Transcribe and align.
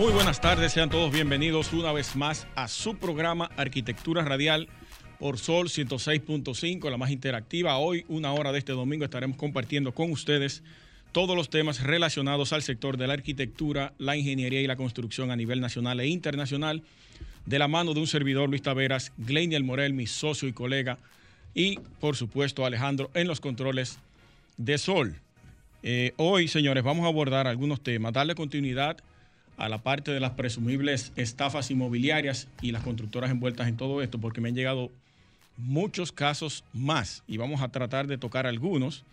Muy 0.00 0.14
buenas 0.14 0.40
tardes, 0.40 0.72
sean 0.72 0.88
todos 0.88 1.12
bienvenidos 1.12 1.74
una 1.74 1.92
vez 1.92 2.16
más 2.16 2.46
a 2.54 2.68
su 2.68 2.96
programa 2.96 3.50
Arquitectura 3.58 4.24
Radial 4.24 4.66
por 5.18 5.36
Sol 5.36 5.68
106.5, 5.68 6.90
la 6.90 6.96
más 6.96 7.10
interactiva. 7.10 7.76
Hoy, 7.76 8.06
una 8.08 8.32
hora 8.32 8.50
de 8.50 8.60
este 8.60 8.72
domingo, 8.72 9.04
estaremos 9.04 9.36
compartiendo 9.36 9.92
con 9.92 10.10
ustedes 10.10 10.62
todos 11.12 11.36
los 11.36 11.50
temas 11.50 11.82
relacionados 11.82 12.54
al 12.54 12.62
sector 12.62 12.96
de 12.96 13.08
la 13.08 13.12
arquitectura, 13.12 13.92
la 13.98 14.16
ingeniería 14.16 14.62
y 14.62 14.66
la 14.66 14.76
construcción 14.76 15.30
a 15.30 15.36
nivel 15.36 15.60
nacional 15.60 16.00
e 16.00 16.06
internacional, 16.06 16.82
de 17.44 17.58
la 17.58 17.68
mano 17.68 17.92
de 17.92 18.00
un 18.00 18.06
servidor, 18.06 18.48
Luis 18.48 18.62
Taveras, 18.62 19.12
Gleiniel 19.18 19.64
Morel, 19.64 19.92
mi 19.92 20.06
socio 20.06 20.48
y 20.48 20.54
colega, 20.54 20.96
y 21.54 21.78
por 22.00 22.16
supuesto 22.16 22.64
Alejandro 22.64 23.10
en 23.12 23.28
los 23.28 23.42
controles 23.42 23.98
de 24.56 24.78
Sol. 24.78 25.16
Eh, 25.82 26.14
hoy, 26.16 26.48
señores, 26.48 26.84
vamos 26.84 27.04
a 27.04 27.08
abordar 27.08 27.46
algunos 27.46 27.82
temas, 27.82 28.14
darle 28.14 28.34
continuidad 28.34 28.96
a 29.60 29.68
la 29.68 29.78
parte 29.78 30.10
de 30.10 30.20
las 30.20 30.32
presumibles 30.32 31.12
estafas 31.16 31.70
inmobiliarias 31.70 32.48
y 32.62 32.72
las 32.72 32.82
constructoras 32.82 33.30
envueltas 33.30 33.68
en 33.68 33.76
todo 33.76 34.02
esto, 34.02 34.18
porque 34.18 34.40
me 34.40 34.48
han 34.48 34.54
llegado 34.54 34.90
muchos 35.58 36.12
casos 36.12 36.64
más 36.72 37.22
y 37.28 37.36
vamos 37.36 37.60
a 37.60 37.68
tratar 37.68 38.06
de 38.06 38.16
tocar 38.16 38.46
algunos. 38.46 39.04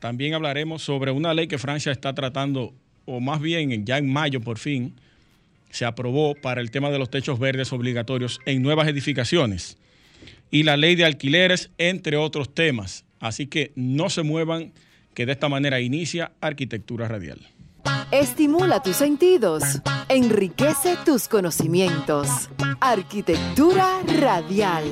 También 0.00 0.32
hablaremos 0.32 0.82
sobre 0.82 1.10
una 1.10 1.34
ley 1.34 1.46
que 1.46 1.58
Francia 1.58 1.92
está 1.92 2.14
tratando, 2.14 2.72
o 3.04 3.20
más 3.20 3.40
bien 3.40 3.84
ya 3.84 3.98
en 3.98 4.10
mayo 4.10 4.40
por 4.40 4.58
fin, 4.58 4.94
se 5.70 5.84
aprobó 5.84 6.34
para 6.34 6.62
el 6.62 6.70
tema 6.70 6.90
de 6.90 6.98
los 6.98 7.10
techos 7.10 7.38
verdes 7.38 7.72
obligatorios 7.72 8.40
en 8.46 8.62
nuevas 8.62 8.88
edificaciones 8.88 9.76
y 10.50 10.62
la 10.62 10.76
ley 10.76 10.96
de 10.96 11.04
alquileres, 11.04 11.70
entre 11.78 12.16
otros 12.16 12.54
temas. 12.54 13.04
Así 13.20 13.46
que 13.46 13.72
no 13.74 14.10
se 14.10 14.22
muevan, 14.22 14.72
que 15.14 15.26
de 15.26 15.32
esta 15.32 15.50
manera 15.50 15.80
inicia 15.80 16.32
Arquitectura 16.40 17.06
Radial. 17.08 17.40
Estimula 18.12 18.82
tus 18.82 18.96
sentidos, 18.96 19.62
enriquece 20.10 20.98
tus 21.02 21.28
conocimientos. 21.28 22.50
Arquitectura 22.78 24.02
Radial. 24.20 24.84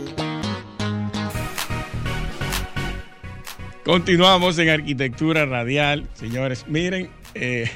Continuamos 3.84 4.58
en 4.58 4.70
Arquitectura 4.70 5.44
Radial. 5.44 6.08
Señores, 6.14 6.64
miren, 6.66 7.10
eh, 7.34 7.70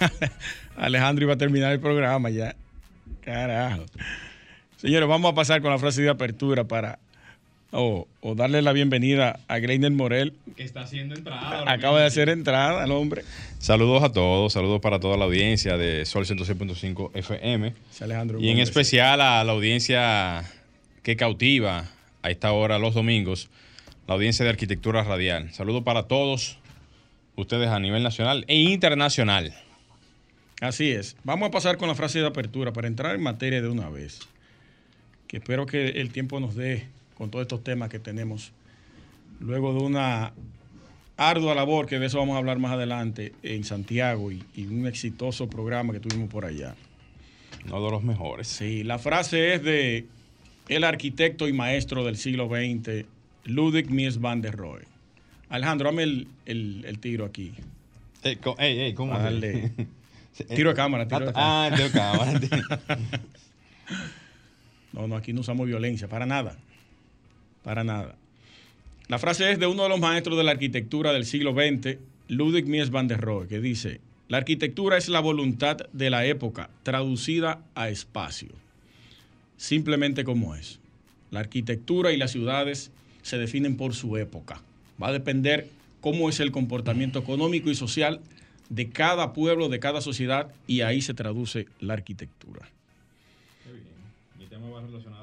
Alejandro 0.76 1.24
iba 1.24 1.32
a 1.32 1.38
terminar 1.38 1.72
el 1.72 1.80
programa 1.80 2.28
ya. 2.28 2.54
Carajo. 3.22 3.86
Señores, 4.76 5.08
vamos 5.08 5.32
a 5.32 5.34
pasar 5.34 5.62
con 5.62 5.70
la 5.70 5.78
frase 5.78 6.02
de 6.02 6.10
apertura 6.10 6.64
para 6.64 6.98
o, 7.72 8.06
darle 8.36 8.62
la 8.62 8.72
bienvenida 8.72 9.40
a 9.48 9.58
Greiner 9.58 9.90
Morel. 9.92 10.34
Que 10.56 10.64
está 10.64 10.82
haciendo 10.82 11.14
entrada. 11.14 11.70
Acaba 11.70 12.00
de 12.00 12.06
hacer 12.06 12.28
entrada 12.28 12.82
al 12.82 12.90
hombre. 12.92 13.22
Saludos 13.58 14.02
a 14.02 14.12
todos, 14.12 14.52
saludos 14.52 14.80
para 14.80 14.98
toda 15.00 15.16
la 15.16 15.26
audiencia 15.26 15.76
de 15.76 16.04
Sol 16.04 16.26
106.5 16.26 17.10
FM. 17.14 17.74
Alejandro 18.00 18.40
y 18.40 18.48
en 18.48 18.58
especial 18.58 19.20
a 19.20 19.44
la 19.44 19.52
audiencia 19.52 20.44
que 21.02 21.16
cautiva 21.16 21.88
a 22.22 22.30
esta 22.30 22.52
hora 22.52 22.78
los 22.78 22.94
domingos, 22.94 23.48
la 24.06 24.14
audiencia 24.14 24.44
de 24.44 24.50
Arquitectura 24.50 25.04
Radial. 25.04 25.52
Saludos 25.52 25.82
para 25.84 26.04
todos 26.04 26.58
ustedes 27.36 27.68
a 27.68 27.78
nivel 27.78 28.02
nacional 28.02 28.44
e 28.48 28.56
internacional. 28.56 29.54
Así 30.60 30.90
es. 30.90 31.16
Vamos 31.24 31.48
a 31.48 31.50
pasar 31.50 31.78
con 31.78 31.88
la 31.88 31.94
frase 31.94 32.18
de 32.18 32.26
apertura 32.26 32.72
para 32.72 32.86
entrar 32.86 33.14
en 33.14 33.22
materia 33.22 33.62
de 33.62 33.68
una 33.68 33.88
vez. 33.88 34.20
Que 35.26 35.38
espero 35.38 35.64
que 35.64 35.88
el 35.88 36.10
tiempo 36.10 36.40
nos 36.40 36.54
dé 36.54 36.86
con 37.20 37.30
todos 37.30 37.42
estos 37.42 37.62
temas 37.62 37.90
que 37.90 37.98
tenemos, 37.98 38.50
luego 39.40 39.74
de 39.74 39.80
una 39.80 40.32
ardua 41.18 41.54
labor, 41.54 41.84
que 41.84 41.98
de 41.98 42.06
eso 42.06 42.16
vamos 42.16 42.34
a 42.34 42.38
hablar 42.38 42.58
más 42.58 42.72
adelante, 42.72 43.34
en 43.42 43.62
Santiago 43.62 44.32
y, 44.32 44.42
un 44.56 44.86
exitoso 44.86 45.50
programa 45.50 45.92
que 45.92 46.00
tuvimos 46.00 46.30
por 46.30 46.46
allá. 46.46 46.74
Uno 47.66 47.84
de 47.84 47.90
los 47.90 48.02
mejores. 48.02 48.48
Sí, 48.48 48.84
la 48.84 48.98
frase 48.98 49.52
es 49.52 49.62
de 49.62 50.06
el 50.68 50.82
arquitecto 50.82 51.46
y 51.46 51.52
maestro 51.52 52.06
del 52.06 52.16
siglo 52.16 52.48
XX, 52.48 53.04
Ludwig 53.44 53.90
Mies 53.90 54.18
van 54.18 54.40
der 54.40 54.56
Rohe. 54.56 54.86
Alejandro, 55.50 55.90
dame 55.90 56.26
el, 56.46 56.98
tiro 57.02 57.26
aquí. 57.26 57.52
Ey, 58.22 58.38
ey, 58.58 58.94
¿cómo? 58.94 59.12
Dale. 59.12 59.72
tiro 60.56 60.70
de 60.70 60.74
cámara, 60.74 61.06
tiro 61.06 61.26
de 61.26 61.32
cámara. 61.34 61.66
Ah, 61.66 61.70
tiro 61.70 61.84
de 61.84 61.92
cámara. 61.92 62.40
no, 64.94 65.06
no, 65.06 65.16
aquí 65.16 65.34
no 65.34 65.42
usamos 65.42 65.66
violencia, 65.66 66.08
para 66.08 66.24
nada. 66.24 66.56
Para 67.62 67.84
nada. 67.84 68.16
La 69.08 69.18
frase 69.18 69.50
es 69.50 69.58
de 69.58 69.66
uno 69.66 69.82
de 69.82 69.88
los 69.88 70.00
maestros 70.00 70.36
de 70.36 70.44
la 70.44 70.52
arquitectura 70.52 71.12
del 71.12 71.24
siglo 71.24 71.52
XX, 71.52 71.98
Ludwig 72.28 72.66
Mies 72.66 72.90
van 72.90 73.08
der 73.08 73.20
Rohe, 73.20 73.48
que 73.48 73.60
dice, 73.60 74.00
la 74.28 74.38
arquitectura 74.38 74.96
es 74.96 75.08
la 75.08 75.18
voluntad 75.18 75.78
de 75.92 76.10
la 76.10 76.24
época 76.24 76.70
traducida 76.84 77.64
a 77.74 77.88
espacio. 77.88 78.50
Simplemente 79.56 80.22
como 80.22 80.54
es. 80.54 80.78
La 81.32 81.40
arquitectura 81.40 82.12
y 82.12 82.16
las 82.16 82.30
ciudades 82.30 82.92
se 83.22 83.38
definen 83.38 83.76
por 83.76 83.94
su 83.94 84.16
época. 84.16 84.62
Va 85.02 85.08
a 85.08 85.12
depender 85.12 85.68
cómo 86.00 86.28
es 86.28 86.38
el 86.38 86.52
comportamiento 86.52 87.18
económico 87.18 87.70
y 87.70 87.74
social 87.74 88.20
de 88.68 88.88
cada 88.88 89.32
pueblo, 89.32 89.68
de 89.68 89.80
cada 89.80 90.00
sociedad, 90.00 90.52
y 90.68 90.82
ahí 90.82 91.02
se 91.02 91.14
traduce 91.14 91.66
la 91.80 91.94
arquitectura. 91.94 92.68
Qué 93.64 93.72
bien. 93.72 93.84
Mi 94.38 94.46
tema 94.46 94.70
va 94.70 94.80
relacionado 94.80 95.19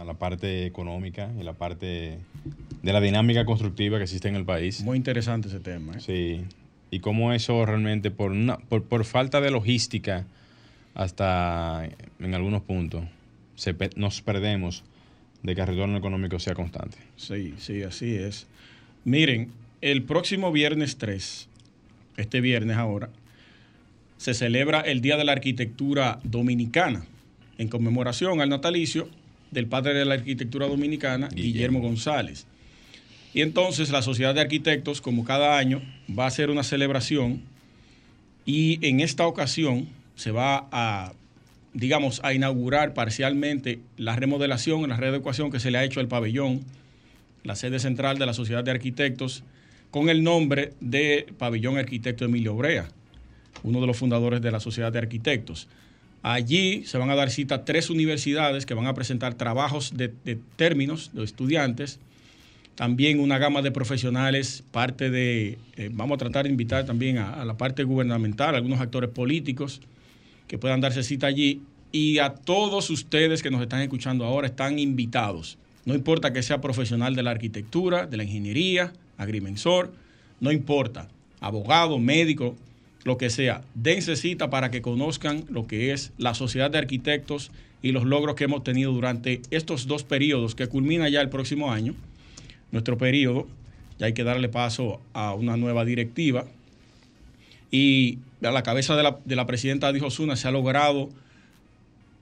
a 0.00 0.04
la 0.04 0.14
parte 0.14 0.66
económica 0.66 1.30
y 1.38 1.42
la 1.42 1.52
parte 1.52 2.18
de 2.82 2.92
la 2.92 3.00
dinámica 3.00 3.44
constructiva 3.44 3.98
que 3.98 4.04
existe 4.04 4.28
en 4.28 4.36
el 4.36 4.44
país. 4.44 4.82
Muy 4.82 4.96
interesante 4.96 5.48
ese 5.48 5.60
tema. 5.60 5.94
¿eh? 5.94 6.00
Sí, 6.00 6.44
y 6.90 7.00
cómo 7.00 7.32
eso 7.32 7.64
realmente, 7.64 8.10
por, 8.10 8.32
una, 8.32 8.58
por, 8.58 9.04
falta 9.04 9.40
de 9.40 9.50
logística, 9.50 10.26
hasta 10.94 11.88
en 12.20 12.34
algunos 12.34 12.62
puntos, 12.62 13.04
se, 13.56 13.74
nos 13.96 14.20
perdemos 14.22 14.84
de 15.42 15.54
que 15.54 15.60
el 15.60 15.66
retorno 15.66 15.96
económico 15.96 16.38
sea 16.38 16.54
constante. 16.54 16.96
Sí, 17.16 17.54
sí, 17.58 17.82
así 17.82 18.14
es. 18.14 18.46
Miren, 19.04 19.50
el 19.80 20.02
próximo 20.02 20.52
viernes 20.52 20.96
3, 20.98 21.48
este 22.16 22.40
viernes 22.40 22.76
ahora, 22.76 23.10
se 24.16 24.34
celebra 24.34 24.80
el 24.80 25.00
Día 25.00 25.16
de 25.16 25.24
la 25.24 25.32
Arquitectura 25.32 26.20
Dominicana 26.22 27.04
en 27.58 27.68
conmemoración 27.68 28.40
al 28.40 28.48
natalicio 28.48 29.08
del 29.54 29.66
padre 29.66 29.94
de 29.94 30.04
la 30.04 30.14
arquitectura 30.14 30.66
dominicana, 30.66 31.28
Guillermo, 31.28 31.80
González. 31.80 32.46
Y 33.32 33.40
entonces 33.40 33.90
la 33.90 34.02
Sociedad 34.02 34.34
de 34.34 34.42
Arquitectos, 34.42 35.00
como 35.00 35.24
cada 35.24 35.56
año, 35.56 35.80
va 36.16 36.24
a 36.24 36.28
hacer 36.28 36.50
una 36.50 36.62
celebración 36.62 37.42
y 38.46 38.86
en 38.86 39.00
esta 39.00 39.26
ocasión 39.26 39.88
se 40.14 40.30
va 40.30 40.68
a, 40.70 41.14
digamos, 41.72 42.20
a 42.22 42.34
inaugurar 42.34 42.94
parcialmente 42.94 43.80
la 43.96 44.16
remodelación, 44.16 44.88
la 44.88 44.96
readecuación 44.96 45.50
que 45.50 45.60
se 45.60 45.70
le 45.70 45.78
ha 45.78 45.84
hecho 45.84 46.00
al 46.00 46.08
pabellón, 46.08 46.62
la 47.42 47.56
sede 47.56 47.78
central 47.78 48.18
de 48.18 48.26
la 48.26 48.34
Sociedad 48.34 48.62
de 48.62 48.70
Arquitectos, 48.70 49.42
con 49.90 50.08
el 50.08 50.22
nombre 50.22 50.72
de 50.80 51.26
Pabellón 51.38 51.78
Arquitecto 51.78 52.24
Emilio 52.24 52.54
Brea, 52.54 52.88
uno 53.62 53.80
de 53.80 53.86
los 53.86 53.96
fundadores 53.96 54.42
de 54.42 54.50
la 54.50 54.60
Sociedad 54.60 54.92
de 54.92 54.98
Arquitectos. 54.98 55.68
Allí 56.24 56.84
se 56.86 56.96
van 56.96 57.10
a 57.10 57.14
dar 57.14 57.28
cita 57.28 57.66
tres 57.66 57.90
universidades 57.90 58.64
que 58.64 58.72
van 58.72 58.86
a 58.86 58.94
presentar 58.94 59.34
trabajos 59.34 59.92
de, 59.94 60.08
términos 60.56 61.10
de 61.12 61.22
estudiantes, 61.22 62.00
también 62.76 63.20
una 63.20 63.36
gama 63.36 63.60
de 63.60 63.70
profesionales, 63.70 64.64
parte 64.70 65.10
de, 65.10 65.58
eh, 65.76 65.90
vamos 65.92 66.14
a 66.14 66.18
tratar 66.18 66.44
de 66.44 66.50
invitar 66.50 66.86
también 66.86 67.18
a, 67.18 67.44
la 67.44 67.58
parte 67.58 67.84
gubernamental, 67.84 68.54
algunos 68.54 68.80
actores 68.80 69.10
políticos 69.10 69.82
que 70.48 70.56
puedan 70.56 70.80
darse 70.80 71.02
cita 71.02 71.26
allí 71.26 71.60
y 71.92 72.16
a 72.20 72.30
todos 72.30 72.88
ustedes 72.88 73.42
que 73.42 73.50
nos 73.50 73.60
están 73.60 73.82
escuchando 73.82 74.24
ahora 74.24 74.46
están 74.46 74.78
invitados. 74.78 75.58
No 75.84 75.94
importa 75.94 76.32
que 76.32 76.42
sea 76.42 76.62
profesional 76.62 77.14
de 77.14 77.22
la 77.22 77.32
arquitectura, 77.32 78.06
de 78.06 78.16
la 78.16 78.24
ingeniería, 78.24 78.94
agrimensor, 79.18 79.92
no 80.40 80.52
importa, 80.52 81.06
abogado, 81.40 81.98
médico, 81.98 82.56
lo 83.04 83.18
que 83.18 83.28
sea, 83.28 83.62
dense 83.74 84.16
cita 84.16 84.48
para 84.50 84.70
que 84.70 84.82
conozcan 84.82 85.44
lo 85.50 85.66
que 85.66 85.92
es 85.92 86.12
la 86.16 86.34
Sociedad 86.34 86.70
de 86.70 86.78
Arquitectos 86.78 87.50
y 87.82 87.92
los 87.92 88.04
logros 88.04 88.34
que 88.34 88.44
hemos 88.44 88.64
tenido 88.64 88.92
durante 88.92 89.42
estos 89.50 89.86
dos 89.86 90.04
periodos 90.04 90.54
que 90.54 90.68
culmina 90.68 91.10
ya 91.10 91.20
el 91.20 91.28
próximo 91.28 91.70
año. 91.70 91.94
Nuestro 92.72 92.96
periodo, 92.96 93.46
ya 93.98 94.06
hay 94.06 94.14
que 94.14 94.24
darle 94.24 94.48
paso 94.48 95.02
a 95.12 95.34
una 95.34 95.58
nueva 95.58 95.84
directiva. 95.84 96.46
Y 97.70 98.20
a 98.42 98.50
la 98.50 98.62
cabeza 98.62 98.96
de 98.96 99.02
la, 99.02 99.18
de 99.24 99.36
la 99.36 99.46
presidenta 99.46 99.88
Adi 99.88 100.00
Osuna 100.00 100.34
se 100.36 100.48
ha 100.48 100.50
logrado, 100.50 101.10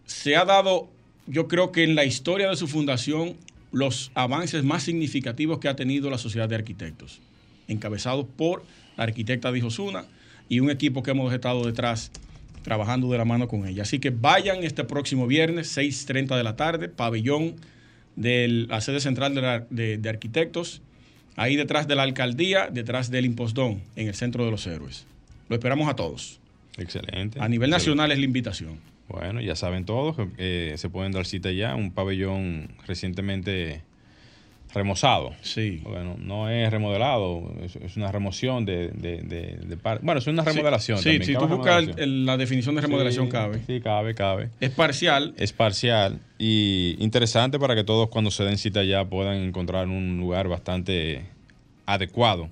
se 0.05 0.35
ha 0.35 0.45
dado, 0.45 0.89
yo 1.29 1.47
creo 1.47 1.71
que 1.71 1.85
en 1.85 1.95
la 1.95 2.05
historia 2.05 2.51
de 2.51 2.57
su 2.57 2.67
fundación, 2.67 3.37
los 3.71 4.11
avances 4.15 4.65
más 4.65 4.83
significativos 4.83 5.61
que 5.61 5.69
ha 5.69 5.77
tenido 5.77 6.11
la 6.11 6.19
sociedad 6.19 6.49
de 6.49 6.57
arquitectos, 6.57 7.21
encabezados 7.69 8.27
por 8.37 8.65
la 8.97 9.05
arquitecta 9.05 9.53
Dijosuna 9.53 10.07
y 10.53 10.61
un 10.61 10.69
equipo 10.69 11.03
que 11.03 11.13
hemos 11.13 11.33
estado 11.33 11.65
detrás 11.65 12.11
trabajando 12.61 13.11
de 13.11 13.17
la 13.17 13.25
mano 13.25 13.49
con 13.49 13.67
ella. 13.67 13.85
Así 13.85 14.01
que 14.01 14.11
vayan 14.11 14.65
este 14.65 14.85
próximo 14.85 15.27
viernes, 15.27 15.75
6.30 15.75 16.37
de 16.37 16.45
la 16.45 16.57
tarde, 16.57 16.91
pabellón 16.91 17.57
de 18.17 18.67
la 18.69 18.83
sede 18.83 19.01
central 19.01 19.35
de, 19.71 19.97
de, 19.97 20.09
arquitectos, 20.11 20.83
ahí 21.37 21.57
detrás 21.57 21.89
de 21.89 21.95
la 21.95 22.03
alcaldía, 22.03 22.69
detrás 22.71 23.11
del 23.11 23.25
impostón, 23.25 23.81
en 23.97 24.09
el 24.09 24.15
centro 24.15 24.45
de 24.45 24.51
los 24.51 24.67
héroes. 24.67 25.07
Lo 25.49 25.57
esperamos 25.57 25.89
a 25.89 25.97
todos. 25.97 26.39
Excelente. 26.77 27.41
A 27.41 27.49
nivel 27.49 27.71
nacional 27.71 28.13
es 28.13 28.19
la 28.19 28.25
invitación. 28.27 28.79
Bueno, 29.09 29.41
ya 29.41 29.57
saben 29.57 29.87
todos 29.87 30.17
que 30.17 30.29
eh, 30.37 30.75
se 30.77 30.91
pueden 30.91 31.13
dar 31.13 31.25
cita 31.25 31.51
ya, 31.51 31.75
un 31.75 31.93
pabellón 31.93 32.69
recientemente 32.87 33.81
remozado. 34.75 35.33
Sí. 35.43 35.81
Bueno, 35.83 36.17
no 36.19 36.49
es 36.49 36.71
remodelado, 36.71 37.53
es, 37.63 37.97
una 37.97 38.11
remoción 38.11 38.65
de, 38.65 38.89
de, 38.89 39.79
Bueno, 40.03 40.19
es 40.19 40.27
una 40.27 40.43
remodelación. 40.43 40.99
Sí, 40.99 41.19
si 41.23 41.35
tú 41.35 41.47
buscas 41.47 41.85
la 41.97 42.37
definición 42.37 42.75
de 42.75 42.83
remodelación, 42.83 43.29
cabe. 43.29 43.61
Sí, 43.67 43.81
cabe, 43.81 44.15
cabe. 44.15 44.51
Es 44.61 44.71
parcial. 44.71 45.35
Es 45.37 45.53
parcial 45.53 46.21
y 46.39 46.97
interesante 46.99 47.59
para 47.59 47.75
que 47.75 47.85
todos 47.85 48.09
cuando 48.09 48.31
se 48.31 48.45
den 48.45 48.59
cita 48.59 48.83
ya 48.83 49.05
puedan 49.05 49.37
encontrar 49.37 49.87
un 49.89 50.19
lugar 50.19 50.49
bastante 50.49 51.25
adecuado 51.87 52.49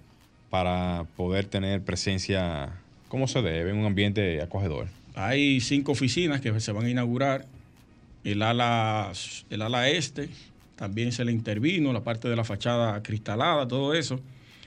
para 0.50 1.06
poder 1.16 1.46
tener 1.46 1.82
presencia 1.82 2.70
como 3.08 3.26
se 3.26 3.42
debe, 3.42 3.70
en 3.70 3.76
un 3.76 3.86
ambiente 3.86 4.40
acogedor. 4.42 4.88
Hay 5.14 5.60
cinco 5.60 5.92
oficinas 5.92 6.40
que 6.40 6.58
se 6.60 6.72
van 6.72 6.86
a 6.86 6.90
inaugurar. 6.90 7.46
El 8.22 8.42
ala, 8.42 9.12
el 9.48 9.62
ala 9.62 9.88
este, 9.88 10.28
también 10.80 11.12
se 11.12 11.26
le 11.26 11.32
intervino, 11.32 11.92
la 11.92 12.02
parte 12.02 12.26
de 12.26 12.34
la 12.34 12.42
fachada 12.42 13.02
cristalada, 13.02 13.68
todo 13.68 13.92
eso. 13.92 14.18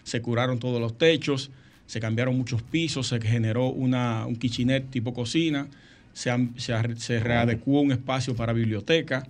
Se 0.03 0.21
curaron 0.21 0.59
todos 0.59 0.79
los 0.79 0.95
techos, 0.95 1.49
se 1.87 1.99
cambiaron 1.99 2.37
muchos 2.37 2.61
pisos, 2.61 3.07
se 3.07 3.19
generó 3.19 3.69
una, 3.69 4.27
un 4.27 4.35
kitchenet 4.35 4.91
tipo 4.91 5.11
cocina, 5.11 5.65
se, 6.13 6.29
se, 6.57 7.19
readecuó 7.19 7.81
un 7.81 7.93
espacio 7.93 8.35
para 8.35 8.53
biblioteca. 8.53 9.25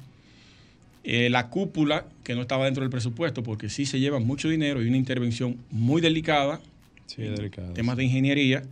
Eh, 1.06 1.30
la 1.30 1.48
cúpula, 1.48 2.06
que 2.26 2.36
no 2.36 2.42
estaba 2.42 2.66
dentro 2.66 2.82
del 2.82 2.90
presupuesto, 2.90 3.44
porque 3.44 3.70
sí 3.70 3.86
se 3.86 4.02
lleva 4.02 4.20
mucho 4.20 4.50
dinero 4.50 4.84
y 4.84 4.90
una 4.90 4.98
intervención 4.98 5.56
muy 5.72 6.02
delicada, 6.02 6.60
sí, 7.06 7.22
delicada 7.22 7.74
temas 7.74 7.96
de 7.96 8.04
ingeniería. 8.04 8.64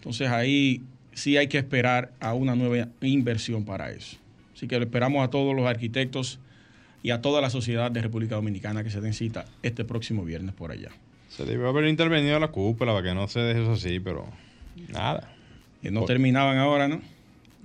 Entonces 0.00 0.28
ahí 0.28 0.82
sí 1.12 1.36
hay 1.36 1.46
que 1.46 1.58
esperar 1.58 2.10
a 2.18 2.34
una 2.34 2.56
nueva 2.56 2.88
inversión 3.00 3.64
para 3.64 3.92
eso. 3.92 4.16
Así 4.56 4.66
que 4.66 4.76
lo 4.76 4.84
esperamos 4.84 5.24
a 5.24 5.30
todos 5.30 5.54
los 5.54 5.68
arquitectos 5.68 6.40
y 7.04 7.10
a 7.10 7.20
toda 7.20 7.42
la 7.42 7.50
sociedad 7.50 7.90
de 7.90 8.00
República 8.00 8.34
Dominicana 8.34 8.82
que 8.82 8.88
se 8.88 8.98
den 9.02 9.12
cita 9.12 9.44
este 9.62 9.84
próximo 9.84 10.24
viernes 10.24 10.54
por 10.54 10.72
allá. 10.72 10.88
Se 11.28 11.44
debe 11.44 11.68
haber 11.68 11.86
intervenido 11.86 12.40
la 12.40 12.48
cúpula 12.48 12.94
para 12.94 13.06
que 13.06 13.14
no 13.14 13.28
se 13.28 13.40
deje 13.40 13.62
eso 13.62 13.72
así, 13.72 14.00
pero 14.00 14.26
nada. 14.88 15.30
Que 15.82 15.90
no 15.90 16.06
terminaban 16.06 16.56
ahora, 16.56 16.88
¿no? 16.88 17.02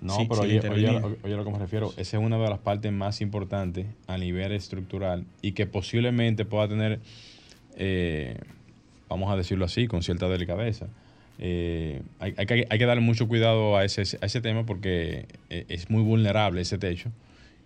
No, 0.02 0.18
pero 0.28 0.42
oye, 0.42 0.60
oye, 0.70 0.90
oye, 1.24 1.36
lo 1.38 1.46
que 1.46 1.52
me 1.52 1.58
refiero, 1.58 1.94
esa 1.96 2.18
es 2.18 2.24
una 2.24 2.38
de 2.38 2.50
las 2.50 2.60
partes 2.60 2.92
más 2.92 3.22
importantes 3.22 3.86
a 4.08 4.18
nivel 4.18 4.52
estructural 4.52 5.24
y 5.42 5.54
que 5.54 5.66
posiblemente 5.66 6.44
pueda 6.44 6.68
tener, 6.68 7.00
eh, 7.78 8.38
vamos 9.08 9.32
a 9.32 9.38
decirlo 9.38 9.64
así, 9.64 9.88
con 9.88 10.04
cierta 10.04 10.28
delicadeza. 10.28 10.88
Eh, 11.38 12.02
hay, 12.20 12.34
hay, 12.36 12.46
que, 12.46 12.68
hay, 12.70 12.78
que, 12.78 12.86
darle 12.86 13.02
mucho 13.02 13.30
cuidado 13.30 13.78
a 13.78 13.86
ese, 13.86 14.18
a 14.20 14.26
ese 14.26 14.42
tema 14.42 14.66
porque 14.66 15.28
eh, 15.50 15.66
es 15.70 15.90
muy 15.90 16.04
vulnerable 16.04 16.60
ese 16.60 16.78
techo 16.78 17.10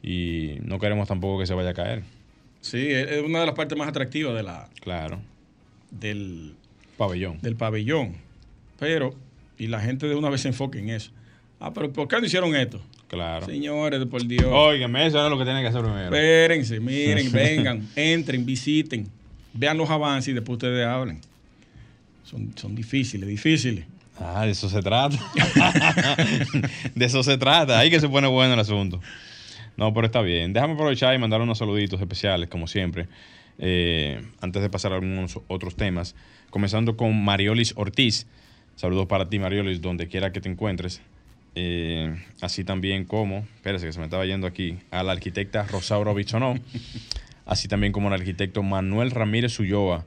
y 0.03 0.57
no 0.61 0.77
queremos 0.77 1.07
tampoco 1.07 1.39
que 1.39 1.47
se 1.47 1.55
vaya 1.55 1.69
a 1.69 1.73
caer. 1.73 2.03
Sí, 2.61 2.88
es 2.91 3.23
una 3.23 3.39
de 3.39 3.45
las 3.47 3.55
partes 3.55 3.77
más 3.77 3.88
atractivas 3.88 4.35
de 4.35 4.44
la 4.44 4.69
claro 4.81 5.19
del 6.00 6.55
pabellón. 6.97 7.39
Del 7.41 7.55
pabellón. 7.55 8.15
Pero 8.79 9.15
y 9.57 9.67
la 9.67 9.79
gente 9.79 10.07
de 10.07 10.15
una 10.15 10.29
vez 10.29 10.41
se 10.41 10.50
enfoque 10.50 10.79
en 10.79 10.89
eso. 10.89 11.11
Ah, 11.59 11.71
pero 11.73 11.91
¿por 11.91 12.07
qué 12.07 12.19
no 12.19 12.25
hicieron 12.25 12.55
esto? 12.55 12.81
Claro. 13.07 13.45
Señores, 13.45 14.03
por 14.05 14.25
Dios. 14.25 14.45
Óigame, 14.47 15.05
eso 15.07 15.23
es 15.23 15.29
lo 15.29 15.38
que 15.38 15.45
tienen 15.45 15.61
que 15.61 15.69
hacer 15.69 15.81
primero. 15.81 16.06
Espérense, 16.06 16.79
miren, 16.79 17.31
vengan, 17.31 17.88
entren, 17.95 18.45
visiten, 18.45 19.07
vean 19.53 19.77
los 19.77 19.89
avances 19.89 20.29
y 20.29 20.33
después 20.33 20.56
ustedes 20.56 20.85
hablen. 20.85 21.21
Son, 22.23 22.51
son 22.57 22.75
difíciles, 22.75 23.27
difíciles. 23.29 23.85
Ah, 24.19 24.45
de 24.45 24.51
eso 24.51 24.67
se 24.69 24.81
trata. 24.81 25.17
de 26.95 27.06
eso 27.06 27.23
se 27.23 27.38
trata. 27.38 27.79
Ahí 27.79 27.89
que 27.89 27.99
se 27.99 28.09
pone 28.09 28.27
bueno 28.27 28.53
el 28.53 28.59
asunto. 28.59 28.99
No, 29.77 29.93
pero 29.93 30.07
está 30.07 30.21
bien. 30.21 30.53
Déjame 30.53 30.73
aprovechar 30.73 31.15
y 31.15 31.17
mandar 31.17 31.41
unos 31.41 31.57
saluditos 31.57 31.99
especiales, 31.99 32.49
como 32.49 32.67
siempre, 32.67 33.07
eh, 33.57 34.21
antes 34.41 34.61
de 34.61 34.69
pasar 34.69 34.91
a 34.91 34.95
algunos 34.95 35.39
otros 35.47 35.75
temas. 35.75 36.15
Comenzando 36.49 36.95
con 36.95 37.23
Mariolis 37.23 37.73
Ortiz. 37.75 38.27
Saludos 38.75 39.07
para 39.07 39.29
ti, 39.29 39.39
Mariolis, 39.39 39.81
donde 39.81 40.07
quiera 40.07 40.31
que 40.31 40.41
te 40.41 40.49
encuentres. 40.49 41.01
Eh, 41.55 42.15
así 42.41 42.63
también 42.63 43.05
como, 43.05 43.45
espérese 43.55 43.85
que 43.85 43.93
se 43.93 43.99
me 43.99 44.05
estaba 44.05 44.25
yendo 44.25 44.47
aquí, 44.47 44.77
a 44.89 45.03
la 45.03 45.11
arquitecta 45.11 45.63
Rosauro 45.63 46.13
Bichonó. 46.13 46.55
así 47.45 47.67
también 47.67 47.91
como 47.91 48.07
al 48.07 48.13
arquitecto 48.15 48.63
Manuel 48.63 49.11
Ramírez 49.11 49.59
Ulloa, 49.59 50.05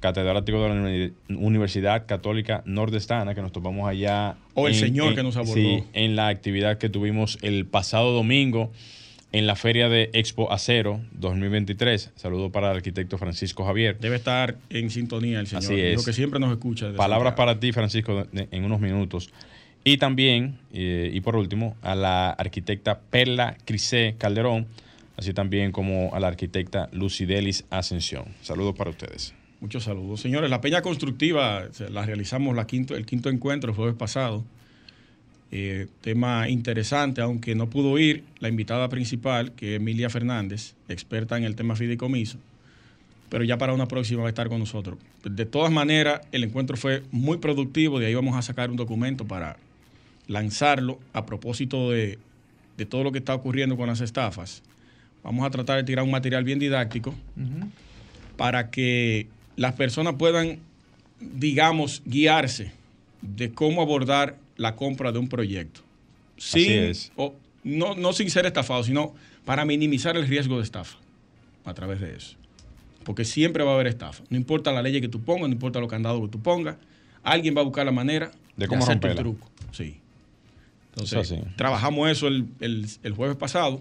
catedrático 0.00 0.62
de 0.62 1.12
la 1.28 1.36
Universidad 1.36 2.06
Católica 2.06 2.62
Nordestana, 2.64 3.34
que 3.34 3.42
nos 3.42 3.52
topamos 3.52 3.88
allá. 3.88 4.36
O 4.54 4.68
el 4.68 4.74
señor 4.74 5.14
que 5.14 5.22
nos 5.22 5.36
abordó. 5.36 5.54
Sí, 5.54 5.84
en 5.92 6.16
la 6.16 6.28
actividad 6.28 6.78
que 6.78 6.88
tuvimos 6.88 7.38
el 7.42 7.66
pasado 7.66 8.12
domingo 8.12 8.70
en 9.32 9.46
la 9.46 9.56
feria 9.56 9.88
de 9.88 10.10
Expo 10.12 10.52
Acero 10.52 11.00
2023. 11.12 12.12
Saludo 12.16 12.50
para 12.50 12.70
el 12.70 12.76
arquitecto 12.76 13.18
Francisco 13.18 13.64
Javier. 13.64 13.98
Debe 13.98 14.16
estar 14.16 14.56
en 14.70 14.90
sintonía 14.90 15.40
el 15.40 15.46
señor. 15.46 15.64
Así 15.64 15.80
es. 15.80 16.04
que 16.04 16.12
siempre 16.12 16.40
nos 16.40 16.50
escucha. 16.50 16.92
Palabras 16.94 17.34
para 17.34 17.60
ti, 17.60 17.72
Francisco, 17.72 18.26
en 18.32 18.64
unos 18.64 18.80
minutos. 18.80 19.30
Y 19.84 19.98
también, 19.98 20.58
eh, 20.72 21.10
y 21.12 21.20
por 21.20 21.36
último, 21.36 21.76
a 21.82 21.94
la 21.94 22.30
arquitecta 22.30 23.00
Perla 23.00 23.56
Crisé 23.64 24.16
Calderón, 24.18 24.66
así 25.16 25.32
también 25.32 25.72
como 25.72 26.14
a 26.14 26.20
la 26.20 26.28
arquitecta 26.28 26.88
Lucidelis 26.92 27.64
Ascensión. 27.70 28.24
Saludos 28.42 28.74
para 28.76 28.90
ustedes. 28.90 29.34
Muchos 29.60 29.84
saludos. 29.84 30.20
Señores, 30.20 30.50
la 30.50 30.60
Peña 30.60 30.82
Constructiva 30.82 31.64
la 31.90 32.06
realizamos 32.06 32.54
la 32.54 32.66
quinto, 32.66 32.96
el 32.96 33.06
quinto 33.06 33.28
encuentro 33.28 33.70
el 33.70 33.76
jueves 33.76 33.96
pasado. 33.96 34.44
Eh, 35.50 35.86
tema 36.02 36.48
interesante, 36.50 37.22
aunque 37.22 37.54
no 37.54 37.70
pudo 37.70 37.98
ir 37.98 38.22
la 38.38 38.50
invitada 38.50 38.88
principal, 38.90 39.52
que 39.52 39.74
es 39.74 39.80
Emilia 39.80 40.10
Fernández, 40.10 40.74
experta 40.88 41.38
en 41.38 41.44
el 41.44 41.56
tema 41.56 41.74
fideicomiso, 41.74 42.38
pero 43.30 43.44
ya 43.44 43.56
para 43.56 43.72
una 43.72 43.88
próxima 43.88 44.20
va 44.20 44.28
a 44.28 44.30
estar 44.30 44.50
con 44.50 44.58
nosotros. 44.58 44.98
De 45.24 45.46
todas 45.46 45.72
maneras, 45.72 46.20
el 46.32 46.44
encuentro 46.44 46.76
fue 46.76 47.02
muy 47.12 47.38
productivo, 47.38 47.98
de 47.98 48.06
ahí 48.06 48.14
vamos 48.14 48.36
a 48.36 48.42
sacar 48.42 48.70
un 48.70 48.76
documento 48.76 49.26
para 49.26 49.56
lanzarlo 50.26 50.98
a 51.14 51.24
propósito 51.24 51.90
de, 51.90 52.18
todo 52.90 53.02
lo 53.02 53.10
que 53.10 53.18
está 53.18 53.34
ocurriendo 53.34 53.76
con 53.76 53.86
las 53.86 54.02
estafas. 54.02 54.62
Vamos 55.24 55.46
a 55.46 55.50
tratar 55.50 55.78
de 55.78 55.84
tirar 55.84 56.04
un 56.04 56.10
material 56.10 56.44
bien 56.44 56.58
didáctico 56.58 57.14
para 58.36 58.70
que 58.70 59.26
las 59.56 59.74
personas 59.74 60.14
puedan, 60.16 60.58
digamos, 61.20 62.02
guiarse 62.04 62.70
de 63.22 63.50
cómo 63.50 63.82
abordar 63.82 64.36
la 64.58 64.76
compra 64.76 65.10
de 65.12 65.18
un 65.18 65.28
proyecto. 65.28 65.80
Sin, 66.36 66.92
O, 67.16 67.34
no, 67.64 67.94
no 67.94 68.12
sin 68.12 68.28
ser 68.30 68.44
estafado, 68.44 68.84
sino 68.84 69.14
para 69.46 69.64
minimizar 69.64 70.16
el 70.16 70.28
riesgo 70.28 70.58
de 70.58 70.64
estafa 70.64 70.98
a 71.64 71.72
través 71.72 72.00
de 72.00 72.14
eso. 72.14 72.36
Porque 73.04 73.24
siempre 73.24 73.64
va 73.64 73.70
a 73.70 73.74
haber 73.74 73.86
estafa. 73.86 74.22
No 74.28 74.36
importa 74.36 74.70
la 74.72 74.82
ley 74.82 75.00
que 75.00 75.08
tú 75.08 75.22
pongas, 75.22 75.48
no 75.48 75.54
importa 75.54 75.80
los 75.80 75.88
candados 75.88 76.20
que 76.22 76.28
tú 76.28 76.40
pongas, 76.40 76.76
alguien 77.22 77.56
va 77.56 77.62
a 77.62 77.64
buscar 77.64 77.86
la 77.86 77.92
manera 77.92 78.30
de, 78.56 78.68
cómo 78.68 78.82
hacer 78.82 78.98
el 79.02 79.16
truco. 79.16 79.48
Sí. 79.72 79.96
Entonces, 80.90 81.40
trabajamos 81.56 82.10
eso 82.10 82.26
el, 82.26 82.48
el, 82.60 83.12
jueves 83.14 83.36
pasado 83.36 83.80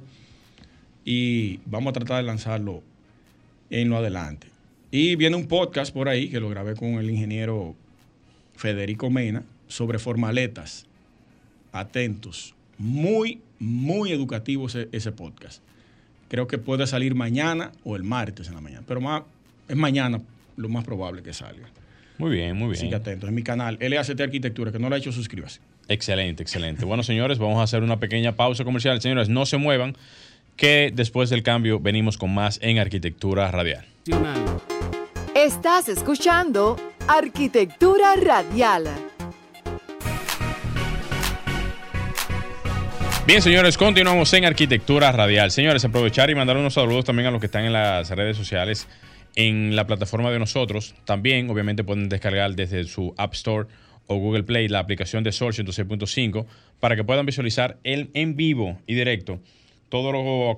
y 1.03 1.60
vamos 1.65 1.91
a 1.91 1.93
tratar 1.93 2.17
de 2.17 2.24
lanzarlo 2.24 2.84
en 3.69 3.89
lo 3.89 3.98
adelante. 3.98 4.48
Y 4.91 5.15
viene 5.15 5.36
un 5.36 5.48
podcast 5.48 5.93
por 5.93 6.10
ahí 6.10 6.29
que 6.29 6.39
lo 6.39 6.50
grabé 6.50 6.75
con 6.75 6.89
el 6.93 7.10
ingeniero 7.10 7.75
Federico 8.55 9.10
Mena, 9.10 9.43
sobre 9.68 10.00
formaletas. 10.00 10.86
Atentos. 11.72 12.56
Muy, 12.78 13.42
muy 13.60 14.12
educativo 14.12 14.68
ese, 14.68 15.12
podcast. 15.12 15.62
Creo 16.30 16.48
que 16.48 16.58
puede 16.58 16.88
salir 16.88 17.16
mañana 17.16 17.72
o 17.84 17.96
el 17.96 18.04
martes 18.04 18.48
en 18.48 18.56
la 18.56 18.62
mañana. 18.62 18.84
Pero 18.88 19.02
más, 19.02 19.24
es 19.68 19.76
mañana 19.76 20.22
lo 20.56 20.70
más 20.70 20.84
probable 20.84 21.24
que 21.24 21.34
salga. 21.34 21.68
Muy 22.18 22.32
bien, 22.32 22.56
muy 22.56 22.68
bien. 22.70 22.80
Así 22.80 22.90
que 22.90 22.96
atentos. 22.96 23.30
En 23.30 23.36
mi 23.36 23.44
canal, 23.44 23.78
LACT 23.80 24.20
Arquitectura, 24.20 24.72
que 24.72 24.80
no 24.80 24.90
lo 24.90 24.96
ha 24.96 24.98
hecho, 24.98 25.12
suscríbase. 25.12 25.60
Excelente, 25.88 26.44
excelente. 26.44 26.84
bueno, 26.84 27.04
señores, 27.04 27.38
vamos 27.38 27.60
a 27.60 27.64
hacer 27.64 27.84
una 27.84 28.00
pequeña 28.00 28.36
pausa 28.36 28.64
comercial. 28.64 29.00
Señores, 29.02 29.30
no 29.30 29.46
se 29.46 29.58
muevan, 29.58 29.96
que 30.58 30.92
después 30.94 31.30
del 31.30 31.44
cambio 31.44 31.80
venimos 31.80 32.18
con 32.18 32.34
más 32.34 32.60
en 32.62 32.80
Arquitectura 32.80 33.50
Radial. 33.52 33.86
Estás 35.36 35.88
escuchando 35.88 36.76
Arquitectura 37.08 38.16
Radial. 38.16 39.07
Bien, 43.27 43.41
señores, 43.41 43.77
continuamos 43.77 44.31
en 44.36 44.46
Arquitectura 44.46 45.12
Radial. 45.12 45.51
Señores, 45.51 45.84
aprovechar 45.84 46.29
y 46.29 46.36
mandar 46.36 46.55
unos 46.55 46.75
saludos 46.75 47.03
también 47.03 47.27
a 47.27 47.31
los 47.31 47.41
que 47.41 47.48
están 47.48 47.65
en 47.65 47.74
las 47.74 48.10
redes 48.10 48.38
sociales, 48.38 48.88
en 49.36 49.75
la 49.75 49.86
plataforma 49.86 50.31
de 50.31 50.39
nosotros. 50.39 50.96
También, 51.03 51.50
obviamente, 51.50 51.84
pueden 51.84 52.07
descargar 52.07 52.55
desde 52.55 52.86
su 52.86 53.13
App 53.17 53.34
Store 53.34 53.67
o 54.07 54.15
Google 54.15 54.43
Play 54.43 54.69
la 54.69 54.79
aplicación 54.79 55.25
de 55.25 55.34
Sol 55.34 55.51
106.5 55.51 56.46
para 56.79 56.96
que 56.96 57.03
puedan 57.03 57.25
visualizar 57.25 57.77
el, 57.84 58.12
en 58.13 58.38
vivo 58.38 58.79
y 58.88 58.96
directo 58.96 59.41
todo 59.89 60.13
lo, 60.13 60.55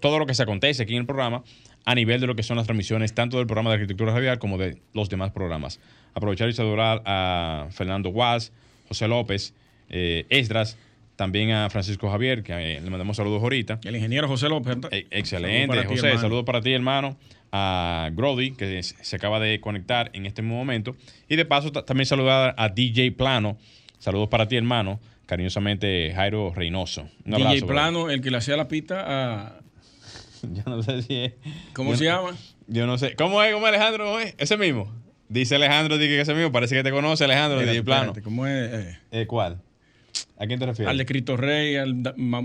todo 0.00 0.18
lo 0.18 0.24
que 0.24 0.32
se 0.32 0.42
acontece 0.42 0.84
aquí 0.84 0.94
en 0.94 1.00
el 1.00 1.06
programa 1.06 1.42
a 1.84 1.94
nivel 1.94 2.22
de 2.22 2.28
lo 2.28 2.34
que 2.34 2.42
son 2.42 2.56
las 2.56 2.64
transmisiones 2.64 3.12
tanto 3.12 3.36
del 3.36 3.46
programa 3.46 3.68
de 3.68 3.74
Arquitectura 3.74 4.14
Radial 4.14 4.38
como 4.38 4.56
de 4.56 4.78
los 4.94 5.10
demás 5.10 5.32
programas. 5.32 5.80
Aprovechar 6.14 6.48
y 6.48 6.54
saludar 6.54 7.02
a 7.04 7.66
Fernando 7.72 8.08
Guas, 8.08 8.52
José 8.88 9.06
López, 9.06 9.52
eh, 9.90 10.24
Esdras, 10.30 10.78
también 11.16 11.50
a 11.52 11.68
Francisco 11.70 12.10
Javier, 12.10 12.42
que 12.42 12.52
eh, 12.76 12.80
le 12.80 12.90
mandamos 12.90 13.16
saludos 13.16 13.42
ahorita. 13.42 13.80
El 13.84 13.96
ingeniero 13.96 14.28
José 14.28 14.48
López. 14.48 14.76
Eh, 14.90 15.06
excelente, 15.10 15.66
Saludos 15.66 15.76
para 15.76 15.82
ti, 15.82 16.00
José. 16.00 16.18
Saludos 16.18 16.44
para 16.44 16.60
ti, 16.60 16.72
hermano. 16.72 17.16
A 17.52 18.10
Grody, 18.12 18.52
que 18.52 18.82
se 18.82 19.16
acaba 19.16 19.40
de 19.40 19.60
conectar 19.60 20.10
en 20.12 20.26
este 20.26 20.42
momento. 20.42 20.94
Y 21.28 21.36
de 21.36 21.44
paso, 21.46 21.72
ta- 21.72 21.84
también 21.84 22.06
saludar 22.06 22.54
a 22.58 22.68
DJ 22.68 23.12
Plano. 23.12 23.56
Saludos 23.98 24.28
para 24.28 24.46
ti, 24.46 24.56
hermano. 24.56 25.00
Cariñosamente, 25.26 26.12
Jairo 26.14 26.52
Reynoso. 26.54 27.08
Un 27.24 27.34
abrazo, 27.34 27.52
DJ 27.54 27.60
bro. 27.64 27.74
Plano, 27.74 28.10
el 28.10 28.20
que 28.20 28.30
le 28.30 28.36
hacía 28.36 28.56
la 28.56 28.68
pista 28.68 29.04
a. 29.06 29.60
Yo 30.42 30.62
no 30.66 30.82
sé 30.82 31.02
si 31.02 31.14
es. 31.16 31.32
¿Cómo 31.72 31.92
yo 31.92 31.96
se 31.96 32.04
no- 32.04 32.10
llama? 32.10 32.36
Yo 32.68 32.86
no 32.86 32.98
sé. 32.98 33.14
¿Cómo 33.16 33.42
es? 33.42 33.52
¿Cómo 33.54 33.66
es 33.66 33.74
Alejandro? 33.74 34.04
¿Cómo 34.04 34.20
es? 34.20 34.34
Ese 34.38 34.56
mismo. 34.56 34.92
Dice 35.28 35.54
Alejandro, 35.56 35.98
dice 35.98 36.08
que 36.10 36.20
ese 36.20 36.34
mismo. 36.34 36.52
Parece 36.52 36.74
que 36.76 36.82
te 36.84 36.90
conoce, 36.90 37.24
Alejandro, 37.24 37.58
Espérate, 37.60 37.72
DJ 37.78 37.84
Plano. 37.84 38.02
espérate, 38.12 38.22
¿Cómo 38.22 38.46
es? 38.46 38.72
Eh, 38.74 38.98
Eh, 39.12 39.26
¿Cuál? 39.26 39.60
¿A 40.38 40.46
quién 40.46 40.58
te 40.58 40.66
refieres? 40.66 40.90
al 40.90 40.98
de 40.98 41.06
Cristo 41.06 41.36
Rey, 41.36 41.76
al 41.76 42.02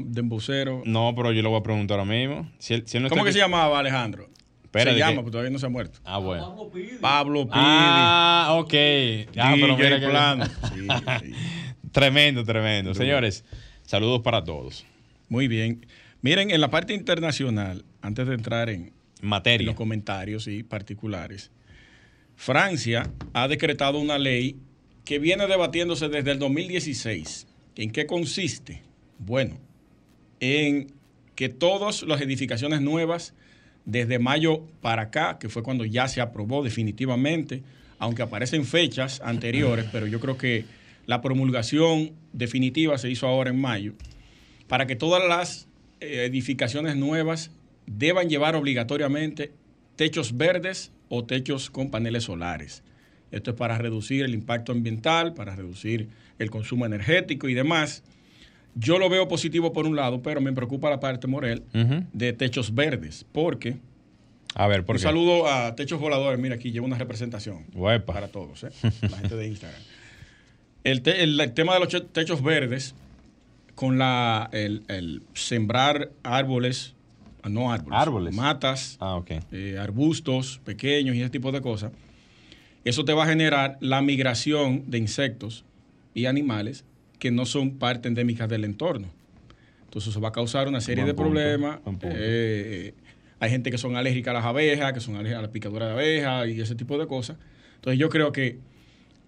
dembocero. 0.07 0.81
No, 0.85 1.13
pero 1.15 1.31
yo 1.31 1.41
lo 1.41 1.49
voy 1.49 1.59
a 1.59 1.63
preguntar 1.63 1.99
ahora 1.99 2.11
mismo. 2.11 2.49
Si 2.59 2.73
él- 2.73 2.83
si 2.85 2.97
él 2.97 3.03
no 3.03 3.09
¿Cómo 3.09 3.23
que 3.23 3.33
se 3.33 3.39
llamaba 3.39 3.79
Alejandro? 3.79 4.29
Se 4.73 4.85
llama, 4.97 5.11
que- 5.11 5.15
porque 5.17 5.31
todavía 5.31 5.51
no 5.51 5.59
se 5.59 5.65
ha 5.65 5.69
muerto. 5.69 5.99
Ah, 6.05 6.17
bueno. 6.19 6.69
Pablo 7.01 7.43
Pili. 7.43 7.53
Ah, 7.55 8.55
ok. 8.57 8.73
Ah, 9.37 9.55
pero 9.59 9.75
mira 9.77 9.99
que- 9.99 10.07
Plano. 10.07 10.45
Sí, 10.73 10.87
sí. 11.25 11.33
Tremendo, 11.91 12.45
tremendo. 12.45 12.93
Señores, 12.93 13.43
saludos 13.83 14.21
para 14.21 14.43
todos. 14.45 14.85
Muy 15.27 15.49
bien. 15.49 15.85
Miren, 16.21 16.51
en 16.51 16.61
la 16.61 16.69
parte 16.69 16.93
internacional, 16.93 17.83
antes 18.01 18.25
de 18.27 18.33
entrar 18.35 18.69
en, 18.69 18.93
en 19.21 19.27
Materia. 19.27 19.65
los 19.65 19.75
comentarios 19.75 20.47
y 20.47 20.63
particulares, 20.63 21.51
Francia 22.35 23.11
ha 23.33 23.47
decretado 23.47 23.99
una 23.99 24.17
ley 24.17 24.55
que 25.03 25.19
viene 25.19 25.47
debatiéndose 25.47 26.07
desde 26.09 26.31
el 26.31 26.39
2016. 26.39 27.47
¿En 27.81 27.89
qué 27.89 28.05
consiste? 28.05 28.83
Bueno, 29.17 29.57
en 30.39 30.93
que 31.33 31.49
todas 31.49 32.03
las 32.03 32.21
edificaciones 32.21 32.79
nuevas, 32.79 33.33
desde 33.85 34.19
mayo 34.19 34.67
para 34.81 35.01
acá, 35.01 35.39
que 35.39 35.49
fue 35.49 35.63
cuando 35.63 35.83
ya 35.83 36.07
se 36.07 36.21
aprobó 36.21 36.63
definitivamente, 36.63 37.63
aunque 37.97 38.21
aparecen 38.21 38.65
fechas 38.65 39.19
anteriores, 39.25 39.87
pero 39.91 40.05
yo 40.05 40.19
creo 40.19 40.37
que 40.37 40.65
la 41.07 41.21
promulgación 41.21 42.11
definitiva 42.33 42.99
se 42.99 43.09
hizo 43.09 43.25
ahora 43.25 43.49
en 43.49 43.59
mayo, 43.59 43.93
para 44.67 44.85
que 44.85 44.95
todas 44.95 45.27
las 45.27 45.67
eh, 46.01 46.25
edificaciones 46.25 46.95
nuevas 46.97 47.49
deban 47.87 48.29
llevar 48.29 48.55
obligatoriamente 48.55 49.53
techos 49.95 50.37
verdes 50.37 50.91
o 51.09 51.23
techos 51.23 51.71
con 51.71 51.89
paneles 51.89 52.25
solares. 52.25 52.83
Esto 53.31 53.51
es 53.51 53.57
para 53.57 53.77
reducir 53.77 54.23
el 54.23 54.33
impacto 54.33 54.71
ambiental, 54.71 55.33
para 55.33 55.55
reducir 55.55 56.09
el 56.39 56.49
consumo 56.49 56.85
energético 56.85 57.47
y 57.49 57.53
demás. 57.53 58.03
Yo 58.75 58.99
lo 58.99 59.09
veo 59.09 59.27
positivo 59.27 59.73
por 59.73 59.85
un 59.85 59.95
lado, 59.95 60.21
pero 60.21 60.41
me 60.41 60.53
preocupa 60.53 60.89
la 60.89 60.99
parte, 60.99 61.27
Morel, 61.27 61.63
de 62.13 62.33
techos 62.33 62.73
verdes, 62.73 63.25
porque 63.31 63.77
A 64.55 64.67
ver, 64.67 64.85
¿por 64.85 64.95
un 64.95 64.99
qué? 64.99 65.03
saludo 65.03 65.47
a 65.47 65.75
Techos 65.75 65.99
Voladores, 65.99 66.39
mira 66.39 66.55
aquí 66.55 66.71
llevo 66.71 66.85
una 66.85 66.97
representación 66.97 67.65
Uepa. 67.73 68.13
para 68.13 68.27
todos, 68.29 68.63
¿eh? 68.63 68.69
la 69.09 69.17
gente 69.17 69.35
de 69.35 69.47
Instagram. 69.47 69.81
El, 70.83 71.01
te- 71.01 71.21
el- 71.23 71.39
el 71.39 71.53
tema 71.53 71.73
de 71.75 71.79
los 71.81 72.11
techos 72.11 72.41
verdes, 72.41 72.95
con 73.75 73.97
la, 73.97 74.49
el, 74.53 74.83
el 74.87 75.21
sembrar 75.33 76.09
árboles, 76.23 76.93
ah, 77.43 77.49
no 77.49 77.71
árboles, 77.71 77.99
Árboles. 77.99 78.33
matas, 78.35 78.97
Ah, 79.01 79.21
eh, 79.51 79.77
arbustos 79.79 80.59
pequeños 80.65 81.15
y 81.15 81.21
ese 81.21 81.29
tipo 81.29 81.51
de 81.51 81.61
cosas, 81.61 81.91
eso 82.85 83.05
te 83.05 83.13
va 83.13 83.23
a 83.25 83.27
generar 83.27 83.77
la 83.79 84.01
migración 84.01 84.83
de 84.89 84.97
insectos 84.97 85.63
y 86.13 86.25
animales 86.25 86.83
que 87.19 87.31
no 87.31 87.45
son 87.45 87.71
parte 87.77 88.07
endémica 88.07 88.47
del 88.47 88.63
entorno. 88.65 89.07
Entonces 89.85 90.09
eso 90.11 90.21
va 90.21 90.29
a 90.29 90.31
causar 90.31 90.67
una 90.67 90.81
serie 90.81 91.03
Buen 91.03 91.15
de 91.15 91.21
punto, 91.23 91.31
problemas. 91.31 91.79
Eh, 92.17 92.93
hay 93.39 93.49
gente 93.49 93.71
que 93.71 93.77
son 93.77 93.95
alérgicas 93.95 94.31
a 94.31 94.33
las 94.35 94.45
abejas, 94.45 94.93
que 94.93 94.99
son 95.01 95.15
alérgicas 95.15 95.39
a 95.39 95.41
la 95.43 95.51
picadura 95.51 95.85
de 95.87 95.91
abejas 95.93 96.47
y 96.47 96.61
ese 96.61 96.75
tipo 96.75 96.97
de 96.97 97.07
cosas. 97.07 97.37
Entonces 97.75 97.99
yo 97.99 98.09
creo 98.09 98.31
que 98.31 98.59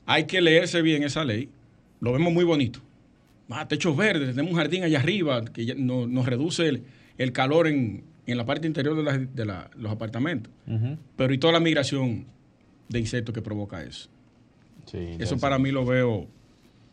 hay 0.05 0.25
que 0.25 0.41
leerse 0.41 0.81
bien 0.81 1.03
esa 1.03 1.23
ley. 1.23 1.49
Lo 1.99 2.11
vemos 2.13 2.33
muy 2.33 2.43
bonito. 2.45 2.79
Ah, 3.49 3.67
techos 3.67 3.95
verdes, 3.95 4.29
tenemos 4.29 4.51
un 4.53 4.57
jardín 4.57 4.83
allá 4.83 4.99
arriba 4.99 5.43
que 5.45 5.65
ya 5.65 5.75
no- 5.77 6.07
nos 6.07 6.25
reduce 6.25 6.67
el, 6.67 6.83
el 7.19 7.31
calor 7.33 7.67
en, 7.67 8.03
en 8.25 8.37
la 8.37 8.45
parte 8.45 8.65
interior 8.65 8.95
de, 8.95 9.03
las- 9.03 9.35
de 9.35 9.45
la- 9.45 9.69
los 9.77 9.91
apartamentos. 9.91 10.51
Pero 11.17 11.33
y 11.33 11.37
toda 11.37 11.53
la 11.53 11.59
migración 11.59 12.25
de 12.89 12.99
insectos 12.99 13.33
que 13.33 13.41
provoca 13.41 13.83
eso. 13.83 14.09
Sí, 14.85 15.15
Eso 15.19 15.37
para 15.37 15.57
mí 15.57 15.71
lo 15.71 15.85
veo. 15.85 16.27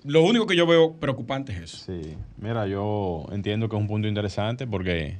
Lo 0.04 0.22
único 0.22 0.46
que 0.46 0.56
yo 0.56 0.66
veo 0.66 0.94
preocupante 0.94 1.52
es 1.52 1.60
eso. 1.60 1.76
Sí, 1.78 2.14
mira, 2.38 2.66
yo 2.66 3.26
entiendo 3.32 3.68
que 3.68 3.76
es 3.76 3.82
un 3.82 3.88
punto 3.88 4.08
interesante 4.08 4.66
porque 4.66 5.18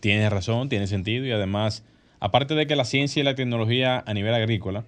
tiene 0.00 0.28
razón, 0.30 0.68
tiene 0.68 0.86
sentido 0.86 1.26
y 1.26 1.32
además, 1.32 1.84
aparte 2.18 2.54
de 2.54 2.66
que 2.66 2.74
la 2.76 2.84
ciencia 2.84 3.20
y 3.20 3.24
la 3.24 3.34
tecnología 3.34 4.02
a 4.06 4.14
nivel 4.14 4.34
agrícola 4.34 4.84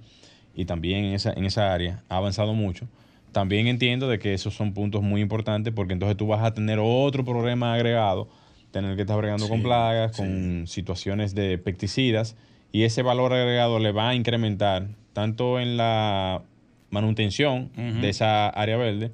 y 0.55 0.65
también 0.65 1.05
en 1.05 1.15
esa, 1.15 1.33
en 1.33 1.45
esa 1.45 1.73
área 1.75 2.03
ha 2.09 2.17
avanzado 2.17 2.55
mucho, 2.55 2.89
también 3.33 3.67
entiendo 3.67 4.09
de 4.09 4.19
que 4.19 4.33
esos 4.33 4.55
son 4.55 4.73
puntos 4.73 5.03
muy 5.03 5.21
importantes 5.21 5.75
porque 5.75 5.93
entonces 5.93 6.17
tú 6.17 6.27
vas 6.27 6.43
a 6.43 6.55
tener 6.55 6.79
otro 6.81 7.25
problema 7.25 7.75
agregado, 7.75 8.29
tener 8.71 8.97
que 8.97 9.03
estar 9.03 9.17
bregando 9.19 9.49
con 9.49 9.63
plagas, 9.63 10.17
sí. 10.17 10.23
con 10.23 10.67
situaciones 10.67 11.35
de 11.35 11.59
pesticidas 11.59 12.37
y 12.73 12.85
ese 12.85 13.03
valor 13.03 13.33
agregado 13.33 13.79
le 13.79 13.93
va 13.93 14.09
a 14.09 14.15
incrementar 14.15 14.89
tanto 15.15 15.59
en 15.59 15.79
la 15.79 16.43
manutención 16.91 17.71
de 18.01 18.09
esa 18.11 18.49
área 18.51 18.77
verde 18.77 19.11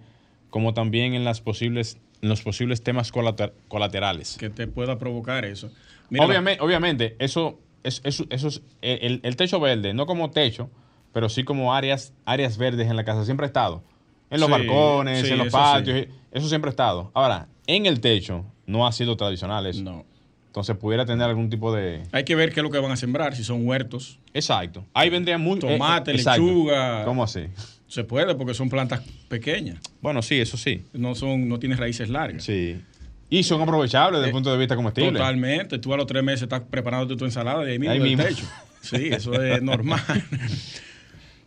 como 0.51 0.75
también 0.75 1.15
en 1.15 1.25
las 1.25 1.41
posibles 1.41 1.99
en 2.23 2.29
los 2.29 2.43
posibles 2.43 2.83
temas 2.83 3.11
colater- 3.13 3.55
colaterales. 3.69 4.37
Que 4.39 4.51
te 4.51 4.67
pueda 4.67 4.99
provocar 4.99 5.47
eso. 5.47 5.71
Obviamente, 6.19 6.63
obviamente, 6.63 7.17
eso 7.19 7.59
es, 7.83 8.03
eso, 8.05 8.27
eso 8.29 8.49
es 8.49 8.63
el, 8.83 9.21
el 9.23 9.37
techo 9.37 9.59
verde, 9.59 9.95
no 9.95 10.05
como 10.05 10.31
techo, 10.31 10.69
pero 11.15 11.31
sí 11.31 11.45
como 11.45 11.73
áreas, 11.75 12.13
áreas 12.27 12.59
verdes 12.59 12.91
en 12.91 12.97
la 12.97 13.05
casa, 13.05 13.25
siempre 13.25 13.45
ha 13.45 13.47
estado. 13.47 13.83
En 14.29 14.39
los 14.41 14.49
Sí, 14.49 14.53
balcones, 14.53 15.27
sí, 15.27 15.33
en 15.33 15.39
los 15.39 15.47
eso 15.47 15.57
patios, 15.57 15.99
sí. 15.99 16.09
eso 16.31 16.49
siempre 16.49 16.69
ha 16.69 16.73
estado. 16.73 17.11
Ahora, 17.15 17.49
en 17.67 17.87
el 17.87 18.01
techo 18.01 18.45
no 18.67 18.87
ha 18.87 18.93
sido 18.93 19.17
tradicional 19.17 19.65
eso. 19.67 19.83
No. 19.83 20.05
Entonces 20.51 20.77
pudiera 20.77 21.07
tener 21.07 21.29
algún 21.29 21.49
tipo 21.49 21.73
de... 21.73 22.03
Hay 22.11 22.25
que 22.25 22.35
ver 22.35 22.53
qué 22.53 22.59
es 22.59 22.65
lo 22.65 22.71
que 22.71 22.79
van 22.81 22.91
a 22.91 22.97
sembrar, 22.97 23.37
si 23.37 23.45
son 23.45 23.65
huertos. 23.67 24.19
Exacto. 24.35 24.85
Ahí 24.95 25.09
vendría 25.09 25.39
muy... 25.39 25.61
Tomate, 25.61 26.11
eh, 26.11 26.15
exacto. 26.17 26.43
lechuga. 26.43 27.05
¿Cómo 27.05 27.23
así? 27.23 27.43
Se 27.87 28.03
puede 28.03 28.35
porque 28.35 28.53
son 28.55 28.69
plantas 28.69 29.01
pequeñas. 29.29 29.79
Bueno, 30.01 30.23
sí, 30.23 30.41
eso 30.41 30.57
sí. 30.57 30.83
No 30.93 31.15
son, 31.15 31.49
no 31.49 31.59
tienen 31.61 31.79
raíces 31.79 32.09
largas. 32.09 32.43
Sí. 32.43 32.81
Y 33.29 33.45
son 33.45 33.61
aprovechables 33.63 34.19
desde 34.21 34.27
el 34.27 34.31
Eh, 34.31 34.33
punto 34.33 34.51
de 34.53 34.59
vista 34.59 34.75
comestible. 34.75 35.13
Totalmente. 35.13 35.79
Tú 35.79 35.95
a 35.95 35.97
los 35.97 36.07
tres 36.07 36.25
meses 36.25 36.43
estás 36.43 36.63
preparando 36.69 37.17
tu 37.17 37.25
ensalada 37.25 37.63
de 37.63 37.73
ahí 37.73 37.79
mismo 37.79 37.93
Ahí 37.93 37.99
del 38.01 38.09
mismo. 38.09 38.25
techo. 38.25 38.45
Sí, 38.83 39.09
eso 39.13 39.35
es 39.43 39.63
normal. 39.63 40.01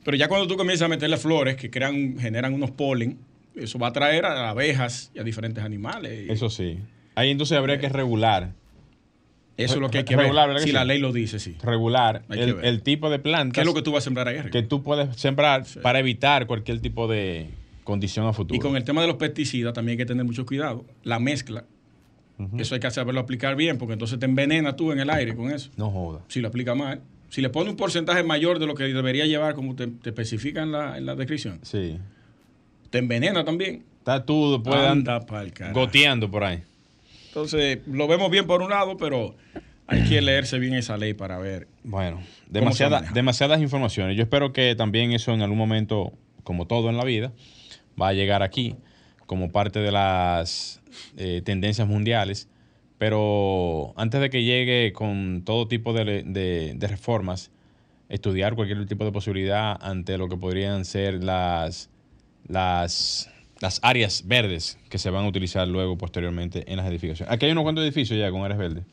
Pero 0.06 0.16
ya 0.18 0.28
cuando 0.28 0.48
tú 0.48 0.56
comienzas 0.56 0.86
a 0.86 0.90
meterle 0.90 1.18
flores 1.18 1.56
que 1.56 1.70
crean, 1.70 2.18
generan 2.20 2.54
unos 2.54 2.72
polen, 2.72 3.18
eso 3.56 3.80
va 3.80 3.88
a 3.88 3.90
atraer 3.90 4.26
a 4.26 4.50
abejas 4.50 5.12
y 5.16 5.20
a 5.20 5.24
diferentes 5.24 5.64
animales. 5.64 6.30
Eso 6.30 6.50
sí. 6.50 6.78
Ahí 7.16 7.32
entonces 7.32 7.58
habría 7.58 7.80
que 7.80 7.90
regular, 7.90 8.52
Eso 9.56 9.76
es 9.76 9.80
lo 9.82 9.90
que 9.92 10.00
hay 10.00 10.04
que 10.04 10.16
regular, 10.16 10.48
ver. 10.48 10.56
¿verdad 10.56 10.62
que 10.62 10.64
Si 10.64 10.70
sí? 10.70 10.74
la 10.74 10.86
ley 10.86 11.00
lo 11.00 11.12
dice, 11.14 11.40
sí. 11.40 11.56
regular 11.62 12.24
el, 12.30 12.82
tipo 12.82 13.10
de 13.12 13.20
plantas 13.20 13.54
¿Qué 13.54 13.60
es 13.62 13.66
lo 13.68 13.74
que 13.76 13.84
tú 13.84 13.92
vas 13.92 14.04
a 14.04 14.06
sembrar 14.06 14.28
ahí 14.28 14.38
arriba? 14.38 14.52
que 14.52 14.64
tú 14.64 14.82
puedes 14.82 15.16
sembrar 15.16 15.64
para 15.84 16.00
evitar 16.00 16.48
cualquier 16.48 16.80
tipo 16.80 17.08
de 17.08 17.50
condición 17.84 18.26
a 18.26 18.34
futuro. 18.34 18.56
Y 18.56 18.60
con 18.60 18.76
el 18.76 18.84
tema 18.84 19.02
de 19.02 19.08
los 19.08 19.18
pesticidas 19.18 19.74
también 19.74 19.94
hay 19.94 19.98
que 19.98 20.06
tener 20.08 20.26
mucho 20.26 20.46
cuidado. 20.46 20.86
La 21.04 21.20
mezcla, 21.20 21.66
eso 22.58 22.74
hay 22.76 22.82
que 22.82 22.90
saberlo 22.90 23.20
aplicar 23.22 23.56
bien, 23.56 23.78
porque 23.78 23.94
entonces 23.94 24.18
te 24.20 24.26
envenena 24.26 24.76
tú 24.76 24.92
en 24.92 25.00
el 25.00 25.10
aire 25.10 25.36
con 25.36 25.52
eso. 25.52 25.70
No 25.78 25.92
joda. 25.92 26.22
Si 26.30 26.42
lo 26.42 26.48
aplica 26.48 26.74
mal. 26.76 27.02
Si 27.30 27.42
le 27.42 27.50
pone 27.50 27.70
un 27.70 27.76
porcentaje 27.76 28.24
mayor 28.24 28.60
de 28.60 28.68
lo 28.68 28.76
que 28.76 28.84
debería 28.86 29.26
llevar, 29.26 29.54
como 29.56 29.76
te, 29.76 29.88
te 29.88 30.10
especifica 30.10 30.64
en 30.64 30.72
la, 30.72 30.98
en 30.98 31.06
la 31.06 31.16
descripción, 31.16 31.60
Sí. 31.64 31.98
te 32.90 32.98
envenena 33.00 33.44
también. 33.44 33.84
Está 34.00 34.26
tú 34.26 34.62
puedes 34.64 34.86
Anda 34.86 35.24
goteando 35.74 36.30
por 36.30 36.44
ahí. 36.44 36.64
Entonces, 37.34 37.80
lo 37.88 38.08
vemos 38.08 38.30
bien 38.30 38.46
por 38.46 38.62
un 38.62 38.70
lado, 38.70 38.96
pero 38.96 39.36
hay 39.88 40.04
que 40.04 40.22
leerse 40.22 40.60
bien 40.60 40.76
esa 40.76 40.98
ley 40.98 41.14
para 41.16 41.40
ver. 41.40 41.68
Bueno, 41.84 42.22
demasiada- 42.48 43.02
demasiadas 43.14 43.60
informaciones. 43.60 44.16
Yo 44.16 44.22
espero 44.24 44.54
que 44.54 44.76
también 44.76 45.12
eso 45.14 45.34
en 45.34 45.42
algún 45.42 45.58
momento, 45.58 46.14
como 46.44 46.68
todo 46.68 46.90
en 46.90 46.98
la 46.98 47.04
vida, 47.04 47.32
va 48.00 48.10
a 48.10 48.14
llegar 48.14 48.44
aquí. 48.44 48.76
como 49.26 49.52
parte 49.52 49.80
de 49.80 49.92
las 49.92 50.82
eh, 51.18 51.42
tendencias 51.44 51.88
mundiales, 51.88 52.50
pero 53.00 53.94
antes 53.96 54.20
de 54.22 54.30
que 54.30 54.44
llegue 54.44 54.92
con 54.94 55.44
todo 55.46 55.68
tipo 55.68 55.94
de, 55.94 56.24
de- 56.24 56.74
de 56.76 56.88
reformas, 56.88 57.50
estudiar 58.10 58.54
cualquier 58.54 58.86
tipo 58.86 59.06
de 59.06 59.12
posibilidad 59.12 59.76
ante 59.82 60.18
lo 60.20 60.28
que 60.28 60.38
podrían 60.38 60.84
ser 60.86 61.24
las, 61.24 61.90
las, 62.48 63.32
las 63.62 63.80
áreas 63.84 64.24
verdes 64.28 64.78
que 64.90 64.98
se 64.98 65.10
van 65.10 65.26
a 65.26 65.28
utilizar 65.28 65.68
luego 65.68 65.98
posteriormente 65.98 66.64
en 66.72 66.78
las 66.78 66.88
edificaciones. 66.88 67.34
Aquí 67.34 67.46
hay 67.46 67.52
unos 67.54 67.64
cuantos 67.64 67.84
edificios 67.84 68.20
ya 68.20 68.30
con 68.32 68.44
áreas 68.44 68.60
verdes. 68.60 68.84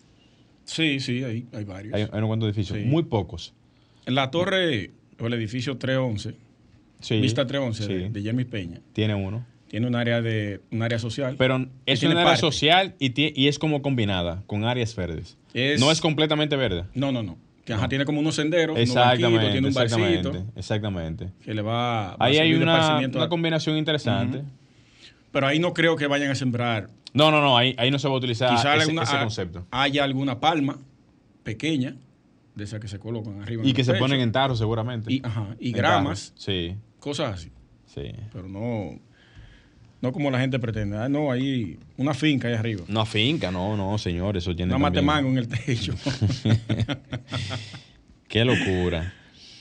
Sí, 0.64 1.00
sí, 1.00 1.25
hay, 1.25 1.47
hay 1.52 1.64
varios. 1.64 1.95
Hay, 1.95 2.02
hay 2.02 2.09
unos 2.12 2.29
cuantos 2.29 2.47
edificios, 2.49 2.79
Sí. 2.79 2.85
muy 2.85 3.02
pocos. 3.05 3.52
En 4.07 4.14
la 4.14 4.31
torre 4.31 4.90
o 5.19 5.26
el 5.26 5.35
edificio 5.35 5.76
311, 5.79 6.35
Sí, 7.00 7.19
Vista 7.21 7.47
311 7.47 7.87
de, 7.93 8.07
sí, 8.07 8.12
de 8.12 8.21
Jeremy 8.23 8.45
Peña, 8.45 8.81
tiene 8.93 9.14
uno. 9.14 9.47
tiene 9.69 9.87
un 9.87 9.95
área 9.97 10.21
de 10.21 10.61
un 10.71 10.83
área 10.83 10.99
social. 10.99 11.35
Pero 11.38 11.67
es 11.87 12.02
una 12.02 12.21
área 12.23 12.37
social 12.37 12.95
y, 12.99 13.12
y 13.43 13.49
es 13.49 13.59
como 13.59 13.81
combinada 13.83 14.43
con 14.47 14.64
áreas 14.64 14.95
verdes. 14.95 15.38
Es- 15.55 15.81
No 15.81 15.90
es 15.90 16.00
completamente 16.00 16.57
verde. 16.57 16.85
No, 16.95 17.11
no, 17.11 17.23
no. 17.23 17.38
Que, 17.71 17.75
ajá, 17.75 17.89
tiene 17.89 18.05
como 18.05 18.19
unos 18.19 18.35
senderos, 18.35 18.75
unos 18.75 18.89
Exactamente, 18.89 19.23
banquitos, 19.27 19.53
tiene 19.53 19.67
un 19.69 19.73
exactamente, 19.83 20.29
barcito 20.29 20.53
exactamente. 20.59 21.31
que 21.45 21.55
le 21.55 21.62
va, 21.62 21.73
va 21.73 22.11
a 22.11 22.17
Ahí 22.19 22.33
hay 22.33 22.39
servir 22.50 22.57
de 22.59 22.62
una, 22.65 22.99
una 22.99 23.25
a- 23.25 23.29
combinación 23.29 23.77
interesante. 23.77 24.43
Pero 25.31 25.47
ahí 25.47 25.61
no 25.61 25.73
creo 25.73 25.95
que 25.95 26.09
vayan 26.09 26.33
a 26.33 26.35
sembrar. 26.35 26.89
No, 27.15 27.31
no, 27.31 27.41
no, 27.41 27.57
ahí, 27.57 27.77
ahí 27.79 27.93
no 27.93 28.00
se 28.00 28.09
va 28.09 28.15
a 28.15 28.17
utilizar 28.17 28.53
ese, 28.55 28.67
alguna- 28.67 29.05
ese 29.05 29.17
concepto. 29.19 29.67
haya 29.71 30.03
alguna 30.03 30.41
palma 30.41 30.79
pequeña, 31.45 31.95
de 32.57 32.65
esas 32.65 32.81
que 32.81 32.89
se 32.89 32.99
colocan 32.99 33.41
arriba. 33.41 33.62
Y 33.65 33.73
que 33.73 33.85
se 33.85 33.95
ponen 33.95 34.21
en 34.21 34.33
tarros 34.33 34.59
seguramente. 34.59 35.12
Y, 35.12 35.21
ajá, 35.25 35.55
y 35.61 35.69
En 35.69 35.77
gramas, 35.77 36.31
tarros. 36.31 36.43
Sí, 36.45 36.75
cosas 36.99 37.35
así. 37.35 37.50
sí. 37.87 38.11
Pero 38.33 38.49
no, 38.49 38.99
no 40.00 40.12
como 40.12 40.30
la 40.30 40.40
gente 40.40 40.59
pretende. 40.59 40.97
Ah, 40.97 41.09
no, 41.09 41.30
ahí 41.30 41.78
una 41.97 42.14
finca 42.14 42.49
ahí 42.49 42.54
arriba. 42.54 42.83
No 42.88 43.04
finca, 43.07 43.50
no, 43.50 43.76
no, 43.76 43.99
señor, 43.99 44.37
eso 44.37 44.54
tiene 44.57 44.75
Una 44.75 44.87
también- 44.87 45.04
mango 45.04 45.28
en 45.30 45.38
el 45.38 45.49
techo. 45.49 45.95
Qué 48.28 48.45
locura. 48.45 49.12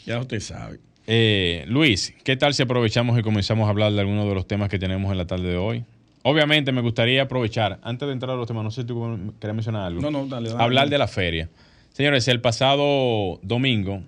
ya 0.06 0.20
usted 0.20 0.40
sabe. 0.40 0.80
Eh, 1.08 1.66
Luis, 1.68 2.14
¿qué 2.24 2.36
tal 2.38 2.54
si 2.54 2.62
aprovechamos 2.62 3.18
y 3.18 3.24
comenzamos 3.24 3.66
a 3.66 3.70
hablar 3.72 3.92
de 3.94 4.00
algunos 4.02 4.28
de 4.28 4.36
los 4.36 4.48
temas 4.48 4.70
que 4.70 4.78
tenemos 4.78 5.12
en 5.12 5.18
la 5.18 5.26
tarde 5.26 5.50
de 5.50 5.58
hoy? 5.58 5.84
Obviamente 6.22 6.72
me 6.72 6.82
gustaría 6.82 7.24
aprovechar, 7.24 7.80
antes 7.82 8.08
de 8.08 8.14
entrar 8.14 8.32
a 8.32 8.36
los 8.36 8.48
temas, 8.48 8.64
no 8.64 8.72
sé 8.72 8.82
si 8.82 8.88
tú 8.88 9.34
querías 9.40 9.56
mencionar 9.56 9.88
algo. 9.88 10.02
No, 10.02 10.12
no, 10.12 10.28
dale, 10.28 10.50
dale. 10.50 10.64
Hablar 10.64 10.90
de 10.90 10.98
la 10.98 11.08
feria. 11.08 11.50
Señores, 11.94 12.28
el 12.28 12.42
pasado 12.42 13.40
domingo 13.42 14.04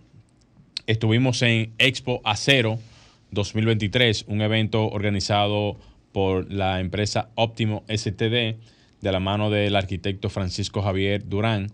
estuvimos 0.85 1.41
en 1.41 1.71
Expo 1.79 2.21
Acero 2.23 2.77
2023, 3.31 4.25
un 4.27 4.41
evento 4.41 4.88
organizado 4.89 5.77
por 6.12 6.51
la 6.51 6.80
empresa 6.80 7.30
Óptimo 7.36 7.84
STD, 7.88 8.56
de 9.01 9.12
la 9.12 9.20
mano 9.20 9.50
del 9.50 9.75
arquitecto 9.75 10.30
Francisco 10.30 10.82
Javier 10.82 11.27
Durán, 11.27 11.72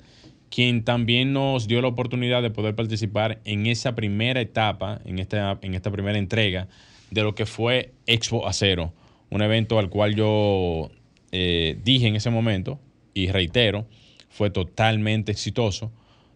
quien 0.49 0.83
también 0.83 1.33
nos 1.33 1.67
dio 1.67 1.81
la 1.81 1.89
oportunidad 1.89 2.41
de 2.41 2.49
poder 2.49 2.75
participar 2.75 3.39
en 3.43 3.65
esa 3.65 3.95
primera 3.95 4.39
etapa, 4.39 5.01
en 5.05 5.19
esta, 5.19 5.59
en 5.61 5.75
esta 5.75 5.91
primera 5.91 6.17
entrega 6.17 6.67
de 7.11 7.23
lo 7.23 7.35
que 7.35 7.45
fue 7.45 7.91
Expo 8.05 8.47
Acero, 8.47 8.93
un 9.29 9.41
evento 9.41 9.77
al 9.77 9.89
cual 9.89 10.15
yo 10.15 10.89
eh, 11.31 11.77
dije 11.83 12.07
en 12.07 12.15
ese 12.15 12.29
momento 12.29 12.79
y 13.13 13.27
reitero, 13.27 13.85
fue 14.29 14.49
totalmente 14.49 15.31
exitoso, 15.31 15.91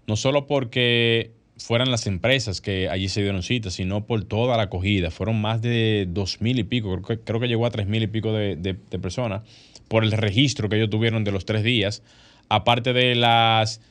no 0.07 0.15
solo 0.15 0.47
porque 0.47 1.31
fueran 1.63 1.91
las 1.91 2.07
empresas 2.07 2.59
que 2.61 2.89
allí 2.89 3.07
se 3.09 3.21
dieron 3.21 3.43
cita, 3.43 3.69
sino 3.69 4.05
por 4.05 4.23
toda 4.23 4.57
la 4.57 4.63
acogida. 4.63 5.11
Fueron 5.11 5.39
más 5.41 5.61
de 5.61 6.07
dos 6.09 6.41
mil 6.41 6.57
y 6.59 6.63
pico, 6.63 6.89
creo 7.01 7.19
que, 7.19 7.23
creo 7.23 7.39
que 7.39 7.47
llegó 7.47 7.65
a 7.65 7.71
tres 7.71 7.87
mil 7.87 8.03
y 8.03 8.07
pico 8.07 8.33
de, 8.33 8.55
de- 8.55 8.75
de 8.89 8.99
personas 8.99 9.43
por 9.87 10.03
el 10.03 10.11
registro 10.11 10.69
que 10.69 10.77
ellos 10.77 10.89
tuvieron 10.89 11.23
de 11.23 11.31
los 11.31 11.45
tres 11.45 11.63
días, 11.63 12.01
aparte 12.49 12.93
de 12.93 13.15
las 13.15 13.81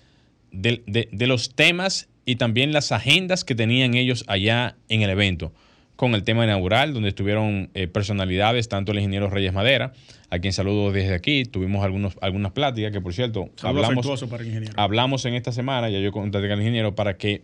de, 0.52 0.82
de- 0.86 1.08
de 1.12 1.26
los 1.26 1.54
temas 1.54 2.08
y 2.26 2.36
también 2.36 2.72
las 2.72 2.92
agendas 2.92 3.44
que 3.44 3.54
tenían 3.54 3.94
ellos 3.94 4.24
allá 4.26 4.76
en 4.88 5.02
el 5.02 5.10
evento. 5.10 5.52
Con 5.96 6.14
el 6.14 6.22
tema 6.24 6.44
inaugural, 6.44 6.94
donde 6.94 7.10
estuvieron 7.10 7.68
eh, 7.74 7.86
personalidades, 7.86 8.68
tanto 8.70 8.92
el 8.92 8.98
ingeniero 8.98 9.28
Reyes 9.28 9.52
Madera, 9.52 9.92
a 10.30 10.38
quien 10.38 10.54
saludo 10.54 10.92
desde 10.92 11.14
aquí. 11.14 11.44
Tuvimos 11.44 11.84
algunos, 11.84 12.16
algunas 12.22 12.52
pláticas 12.52 12.90
que, 12.90 13.02
por 13.02 13.12
cierto, 13.12 13.50
hablamos, 13.62 14.06
para 14.30 14.42
el 14.42 14.70
hablamos 14.76 15.24
en 15.26 15.34
esta 15.34 15.52
semana, 15.52 15.90
ya 15.90 15.98
yo 15.98 16.10
contacté 16.10 16.50
al 16.50 16.58
ingeniero 16.58 16.94
para 16.94 17.18
que 17.18 17.42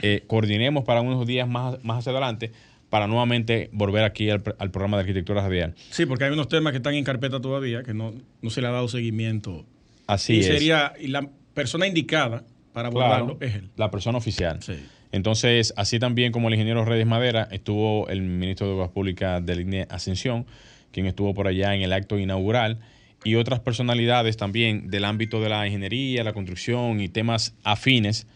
eh, 0.00 0.24
coordinemos 0.26 0.84
para 0.84 1.00
unos 1.00 1.26
días 1.26 1.48
más, 1.48 1.82
más 1.84 1.98
hacia 1.98 2.12
adelante 2.12 2.52
para 2.90 3.06
nuevamente 3.08 3.68
volver 3.72 4.04
aquí 4.04 4.30
al, 4.30 4.42
al 4.58 4.70
programa 4.70 4.96
de 4.96 5.00
arquitectura 5.02 5.42
radial. 5.42 5.74
Sí, 5.90 6.06
porque 6.06 6.24
hay 6.24 6.32
unos 6.32 6.48
temas 6.48 6.72
que 6.72 6.76
están 6.78 6.94
en 6.94 7.02
carpeta 7.04 7.40
todavía 7.40 7.82
que 7.82 7.94
no, 7.94 8.14
no 8.42 8.50
se 8.50 8.60
le 8.60 8.68
ha 8.68 8.70
dado 8.70 8.86
seguimiento. 8.88 9.64
Así 10.06 10.34
y 10.36 10.40
es. 10.40 10.46
sería, 10.46 10.92
y 11.00 11.08
la 11.08 11.28
persona 11.52 11.86
indicada 11.86 12.44
para 12.72 12.88
abordarlo 12.88 13.38
Claro, 13.38 13.52
es 13.52 13.62
él. 13.62 13.70
la 13.76 13.90
persona 13.90 14.18
oficial. 14.18 14.62
Sí. 14.62 14.74
Entonces, 15.10 15.72
así 15.76 15.98
también 15.98 16.30
como 16.30 16.48
el 16.48 16.54
ingeniero 16.54 16.84
Reyes 16.84 17.06
Madera, 17.06 17.48
estuvo 17.50 18.08
el 18.08 18.20
ministro 18.22 18.66
de 18.66 18.74
Obras 18.74 18.90
Públicas 18.90 19.44
de 19.44 19.56
línea 19.56 19.86
Ascensión, 19.90 20.46
quien 20.92 21.06
estuvo 21.06 21.34
por 21.34 21.48
allá 21.48 21.74
en 21.74 21.82
el 21.82 21.92
acto 21.92 22.18
inaugural, 22.18 22.78
y 23.24 23.34
otras 23.34 23.60
personalidades 23.60 24.36
también 24.36 24.88
del 24.90 25.04
ámbito 25.04 25.40
de 25.40 25.48
la 25.48 25.66
ingeniería, 25.66 26.22
la 26.22 26.32
construcción 26.32 27.00
y 27.00 27.08
temas 27.08 27.54
afines, 27.64 28.26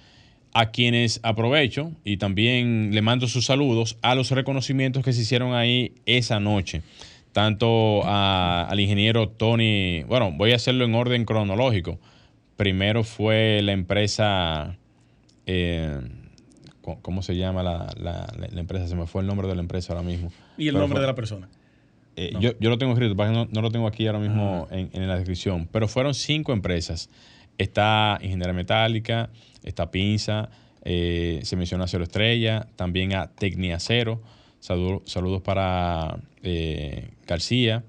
a 0.53 0.71
quienes 0.71 1.21
aprovecho 1.23 1.93
y 2.05 2.17
también 2.17 2.91
le 2.93 3.03
mando 3.03 3.27
sus 3.29 3.47
saludos 3.47 3.97
a 4.03 4.15
los 4.15 4.31
reconocimientos 4.31 5.05
que 5.05 5.13
se 5.13 5.23
hicieron 5.23 5.55
ahí 5.55 5.93
esa 6.07 6.41
noche. 6.41 6.83
Tanto 7.33 8.03
a- 8.05 8.67
al 8.69 8.81
ingeniero 8.81 9.29
Tony, 9.29 10.03
bueno, 10.05 10.33
voy 10.33 10.53
a 10.53 10.57
hacerlo 10.57 10.85
en 10.85 10.95
orden 10.95 11.25
cronológico. 11.25 11.99
Primero 12.57 13.05
fue 13.05 13.61
la 13.63 13.73
empresa, 13.73 14.77
eh, 15.47 16.01
¿cómo 17.03 17.23
se 17.23 17.37
llama 17.37 17.63
la, 17.63 17.87
la- 17.97 18.27
empresa? 18.61 18.89
Se 18.89 18.97
me 18.97 19.07
fue 19.07 19.21
el 19.23 19.29
nombre 19.29 19.47
de 19.47 19.55
la 19.55 19.61
empresa 19.61 19.93
ahora 19.93 20.05
mismo. 20.05 20.33
Y 20.59 20.67
el 20.67 20.75
Pero 20.75 20.81
nombre 20.81 20.97
fue- 20.97 21.01
de 21.03 21.07
la 21.07 21.15
persona. 21.15 21.49
eh, 22.17 22.31
No. 22.35 22.41
yo, 22.41 22.53
yo 22.59 22.69
lo 22.71 22.77
tengo 22.79 22.93
escrito, 22.93 23.15
no, 23.15 23.47
no 23.51 23.63
lo 23.63 23.71
tengo 23.71 23.87
aquí 23.87 24.07
ahora 24.09 24.19
mismo 24.19 24.67
en, 24.73 24.91
en 24.93 25.07
la 25.09 25.15
descripción, 25.15 25.69
pero 25.71 25.87
fueron 25.87 26.13
cinco 26.15 26.53
empresas. 26.53 27.09
Está 27.57 28.19
Ingeniería 28.23 28.53
Metálica, 28.55 29.31
está 29.65 29.91
Pinza, 29.91 30.49
eh, 30.85 31.41
se 31.43 31.57
menciona 31.57 31.85
Acero 31.85 32.05
Estrella, 32.05 32.67
también 32.77 33.15
a 33.15 33.29
Tecniacero. 33.29 34.21
Saludo- 34.61 35.03
saludos 35.07 35.43
para 35.43 36.19
eh, 36.43 37.09
García, 37.27 37.83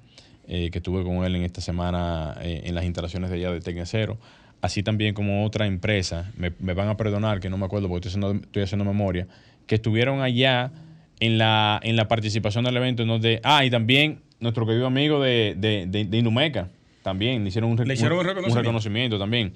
eh, 0.48 0.70
que 0.72 0.80
estuve 0.80 1.04
con 1.04 1.24
él 1.26 1.36
en 1.36 1.44
esta 1.44 1.62
semana 1.62 2.36
eh, 2.42 2.62
en 2.66 2.76
las 2.76 2.84
instalaciones 2.86 3.30
de 3.30 3.38
allá 3.38 3.52
de 3.52 3.62
Tecniacero. 3.62 4.18
Así 4.62 4.84
también 4.84 5.14
como 5.14 5.46
otra 5.46 5.66
empresa, 5.66 6.32
me, 6.38 6.52
me 6.60 6.74
van 6.74 6.88
a 6.88 6.96
perdonar 6.98 7.40
que 7.40 7.50
no 7.50 7.58
me 7.58 7.66
acuerdo 7.66 7.88
porque 7.88 8.08
estoy 8.08 8.22
haciendo, 8.22 8.46
estoy 8.46 8.64
haciendo 8.64 8.86
memoria, 8.86 9.28
que 9.66 9.76
estuvieron 9.76 10.22
allá 10.22 10.72
en 11.20 11.38
la, 11.38 11.80
en 11.84 11.96
la 11.96 12.08
participación 12.08 12.64
del 12.66 12.78
evento. 12.78 13.02
En 13.02 13.08
donde, 13.08 13.40
ah, 13.44 13.66
y 13.66 13.70
también 13.70 14.20
nuestro 14.40 14.66
querido 14.68 14.86
amigo 14.88 15.22
de, 15.22 15.56
de, 15.58 15.86
de, 15.88 16.06
de 16.06 16.18
Inumeca, 16.18 16.70
también 17.04 17.42
le 17.44 17.50
hicieron 17.50 17.72
un, 17.72 17.78
Le 17.88 17.94
hicieron 17.94 18.18
un 18.20 18.24
reconocimiento. 18.26 18.60
reconocimiento 18.62 19.18
también, 19.20 19.54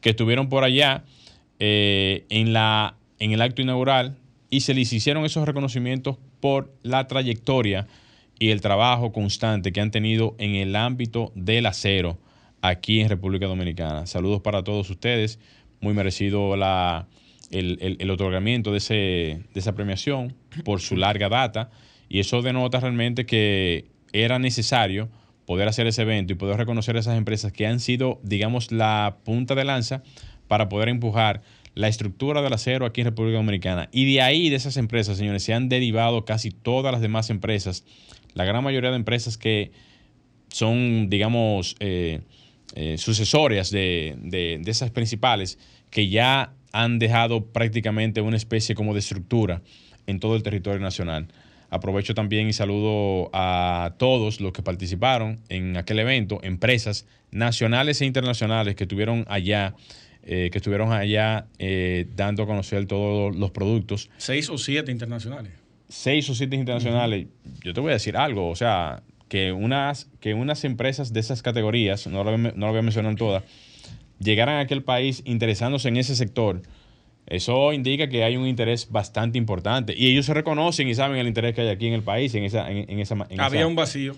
que 0.00 0.10
estuvieron 0.10 0.48
por 0.48 0.64
allá 0.64 1.04
eh, 1.58 2.24
en, 2.30 2.52
la, 2.52 2.96
en 3.18 3.32
el 3.32 3.40
acto 3.42 3.62
inaugural 3.62 4.16
y 4.50 4.60
se 4.60 4.74
les 4.74 4.92
hicieron 4.92 5.24
esos 5.24 5.46
reconocimientos 5.46 6.16
por 6.40 6.72
la 6.82 7.06
trayectoria 7.08 7.86
y 8.38 8.50
el 8.50 8.60
trabajo 8.60 9.12
constante 9.12 9.72
que 9.72 9.80
han 9.80 9.90
tenido 9.90 10.34
en 10.38 10.54
el 10.54 10.76
ámbito 10.76 11.32
del 11.34 11.66
acero 11.66 12.18
aquí 12.62 13.00
en 13.00 13.08
República 13.08 13.46
Dominicana. 13.46 14.06
Saludos 14.06 14.40
para 14.40 14.62
todos 14.62 14.88
ustedes, 14.90 15.38
muy 15.80 15.94
merecido 15.94 16.56
la, 16.56 17.06
el, 17.50 17.78
el- 17.80 17.96
el 18.00 18.10
otorgamiento 18.10 18.70
de, 18.72 18.78
ese, 18.78 18.94
de 18.94 19.40
esa 19.60 19.74
premiación 19.74 20.34
por 20.64 20.80
su 20.80 20.96
larga 20.96 21.28
data 21.28 21.70
y 22.08 22.20
eso 22.20 22.40
denota 22.42 22.80
realmente 22.80 23.26
que 23.26 23.86
era 24.12 24.38
necesario 24.38 25.08
poder 25.44 25.68
hacer 25.68 25.86
ese 25.86 26.02
evento 26.02 26.32
y 26.32 26.36
poder 26.36 26.56
reconocer 26.56 26.96
a 26.96 27.00
esas 27.00 27.16
empresas 27.16 27.52
que 27.52 27.66
han 27.66 27.80
sido, 27.80 28.20
digamos, 28.22 28.70
la 28.72 29.16
punta 29.24 29.54
de 29.54 29.64
lanza 29.64 30.02
para 30.48 30.68
poder 30.68 30.88
empujar 30.88 31.42
la 31.74 31.86
estructura 31.86 32.42
del 32.42 32.52
acero 32.52 32.86
aquí 32.86 33.02
en 33.02 33.06
República 33.06 33.36
Dominicana. 33.36 33.88
Y 33.92 34.12
de 34.12 34.20
ahí, 34.20 34.50
de 34.50 34.56
esas 34.56 34.76
empresas, 34.76 35.16
señores, 35.18 35.44
se 35.44 35.54
han 35.54 35.68
derivado 35.68 36.24
casi 36.24 36.50
todas 36.50 36.90
las 36.90 37.00
demás 37.00 37.30
empresas, 37.30 37.84
la 38.34 38.44
gran 38.44 38.64
mayoría 38.64 38.90
de 38.90 38.96
empresas 38.96 39.38
que 39.38 39.70
son, 40.48 41.08
digamos, 41.08 41.76
eh, 41.78 42.22
eh, 42.74 42.98
sucesorias 42.98 43.70
de, 43.70 44.16
de- 44.18 44.60
esas 44.66 44.90
principales 44.90 45.58
que 45.90 46.08
ya 46.08 46.52
han 46.72 46.98
dejado 46.98 47.46
prácticamente 47.46 48.20
una 48.20 48.36
especie 48.36 48.74
como 48.74 48.92
de 48.92 49.00
estructura 49.00 49.62
en 50.06 50.20
todo 50.20 50.36
el 50.36 50.42
territorio 50.42 50.80
nacional. 50.80 51.28
Aprovecho 51.70 52.14
también 52.14 52.48
y 52.48 52.52
saludo 52.54 53.30
a 53.32 53.94
todos 53.98 54.40
los 54.40 54.52
que 54.52 54.62
participaron 54.62 55.40
en 55.48 55.76
aquel 55.76 55.98
evento, 55.98 56.40
empresas 56.42 57.06
nacionales 57.30 58.00
e 58.00 58.06
internacionales 58.06 58.74
que 58.74 58.84
estuvieron 58.84 59.26
allá, 59.28 59.74
eh, 60.30 60.50
que 60.52 60.58
estuvieron 60.58 60.92
allá 60.92 61.46
eh, 61.58 62.06
dando 62.14 62.42
a 62.42 62.46
conocer 62.46 62.84
todos 62.84 63.34
los 63.34 63.50
productos 63.50 64.10
Seis 64.18 64.50
o 64.50 64.58
siete 64.58 64.92
internacionales. 64.92 65.52
seis 65.88 66.28
o 66.28 66.34
siete 66.34 66.54
internacionales, 66.54 67.28
yo 67.64 67.72
te 67.72 67.80
voy 67.80 67.90
a 67.90 67.94
decir 67.94 68.14
algo, 68.14 68.50
o 68.50 68.54
sea, 68.54 69.02
que 69.28 69.52
unas, 69.52 70.10
que 70.20 70.34
unas 70.34 70.64
empresas 70.64 71.14
de 71.14 71.20
esas 71.20 71.40
categorías, 71.40 72.06
no 72.06 72.24
lo, 72.24 72.36
no 72.36 72.52
lo 72.54 72.68
voy 72.68 72.78
a 72.80 72.82
mencionar 72.82 73.14
todas, 73.14 73.42
llegaran 74.18 74.56
a 74.56 74.60
aquel 74.60 74.82
país 74.82 75.22
interesándose 75.24 75.88
en 75.88 75.96
ese 75.96 76.14
sector, 76.14 76.60
eso 77.26 77.72
indica 77.72 78.10
que 78.10 78.22
hay 78.22 78.36
un 78.36 78.46
interés 78.46 78.90
bastante 78.90 79.38
importante. 79.38 79.94
Y 79.96 80.10
ellos 80.10 80.26
se 80.26 80.34
reconocen 80.34 80.88
y 80.88 80.94
saben 80.94 81.18
el 81.18 81.26
interés 81.26 81.54
que 81.54 81.62
hay 81.62 81.68
aquí 81.68 81.86
en 81.86 81.94
el 81.94 82.02
país, 82.02 82.34
en 82.34 82.44
esa... 82.44 82.70
En, 82.70 82.98
esa 83.00 83.16
Había 83.38 83.66
un 83.66 83.76
vacío. 83.76 84.14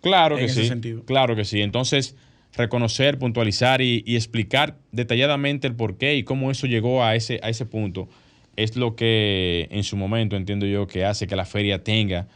Claro 0.00 0.36
que 0.36 0.48
sí. 0.48 0.70
Claro 1.06 1.34
que 1.34 1.44
sí. 1.44 1.62
Entonces, 1.62 2.16
reconocer, 2.56 3.18
puntualizar 3.18 3.80
y, 3.80 4.02
explicar 4.14 4.76
detalladamente 4.92 5.66
el 5.66 5.74
por 5.74 5.96
qué 5.96 6.16
y 6.16 6.22
cómo 6.22 6.50
eso 6.50 6.66
llegó 6.66 7.04
a 7.04 7.14
ese, 7.14 7.40
a 7.42 7.48
ese 7.48 7.66
punto 7.66 8.08
es 8.56 8.76
lo 8.76 8.94
que 8.96 9.68
en 9.70 9.82
su 9.82 9.96
momento 9.96 10.36
entiendo 10.36 10.66
yo 10.66 10.86
que 10.86 11.04
hace 11.04 11.26
que 11.26 11.36
la 11.36 11.44
feria 11.44 11.82
tenga 11.82 12.28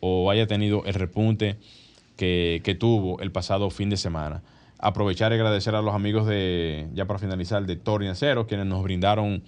o 0.00 0.30
haya 0.30 0.46
tenido 0.46 0.84
el 0.86 0.94
repunte 0.94 1.56
que, 2.16 2.76
tuvo 2.78 3.20
el 3.20 3.30
pasado 3.30 3.70
fin 3.70 3.90
de 3.90 3.96
semana 3.96 4.42
aprovechar 4.78 5.32
y 5.32 5.36
agradecer 5.36 5.74
a 5.74 5.82
los 5.82 5.94
amigos 5.94 6.26
de, 6.26 6.88
ya 6.94 7.06
para 7.06 7.18
finalizar, 7.18 7.64
de 7.64 7.76
Torre 7.76 8.08
Acero, 8.08 8.46
quienes 8.46 8.66
nos 8.66 8.82
brindaron 8.82 9.42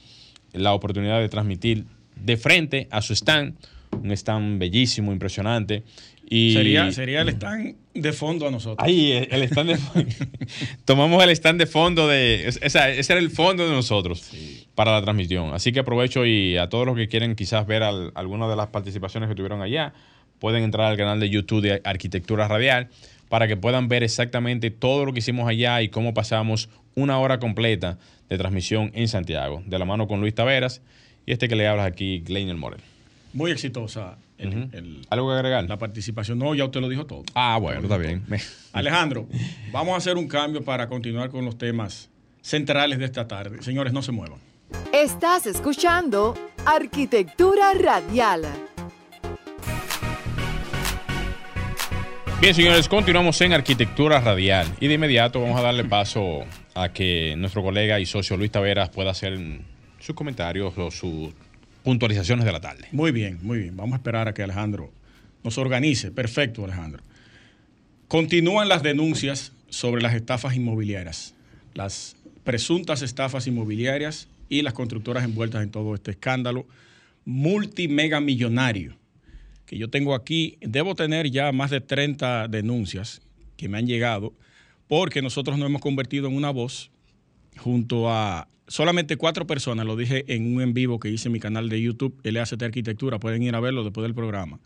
la 0.53 0.73
oportunidad 0.73 1.21
de 1.21 1.29
transmitir 1.29 1.85
de 2.17 2.37
frente 2.39 2.89
a 2.91 3.03
su 3.03 3.13
stand, 3.13 3.55
un 3.93 4.11
stand 4.13 4.59
bellísimo, 4.59 5.13
impresionante. 5.13 5.85
Y, 6.31 6.53
sería, 6.53 6.93
sería 6.93 7.23
el 7.23 7.31
stand 7.31 7.77
de 7.95 8.13
fondo 8.13 8.47
a 8.47 8.51
nosotros. 8.51 8.87
Ahí, 8.87 9.13
el 9.13 9.43
stand 9.45 9.71
de 9.71 10.07
Tomamos 10.85 11.23
el 11.23 11.31
stand 11.31 11.59
de 11.59 11.67
fondo 11.67 12.07
de. 12.07 12.47
ese 12.47 12.79
era 12.79 13.19
el 13.19 13.31
fondo 13.31 13.67
de 13.67 13.73
nosotros 13.73 14.31
para 14.75 14.93
la 14.93 15.03
transmisión. 15.03 15.55
Así 15.55 15.73
que 15.73 15.81
aprovecho 15.81 16.27
y 16.27 16.57
a 16.59 16.69
todos 16.69 16.87
los 16.87 16.97
que 16.97 17.09
quieren 17.09 17.35
quizás 17.35 17.67
ver 17.67 17.83
alguna 17.83 18.47
de 18.49 18.57
las 18.57 18.69
participaciones 18.69 19.29
que 19.29 19.35
tuvieron 19.35 19.63
allá, 19.63 19.95
pueden 20.39 20.65
entrar 20.65 20.91
al 20.91 20.97
canal 20.97 21.19
de 21.19 21.31
YouTube 21.31 21.63
de 21.63 21.81
Arquitectura 21.83 22.47
Radial 22.47 22.89
para 23.29 23.49
que 23.49 23.57
puedan 23.57 23.89
ver 23.89 24.03
exactamente 24.03 24.71
todo 24.71 25.05
lo 25.07 25.13
que 25.13 25.21
hicimos 25.21 25.49
allá 25.49 25.81
y 25.83 25.89
cómo 25.89 26.15
pasamos 26.15 26.69
una 26.95 27.19
hora 27.19 27.39
completa 27.39 27.99
de 28.29 28.39
transmisión 28.39 28.91
en 28.95 29.09
Santiago, 29.09 29.63
de 29.67 29.79
la 29.79 29.85
mano 29.85 30.07
con 30.07 30.21
Luis 30.21 30.35
Taveras 30.35 30.83
y 31.27 31.33
este 31.33 31.49
que 31.49 31.57
le 31.57 31.67
hablas 31.67 31.87
aquí, 31.87 32.21
Gleiner 32.21 32.57
Morel. 32.57 32.81
Muy 33.33 33.51
exitosa. 33.51 34.19
¿Algo 35.11 35.29
que 35.29 35.35
agregar? 35.35 35.65
La 35.69 35.79
participación. 35.79 36.39
No, 36.39 36.55
ya 36.55 36.65
usted 36.65 36.81
lo 36.81 36.89
dijo 36.89 37.07
todo. 37.07 37.25
Ah, 37.35 37.59
bueno, 37.61 37.83
está 37.83 37.99
bien. 37.99 38.25
Alejandro, 38.73 39.29
vamos 39.73 39.95
a 39.95 39.97
hacer 39.99 40.17
un 40.17 40.29
cambio 40.29 40.65
para 40.65 40.89
continuar 40.89 41.31
con 41.31 41.45
los 41.45 41.59
temas 41.59 42.11
centrales 42.41 42.99
de 42.99 43.05
esta 43.05 43.27
tarde. 43.27 43.63
Señores, 43.63 43.93
no 43.93 44.03
se 44.03 44.13
muevan. 44.13 44.39
Estás 44.93 45.47
escuchando 45.47 46.35
Arquitectura 46.65 47.73
Radial. 47.75 48.43
Bien, 52.41 52.55
señores, 52.55 52.89
continuamos 52.89 53.41
en 53.41 53.53
Arquitectura 53.53 54.21
Radial 54.21 54.69
y 54.79 54.87
de 54.87 54.95
inmediato 54.95 55.41
vamos 55.41 55.59
a 55.59 55.63
darle 55.63 55.85
paso 55.85 56.45
a 56.75 56.91
que 56.91 57.35
nuestro 57.37 57.63
colega 57.65 57.99
y 57.99 58.07
socio 58.07 58.37
Luis 58.37 58.53
Taveras 58.53 58.91
pueda 58.91 59.11
hacer 59.11 59.37
sus 59.99 60.15
comentarios 60.15 60.73
o 60.79 60.91
sus 60.93 61.35
puntualizaciones 61.83 62.45
de 62.45 62.53
la 62.53 62.61
tarde. 62.61 62.89
Muy 62.93 63.13
bien, 63.13 63.39
muy 63.43 63.59
bien. 63.59 63.77
Vamos 63.77 63.95
a 63.95 63.97
esperar 63.97 64.29
a 64.29 64.35
que 64.35 64.43
Alejandro 64.43 64.93
nos 65.45 65.59
organice. 65.59 66.11
Perfecto, 66.11 66.65
Alejandro. 66.65 67.03
Continúan 68.09 68.69
las 68.69 68.83
denuncias 68.83 69.53
sobre 69.69 70.03
las 70.03 70.15
estafas 70.15 70.57
inmobiliarias, 70.57 71.35
las 71.75 72.17
presuntas 72.45 73.03
estafas 73.03 73.47
inmobiliarias 73.47 74.29
y 74.49 74.63
las 74.63 74.73
constructoras 74.73 75.25
envueltas 75.25 75.63
en 75.63 75.71
todo 75.71 75.95
este 75.95 76.13
escándalo 76.13 76.67
multimega 77.25 78.21
millonario 78.21 78.97
que 79.69 79.77
yo 79.77 79.91
tengo 79.91 80.15
aquí, 80.15 80.57
debo 80.63 80.95
tener 80.95 81.31
ya 81.31 81.53
más 81.53 81.71
de 81.71 81.83
30 81.83 82.49
denuncias 82.49 83.21
que 83.59 83.69
me 83.69 83.77
han 83.77 83.87
llegado, 83.87 84.33
porque 84.89 85.21
nosotros 85.21 85.59
nos 85.59 85.69
hemos 85.69 85.83
convertido 85.83 86.27
en 86.27 86.35
una 86.35 86.51
voz 86.51 86.91
junto 87.59 88.11
a 88.11 88.49
solamente 88.67 89.17
cuatro 89.17 89.47
personas, 89.47 89.87
lo 89.87 89.97
dije 89.97 90.25
en 90.35 90.55
un 90.55 90.63
en 90.63 90.75
vivo 90.75 90.99
que 90.99 91.09
hice 91.09 91.29
en 91.29 91.33
mi 91.33 91.41
canal 91.41 91.69
de 91.69 91.81
YouTube, 91.81 92.19
LACT 92.23 92.63
Arquitectura, 92.63 93.19
pueden 93.19 93.43
ir 93.43 93.55
a 93.55 93.61
verlo 93.61 93.85
después 93.85 94.03
del 94.03 94.15
programa. 94.15 94.61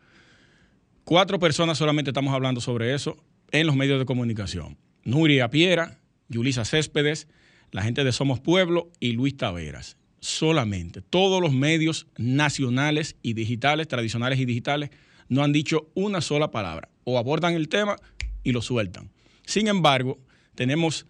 Cuatro 1.04 1.38
personas 1.38 1.78
solamente 1.78 2.10
estamos 2.10 2.34
hablando 2.34 2.60
sobre 2.60 2.94
eso 2.94 3.16
en 3.50 3.66
los 3.66 3.76
medios 3.76 3.98
de 3.98 4.06
comunicación. 4.06 4.76
Nuria 5.04 5.50
Piera, 5.50 5.98
Yulisa 6.28 6.64
Céspedes, 6.64 7.28
la 7.70 7.82
gente 7.82 8.04
de 8.04 8.12
Somos 8.12 8.40
Pueblo 8.40 8.90
y 9.00 9.12
Luis 9.12 9.36
Taveras 9.36 9.96
solamente. 10.22 11.02
Todos 11.02 11.42
los 11.42 11.52
medios 11.52 12.06
nacionales 12.16 13.16
y 13.22 13.34
digitales, 13.34 13.88
tradicionales 13.88 14.38
y 14.38 14.46
digitales, 14.46 14.90
no 15.28 15.42
han 15.42 15.52
dicho 15.52 15.90
una 15.94 16.20
sola 16.20 16.50
palabra. 16.50 16.88
O 17.04 17.18
abordan 17.18 17.54
el 17.54 17.68
tema 17.68 17.96
y 18.44 18.52
lo 18.52 18.62
sueltan. 18.62 19.10
Sin 19.44 19.66
embargo, 19.66 20.18
tenemos 20.54 21.06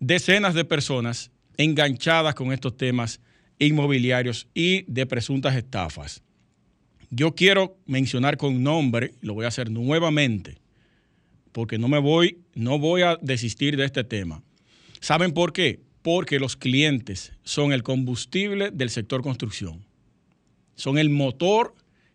decenas 0.00 0.54
de 0.54 0.64
personas 0.64 1.30
enganchadas 1.56 2.34
con 2.34 2.52
estos 2.52 2.76
temas 2.76 3.20
inmobiliarios 3.58 4.48
y 4.54 4.82
de 4.82 5.06
presuntas 5.06 5.54
estafas. 5.56 6.22
Yo 7.10 7.34
quiero 7.34 7.76
mencionar 7.86 8.36
con 8.36 8.62
nombre, 8.62 9.14
lo 9.20 9.34
voy 9.34 9.44
a 9.44 9.48
hacer 9.48 9.70
nuevamente, 9.70 10.58
porque 11.52 11.78
no 11.78 11.88
me 11.88 11.98
voy, 11.98 12.38
no 12.54 12.78
voy 12.78 13.02
a 13.02 13.16
desistir 13.22 13.76
de 13.76 13.84
este 13.84 14.02
tema. 14.02 14.42
¿Saben 15.00 15.32
por 15.32 15.52
qué? 15.52 15.80
porque 16.04 16.38
los 16.38 16.54
clientes 16.54 17.32
son 17.44 17.72
el 17.72 17.82
combustible 17.82 18.70
del 18.70 18.90
sector 18.90 19.22
construcción. 19.22 19.86
Son 20.74 20.98
el 20.98 21.08
motor 21.08 21.74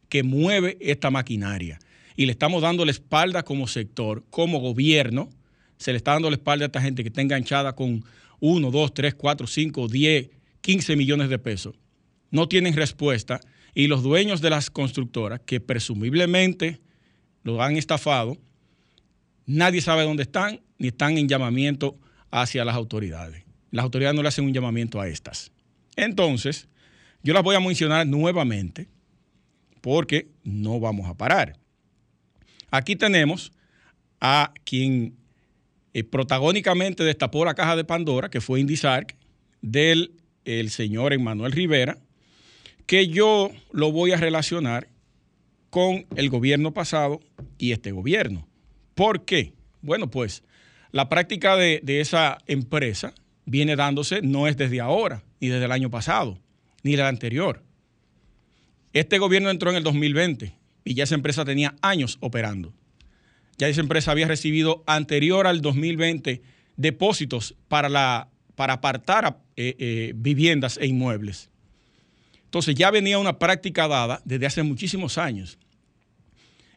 que 0.09 0.21
mueve 0.21 0.77
esta 0.79 1.09
maquinaria. 1.09 1.79
Y 2.15 2.27
le 2.27 2.31
estamos 2.33 2.61
dando 2.61 2.85
la 2.85 2.91
espalda 2.91 3.41
como 3.41 3.65
sector, 3.65 4.23
como 4.29 4.59
gobierno, 4.59 5.31
se 5.79 5.91
le 5.91 5.97
está 5.97 6.13
dando 6.13 6.29
la 6.29 6.35
espalda 6.35 6.65
a 6.65 6.67
esta 6.67 6.81
gente 6.81 7.01
que 7.01 7.09
está 7.09 7.21
enganchada 7.21 7.73
con 7.73 8.05
1, 8.39 8.69
2, 8.71 8.93
3, 8.93 9.15
4, 9.15 9.47
5, 9.47 9.87
10, 9.87 10.29
15 10.61 10.95
millones 10.95 11.29
de 11.29 11.39
pesos. 11.39 11.75
No 12.29 12.47
tienen 12.47 12.75
respuesta 12.75 13.39
y 13.73 13.87
los 13.87 14.03
dueños 14.03 14.41
de 14.41 14.51
las 14.51 14.69
constructoras, 14.69 15.41
que 15.43 15.59
presumiblemente 15.59 16.79
lo 17.41 17.63
han 17.63 17.77
estafado, 17.77 18.37
nadie 19.47 19.81
sabe 19.81 20.03
dónde 20.03 20.23
están 20.23 20.61
ni 20.77 20.89
están 20.89 21.17
en 21.17 21.27
llamamiento 21.27 21.97
hacia 22.29 22.63
las 22.63 22.75
autoridades 22.75 23.49
las 23.71 23.83
autoridades 23.83 24.15
no 24.15 24.21
le 24.21 24.29
hacen 24.29 24.45
un 24.45 24.53
llamamiento 24.53 24.99
a 24.99 25.07
estas. 25.07 25.51
Entonces, 25.95 26.67
yo 27.23 27.33
las 27.33 27.43
voy 27.43 27.55
a 27.55 27.59
mencionar 27.59 28.07
nuevamente 28.07 28.87
porque 29.81 30.29
no 30.43 30.79
vamos 30.79 31.09
a 31.09 31.15
parar. 31.15 31.57
Aquí 32.71 32.95
tenemos 32.95 33.51
a 34.19 34.53
quien 34.63 35.15
eh, 35.99 36.03
protagónicamente 36.03 37.03
destapó 37.03 37.45
la 37.45 37.55
caja 37.55 37.75
de 37.75 37.83
Pandora, 37.83 38.29
que 38.29 38.41
fue 38.41 38.59
Indisarc, 38.59 39.15
del 39.61 40.13
el 40.45 40.69
señor 40.69 41.13
Emmanuel 41.13 41.51
Rivera, 41.51 41.97
que 42.85 43.07
yo 43.07 43.51
lo 43.71 43.91
voy 43.91 44.11
a 44.13 44.17
relacionar 44.17 44.87
con 45.69 46.05
el 46.15 46.29
gobierno 46.29 46.73
pasado 46.73 47.19
y 47.57 47.71
este 47.71 47.91
gobierno. 47.91 48.47
¿Por 48.95 49.25
qué? 49.25 49.53
Bueno, 49.81 50.09
pues 50.09 50.43
la 50.91 51.09
práctica 51.09 51.55
de, 51.55 51.81
de 51.83 52.01
esa 52.01 52.39
empresa 52.47 53.13
viene 53.45 53.75
dándose 53.75 54.21
no 54.21 54.47
es 54.47 54.57
desde 54.57 54.79
ahora, 54.79 55.23
ni 55.39 55.49
desde 55.49 55.65
el 55.65 55.71
año 55.71 55.89
pasado, 55.91 56.39
ni 56.83 56.95
del 56.95 57.05
anterior. 57.05 57.63
Este 58.93 59.19
gobierno 59.19 59.51
entró 59.51 59.69
en 59.69 59.75
el 59.75 59.83
2020 59.83 60.53
y 60.83 60.93
ya 60.93 61.03
esa 61.03 61.15
empresa 61.15 61.45
tenía 61.45 61.75
años 61.81 62.17
operando. 62.21 62.73
Ya 63.59 63.67
esa 63.67 63.81
empresa 63.81 64.11
había 64.11 64.27
recibido 64.27 64.83
anterior 64.87 65.45
al 65.45 65.61
2020 65.61 66.41
depósitos 66.77 67.55
para, 67.67 67.89
la, 67.89 68.29
para 68.55 68.73
apartar 68.73 69.37
eh, 69.57 69.75
eh, 69.77 70.13
viviendas 70.15 70.77
e 70.77 70.87
inmuebles. 70.87 71.49
Entonces 72.45 72.73
ya 72.73 72.89
venía 72.89 73.19
una 73.19 73.37
práctica 73.37 73.89
dada 73.89 74.21
desde 74.23 74.45
hace 74.45 74.63
muchísimos 74.63 75.17
años. 75.17 75.59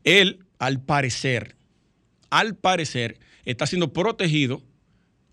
Él, 0.02 0.40
al 0.58 0.80
parecer, 0.80 1.54
al 2.30 2.56
parecer, 2.56 3.20
está 3.44 3.64
siendo 3.66 3.92
protegido 3.92 4.60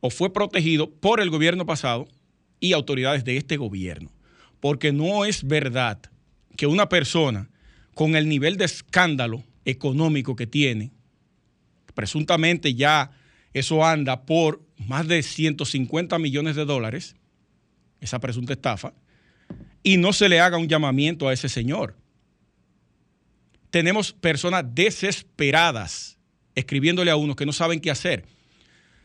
o 0.01 0.11
fue 0.11 0.31
protegido 0.31 0.91
por 0.91 1.19
el 1.19 1.31
gobierno 1.31 1.65
pasado 1.65 2.07
y 2.59 2.73
autoridades 2.73 3.25
de 3.25 3.37
este 3.37 3.57
gobierno. 3.57 4.11
Porque 4.59 4.93
no 4.93 5.25
es 5.25 5.47
verdad 5.47 5.99
que 6.55 6.67
una 6.67 6.89
persona 6.89 7.49
con 7.95 8.15
el 8.15 8.29
nivel 8.29 8.55
de 8.57 8.65
escándalo 8.65 9.43
económico 9.65 10.35
que 10.35 10.45
tiene, 10.45 10.91
presuntamente 11.99 12.73
ya 12.75 13.11
eso 13.51 13.85
anda 13.85 14.25
por 14.25 14.63
más 14.77 15.05
de 15.05 15.21
150 15.21 16.17
millones 16.17 16.55
de 16.55 16.63
dólares, 16.63 17.17
esa 17.99 18.19
presunta 18.19 18.53
estafa, 18.53 18.93
y 19.83 19.97
no 19.97 20.13
se 20.13 20.29
le 20.29 20.39
haga 20.39 20.57
un 20.57 20.69
llamamiento 20.69 21.27
a 21.27 21.33
ese 21.33 21.49
señor. 21.49 21.97
Tenemos 23.69 24.13
personas 24.13 24.63
desesperadas 24.73 26.17
escribiéndole 26.55 27.11
a 27.11 27.17
uno 27.17 27.35
que 27.35 27.45
no 27.45 27.51
saben 27.51 27.81
qué 27.81 27.91
hacer 27.91 28.25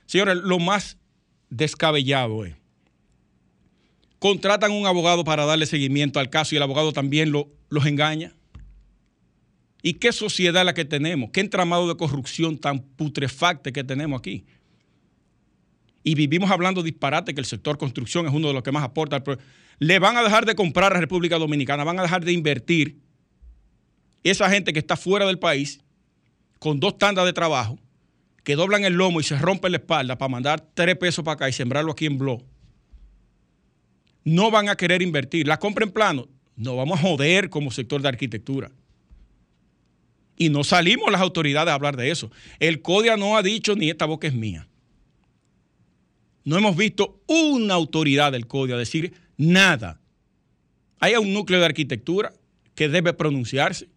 Señores, 0.06 0.36
lo 0.36 0.60
más 0.60 0.98
descabellado 1.50 2.44
es, 2.44 2.54
contratan 4.20 4.70
un 4.70 4.86
abogado 4.86 5.24
para 5.24 5.44
darle 5.44 5.66
seguimiento 5.66 6.20
al 6.20 6.30
caso 6.30 6.54
y 6.54 6.56
el 6.56 6.62
abogado 6.62 6.92
también 6.92 7.32
lo, 7.32 7.48
los 7.68 7.86
engaña. 7.86 8.34
¿Y 9.86 9.92
qué 9.94 10.12
sociedad 10.12 10.64
la 10.64 10.72
que 10.72 10.86
tenemos? 10.86 11.28
¿Qué 11.30 11.40
entramado 11.40 11.86
de 11.86 11.94
corrupción 11.94 12.56
tan 12.56 12.80
putrefacte 12.80 13.70
que 13.70 13.84
tenemos 13.84 14.18
aquí? 14.18 14.46
Y 16.02 16.14
vivimos 16.14 16.50
hablando 16.50 16.82
disparate 16.82 17.34
que 17.34 17.40
el 17.40 17.44
sector 17.44 17.76
construcción 17.76 18.26
es 18.26 18.32
uno 18.32 18.48
de 18.48 18.54
los 18.54 18.62
que 18.62 18.72
más 18.72 18.82
aporta. 18.82 19.22
Le 19.78 19.98
van 19.98 20.16
a 20.16 20.22
dejar 20.22 20.46
de 20.46 20.54
comprar 20.54 20.96
a 20.96 20.98
República 20.98 21.38
Dominicana, 21.38 21.84
van 21.84 21.98
a 21.98 22.02
dejar 22.02 22.24
de 22.24 22.32
invertir. 22.32 22.98
Esa 24.22 24.48
gente 24.48 24.72
que 24.72 24.78
está 24.78 24.96
fuera 24.96 25.26
del 25.26 25.38
país, 25.38 25.82
con 26.58 26.80
dos 26.80 26.96
tandas 26.96 27.26
de 27.26 27.34
trabajo, 27.34 27.78
que 28.42 28.56
doblan 28.56 28.86
el 28.86 28.94
lomo 28.94 29.20
y 29.20 29.22
se 29.22 29.38
rompen 29.38 29.72
la 29.72 29.78
espalda 29.78 30.16
para 30.16 30.30
mandar 30.30 30.66
tres 30.72 30.96
pesos 30.96 31.22
para 31.26 31.34
acá 31.34 31.48
y 31.50 31.52
sembrarlo 31.52 31.92
aquí 31.92 32.06
en 32.06 32.16
Blo, 32.16 32.42
no 34.24 34.50
van 34.50 34.70
a 34.70 34.76
querer 34.76 35.02
invertir. 35.02 35.46
La 35.46 35.58
compra 35.58 35.84
en 35.84 35.92
plano, 35.92 36.26
no 36.56 36.74
vamos 36.74 37.00
a 37.00 37.02
joder 37.02 37.50
como 37.50 37.70
sector 37.70 38.00
de 38.00 38.08
arquitectura. 38.08 38.70
Y 40.36 40.48
no 40.48 40.64
salimos 40.64 41.12
las 41.12 41.20
autoridades 41.20 41.70
a 41.70 41.74
hablar 41.74 41.96
de 41.96 42.10
eso. 42.10 42.30
El 42.58 42.82
CODIA 42.82 43.16
no 43.16 43.36
ha 43.36 43.42
dicho 43.42 43.76
ni 43.76 43.90
esta 43.90 44.06
boca 44.06 44.26
es 44.26 44.34
mía. 44.34 44.68
No 46.44 46.58
hemos 46.58 46.76
visto 46.76 47.22
una 47.26 47.74
autoridad 47.74 48.32
del 48.32 48.46
CODIA 48.46 48.76
decir 48.76 49.14
nada. 49.36 50.00
Hay 51.00 51.14
un 51.14 51.32
núcleo 51.32 51.60
de 51.60 51.66
arquitectura 51.66 52.32
que 52.74 52.88
debe 52.88 53.12
pronunciarse. 53.12 53.88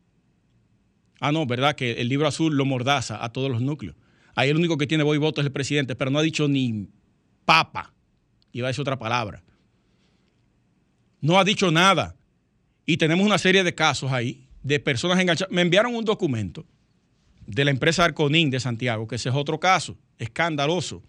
Ah, 1.19 1.31
no, 1.31 1.45
¿verdad? 1.45 1.75
Que 1.75 1.93
el 1.93 2.09
libro 2.09 2.27
azul 2.27 2.55
lo 2.55 2.65
mordaza 2.65 3.23
a 3.23 3.31
todos 3.31 3.49
los 3.49 3.61
núcleos. 3.61 3.95
Ahí 4.35 4.49
el 4.49 4.57
único 4.57 4.77
que 4.77 4.85
tiene 4.85 5.03
voz 5.03 5.15
y 5.15 5.19
voto 5.19 5.41
es 5.41 5.45
el 5.47 5.51
presidente, 5.51 5.95
pero 5.95 6.11
no 6.11 6.19
ha 6.19 6.23
dicho 6.23 6.47
ni 6.47 6.87
papa. 7.45 7.93
Iba 8.51 8.67
a 8.67 8.69
decir 8.69 8.81
otra 8.81 8.99
palabra. 8.99 9.43
No 11.21 11.39
ha 11.39 11.43
dicho 11.43 11.71
nada. 11.71 12.15
Y 12.85 12.97
tenemos 12.97 13.25
una 13.25 13.39
serie 13.39 13.63
de 13.63 13.73
casos 13.73 14.11
ahí 14.11 14.46
de 14.67 14.79
personas 14.81 15.17
enganchadas. 15.19 15.51
Me 15.51 15.61
enviaron 15.61 15.95
un 15.95 16.03
documento 16.03 16.65
de 17.45 17.63
la 17.63 17.71
empresa 17.71 18.03
Arconín 18.03 18.49
de 18.49 18.59
Santiago, 18.59 19.07
que 19.07 19.15
ese 19.15 19.29
es 19.29 19.35
otro 19.35 19.59
caso, 19.59 19.97
escandaloso. 20.19 21.01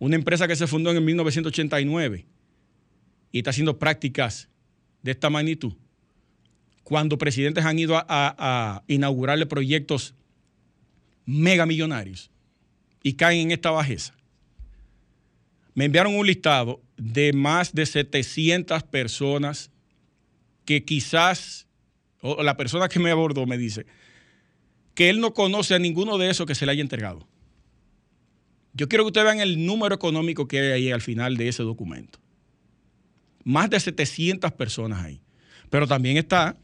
Una 0.00 0.16
empresa 0.16 0.48
que 0.48 0.56
se 0.56 0.66
fundó 0.66 0.90
en 0.90 1.04
1989 1.04 2.26
y 3.30 3.38
está 3.38 3.50
haciendo 3.50 3.78
prácticas 3.78 4.48
de 5.02 5.12
esta 5.12 5.30
magnitud. 5.30 5.74
Cuando 6.82 7.16
presidentes 7.16 7.64
han 7.64 7.78
ido 7.78 7.96
a, 7.96 8.82
inaugurarle 8.88 9.46
proyectos 9.46 10.14
megamillonarios 11.26 12.30
y 13.04 13.12
caen 13.12 13.40
en 13.42 13.50
esta 13.52 13.70
bajeza. 13.70 14.14
Me 15.74 15.84
enviaron 15.84 16.16
un 16.16 16.26
listado 16.26 16.82
de 16.96 17.32
más 17.32 17.72
de 17.72 17.86
700 17.86 18.82
personas 18.84 19.70
que 20.64 20.84
quizás 20.84 21.67
o 22.20 22.42
la 22.42 22.56
persona 22.56 22.88
que 22.88 22.98
me 22.98 23.10
abordó 23.10 23.46
me 23.46 23.58
dice 23.58 23.86
que 24.94 25.10
él 25.10 25.20
no 25.20 25.32
conoce 25.32 25.74
a 25.74 25.78
ninguno 25.78 26.18
de 26.18 26.28
esos 26.28 26.44
que 26.44 26.56
se 26.56 26.66
le 26.66 26.72
haya 26.72 26.82
entregado. 26.82 27.28
Yo 28.72 28.88
quiero 28.88 29.04
que 29.04 29.08
ustedes 29.08 29.26
vean 29.26 29.38
el 29.38 29.64
número 29.64 29.94
económico 29.94 30.48
que 30.48 30.58
hay 30.58 30.72
ahí 30.72 30.90
al 30.90 31.00
final 31.00 31.36
de 31.36 31.46
ese 31.46 31.62
documento. 31.62 32.18
Más 33.44 33.70
de 33.70 33.78
700 33.78 34.50
personas 34.52 35.04
ahí. 35.04 35.20
Pero 35.70 35.86
también 35.86 36.16
está, 36.16 36.56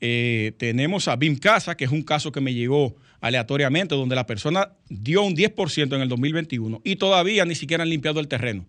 eh, 0.00 0.52
tenemos 0.56 1.06
a 1.06 1.16
BIM 1.16 1.36
Casa, 1.36 1.76
que 1.76 1.84
es 1.84 1.90
un 1.90 2.02
caso 2.02 2.32
que 2.32 2.40
me 2.40 2.54
llegó 2.54 2.96
aleatoriamente, 3.20 3.94
donde 3.94 4.16
la 4.16 4.24
persona 4.24 4.72
dio 4.88 5.22
un 5.22 5.36
10% 5.36 5.94
en 5.94 6.00
el 6.00 6.08
2021 6.08 6.80
y 6.82 6.96
todavía 6.96 7.44
ni 7.44 7.54
siquiera 7.54 7.82
han 7.82 7.90
limpiado 7.90 8.20
el 8.20 8.28
terreno 8.28 8.66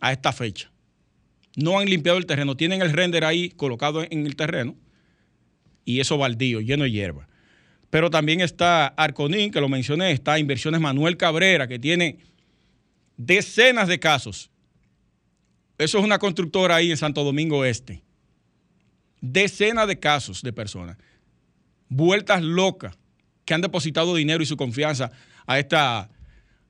a 0.00 0.12
esta 0.12 0.32
fecha 0.32 0.71
no 1.56 1.78
han 1.78 1.88
limpiado 1.88 2.18
el 2.18 2.26
terreno, 2.26 2.56
tienen 2.56 2.82
el 2.82 2.92
render 2.92 3.24
ahí 3.24 3.50
colocado 3.50 4.02
en 4.02 4.26
el 4.26 4.36
terreno 4.36 4.76
y 5.84 6.00
eso 6.00 6.18
baldío, 6.18 6.60
lleno 6.60 6.84
de 6.84 6.90
hierba. 6.90 7.28
Pero 7.90 8.08
también 8.10 8.40
está 8.40 8.86
Arconín, 8.86 9.50
que 9.50 9.60
lo 9.60 9.68
mencioné, 9.68 10.12
está 10.12 10.38
Inversiones 10.38 10.80
Manuel 10.80 11.16
Cabrera, 11.16 11.68
que 11.68 11.78
tiene 11.78 12.18
decenas 13.16 13.88
de 13.88 13.98
casos. 13.98 14.50
Eso 15.76 15.98
es 15.98 16.04
una 16.04 16.18
constructora 16.18 16.76
ahí 16.76 16.90
en 16.90 16.96
Santo 16.96 17.22
Domingo 17.24 17.64
Este. 17.64 18.02
Decenas 19.20 19.86
de 19.88 19.98
casos 19.98 20.42
de 20.42 20.52
personas. 20.52 20.96
Vueltas 21.88 22.42
locas 22.42 22.96
que 23.44 23.54
han 23.54 23.60
depositado 23.60 24.14
dinero 24.14 24.42
y 24.42 24.46
su 24.46 24.56
confianza 24.56 25.10
a, 25.46 25.58
esta, 25.58 26.08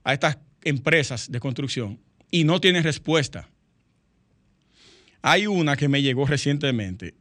a 0.03 0.13
estas 0.13 0.39
empresas 0.65 1.31
de 1.31 1.41
construcción 1.41 2.01
y 2.31 2.45
no 2.45 2.61
tienen 2.61 2.83
respuesta. 2.83 3.49
Hay 5.23 5.47
una 5.47 5.77
que 5.77 5.89
me 5.89 6.03
llegó 6.03 6.27
recientemente. 6.27 7.15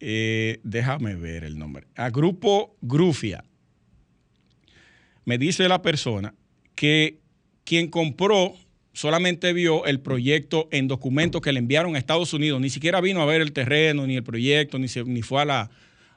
Eh, 0.00 0.60
déjame 0.64 1.14
ver 1.14 1.44
el 1.44 1.58
nombre. 1.58 1.86
A 1.94 2.08
Grupo 2.08 2.76
Grufia. 2.80 3.44
Me 5.26 5.36
dice 5.36 5.68
la 5.68 5.82
persona 5.82 6.34
que 6.74 7.18
quien 7.64 7.88
compró 7.88 8.54
solamente 8.94 9.52
vio 9.52 9.84
el 9.84 10.00
proyecto 10.00 10.68
en 10.72 10.88
documentos 10.88 11.42
que 11.42 11.52
le 11.52 11.58
enviaron 11.58 11.94
a 11.94 11.98
Estados 11.98 12.32
Unidos. 12.32 12.60
Ni 12.60 12.70
siquiera 12.70 13.02
vino 13.02 13.20
a 13.20 13.26
ver 13.26 13.42
el 13.42 13.52
terreno, 13.52 14.06
ni 14.06 14.16
el 14.16 14.24
proyecto, 14.24 14.78
ni, 14.78 14.86
ni 15.04 15.22
fue 15.22 15.42
a 15.42 15.44
la, 15.44 15.70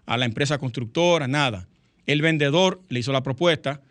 a 0.05 0.17
la 0.17 0.25
empresa 0.25 0.57
constructora, 0.57 1.27
nada. 1.27 1.67
El 2.05 2.21
vendedor 2.21 2.81
le 2.89 2.99
hizo 2.99 3.11
la 3.11 3.23
propuesta, 3.23 3.81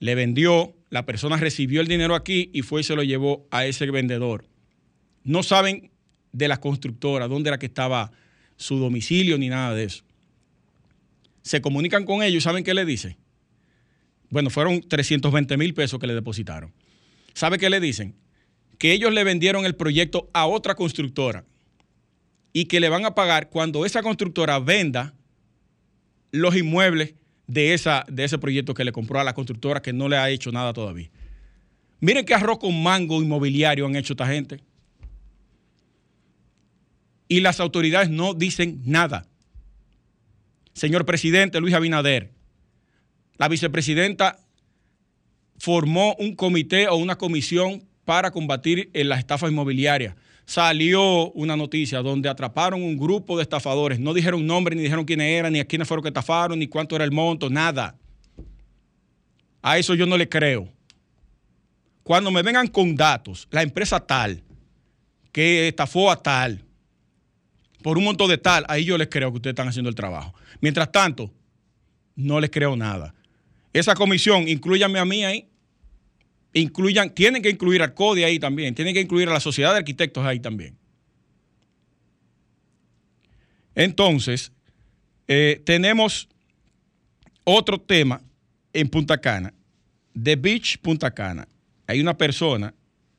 le 0.00 0.14
vendió, 0.14 0.74
la 0.88 1.04
persona 1.04 1.36
recibió 1.36 1.82
el 1.82 1.88
dinero 1.88 2.14
aquí 2.14 2.50
y 2.54 2.62
fue 2.62 2.80
y 2.80 2.84
se 2.84 2.96
lo 2.96 3.02
llevó 3.02 3.46
a 3.50 3.66
ese 3.66 3.90
vendedor. 3.90 4.46
No 5.24 5.42
saben 5.42 5.90
de 6.36 6.48
la 6.48 6.58
constructora, 6.58 7.28
dónde 7.28 7.48
era 7.48 7.58
que 7.58 7.66
estaba 7.66 8.12
su 8.56 8.78
domicilio 8.78 9.38
ni 9.38 9.48
nada 9.48 9.74
de 9.74 9.84
eso. 9.84 10.04
Se 11.42 11.60
comunican 11.60 12.04
con 12.04 12.22
ellos 12.22 12.44
¿saben 12.44 12.64
qué 12.64 12.74
le 12.74 12.84
dicen? 12.84 13.16
Bueno, 14.28 14.50
fueron 14.50 14.82
320 14.82 15.56
mil 15.56 15.72
pesos 15.72 15.98
que 15.98 16.06
le 16.06 16.14
depositaron. 16.14 16.72
¿Sabe 17.32 17.58
qué 17.58 17.70
le 17.70 17.80
dicen? 17.80 18.14
Que 18.78 18.92
ellos 18.92 19.12
le 19.12 19.24
vendieron 19.24 19.64
el 19.64 19.76
proyecto 19.76 20.28
a 20.34 20.46
otra 20.46 20.74
constructora 20.74 21.44
y 22.52 22.66
que 22.66 22.80
le 22.80 22.88
van 22.88 23.06
a 23.06 23.14
pagar 23.14 23.48
cuando 23.48 23.86
esa 23.86 24.02
constructora 24.02 24.58
venda 24.58 25.14
los 26.32 26.56
inmuebles 26.56 27.14
de, 27.46 27.72
esa, 27.72 28.04
de 28.08 28.24
ese 28.24 28.38
proyecto 28.38 28.74
que 28.74 28.84
le 28.84 28.92
compró 28.92 29.20
a 29.20 29.24
la 29.24 29.34
constructora 29.34 29.80
que 29.80 29.92
no 29.92 30.08
le 30.08 30.16
ha 30.16 30.28
hecho 30.28 30.52
nada 30.52 30.72
todavía. 30.72 31.10
Miren 32.00 32.26
qué 32.26 32.34
arroz 32.34 32.58
con 32.58 32.82
mango 32.82 33.22
inmobiliario 33.22 33.86
han 33.86 33.96
hecho 33.96 34.12
esta 34.12 34.26
gente 34.26 34.60
y 37.28 37.40
las 37.40 37.60
autoridades 37.60 38.10
no 38.10 38.34
dicen 38.34 38.82
nada. 38.84 39.26
Señor 40.72 41.06
presidente 41.06 41.60
Luis 41.60 41.74
Abinader, 41.74 42.30
la 43.38 43.48
vicepresidenta 43.48 44.38
formó 45.58 46.14
un 46.18 46.34
comité 46.34 46.88
o 46.88 46.96
una 46.96 47.16
comisión 47.16 47.84
para 48.04 48.30
combatir 48.30 48.90
las 48.92 49.18
estafas 49.18 49.50
inmobiliarias. 49.50 50.14
Salió 50.44 51.32
una 51.32 51.56
noticia 51.56 52.02
donde 52.02 52.28
atraparon 52.28 52.82
un 52.82 52.96
grupo 52.96 53.36
de 53.36 53.42
estafadores. 53.42 53.98
No 53.98 54.14
dijeron 54.14 54.46
nombre, 54.46 54.76
ni 54.76 54.82
dijeron 54.82 55.04
quiénes 55.04 55.26
eran, 55.26 55.52
ni 55.52 55.58
a 55.58 55.64
quiénes 55.64 55.88
fueron 55.88 56.02
que 56.02 56.08
estafaron, 56.10 56.58
ni 56.58 56.68
cuánto 56.68 56.94
era 56.94 57.04
el 57.04 57.10
monto, 57.10 57.50
nada. 57.50 57.96
A 59.60 59.78
eso 59.78 59.94
yo 59.94 60.06
no 60.06 60.16
le 60.16 60.28
creo. 60.28 60.72
Cuando 62.04 62.30
me 62.30 62.42
vengan 62.42 62.68
con 62.68 62.94
datos, 62.94 63.48
la 63.50 63.62
empresa 63.62 63.98
tal, 63.98 64.44
que 65.32 65.66
estafó 65.66 66.10
a 66.10 66.22
tal, 66.22 66.65
por 67.82 67.98
un 67.98 68.04
monto 68.04 68.26
de 68.26 68.38
tal, 68.38 68.64
ahí 68.68 68.84
yo 68.84 68.98
les 68.98 69.08
creo 69.08 69.30
que 69.30 69.36
ustedes 69.36 69.52
están 69.52 69.68
haciendo 69.68 69.88
el 69.88 69.94
trabajo. 69.94 70.34
Mientras 70.60 70.90
tanto, 70.90 71.32
no 72.14 72.40
les 72.40 72.50
creo 72.50 72.76
nada. 72.76 73.14
Esa 73.72 73.94
comisión, 73.94 74.48
incluyanme 74.48 74.98
a 74.98 75.04
mí 75.04 75.24
ahí. 75.24 75.48
Incluyan, 76.54 77.10
tienen 77.10 77.42
que 77.42 77.50
incluir 77.50 77.82
al 77.82 77.92
CODI 77.92 78.24
ahí 78.24 78.38
también, 78.38 78.74
tienen 78.74 78.94
que 78.94 79.00
incluir 79.00 79.28
a 79.28 79.32
la 79.32 79.40
sociedad 79.40 79.72
de 79.72 79.78
arquitectos 79.78 80.24
ahí 80.24 80.40
también. 80.40 80.74
Entonces, 83.74 84.52
eh, 85.28 85.60
tenemos 85.66 86.28
otro 87.44 87.78
tema 87.78 88.22
en 88.72 88.88
Punta 88.88 89.18
Cana, 89.18 89.52
The 90.20 90.36
Beach 90.36 90.78
Punta 90.78 91.10
Cana. 91.10 91.46
Hay 91.86 92.00
una 92.00 92.16
persona 92.16 92.72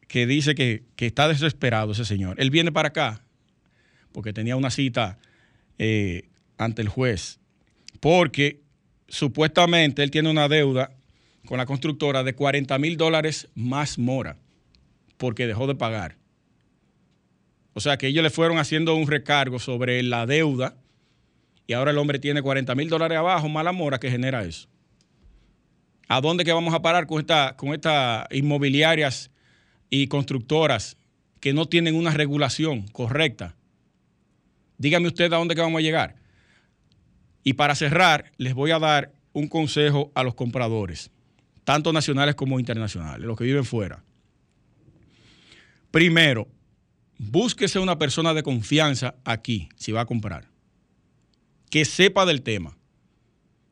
que 0.08 0.26
dice 0.26 0.56
que, 0.56 0.84
que 0.96 1.06
está 1.06 1.28
desesperado 1.28 1.92
ese 1.92 2.06
señor. 2.06 2.42
Él 2.42 2.50
viene 2.50 2.72
para 2.72 2.88
acá 2.88 3.24
porque 4.18 4.34
tenía 4.34 4.56
una 4.56 4.72
cita 4.72 5.20
eh, 5.78 6.28
ante 6.58 6.82
el 6.82 6.90
juez, 6.90 7.40
porque 8.00 8.62
supuestamente 9.08 10.02
él 10.02 10.10
tiene 10.10 10.32
una 10.32 10.48
deuda 10.48 10.90
con 11.46 11.60
la 11.60 11.68
constructora 11.68 12.24
de 12.24 12.34
40 12.34 12.80
mil 12.80 12.98
dólares 12.98 13.48
más 13.54 14.00
mora, 14.00 14.36
porque 15.18 15.46
dejó 15.46 15.68
de 15.68 15.76
pagar. 15.76 16.18
O 17.74 17.80
sea 17.80 17.98
que 17.98 18.08
ellos 18.08 18.24
le 18.24 18.32
fueron 18.32 18.58
haciendo 18.58 18.96
un 18.96 19.06
recargo 19.06 19.60
sobre 19.60 20.02
la 20.02 20.26
deuda 20.26 20.76
y 21.68 21.74
ahora 21.74 21.92
el 21.92 22.00
hombre 22.00 22.18
tiene 22.18 22.42
40 22.42 22.74
mil 22.74 22.90
dólares 22.90 23.20
abajo, 23.20 23.48
más 23.50 23.64
la 23.64 23.72
mora 23.72 24.00
que 24.00 24.10
genera 24.10 24.44
eso. 24.44 24.68
¿A 26.08 26.22
dónde 26.22 26.44
que 26.44 26.54
vamos 26.54 26.74
a 26.74 26.82
parar 26.82 27.06
con, 27.06 27.20
esta, 27.20 27.56
con 27.56 27.72
estas 27.72 28.26
inmobiliarias 28.32 29.30
y 29.92 30.08
constructoras 30.08 30.98
que 31.40 31.54
no 31.54 31.68
tienen 31.68 31.94
una 31.94 32.10
regulación 32.10 32.88
correcta? 32.88 33.54
Dígame 34.78 35.08
usted 35.08 35.32
a 35.34 35.38
dónde 35.38 35.56
que 35.56 35.62
vamos 35.62 35.80
a 35.80 35.84
llegar. 35.84 36.16
Y 37.44 37.54
para 37.54 37.76
cerrar, 37.76 38.32
les 38.38 38.54
voy 38.54 38.72
a 38.72 38.80
dar 38.80 39.14
un 39.34 39.48
consejo 39.48 40.12
a 40.16 40.24
los 40.24 40.36
compradores, 40.36 41.12
tanto 41.64 41.94
nacionales 41.94 42.36
como 42.36 42.60
internacionales, 42.60 43.26
los 43.26 43.38
que 43.38 43.44
viven 43.44 43.66
fuera. 43.66 44.04
Primero, 45.92 46.48
búsquese 47.18 47.80
una 47.80 47.98
persona 47.98 48.34
de 48.34 48.44
confianza 48.44 49.16
aquí, 49.24 49.70
si 49.76 49.92
va 49.92 50.02
a 50.02 50.06
comprar, 50.06 50.46
que 51.70 51.86
sepa 51.86 52.26
del 52.26 52.42
tema. 52.42 52.78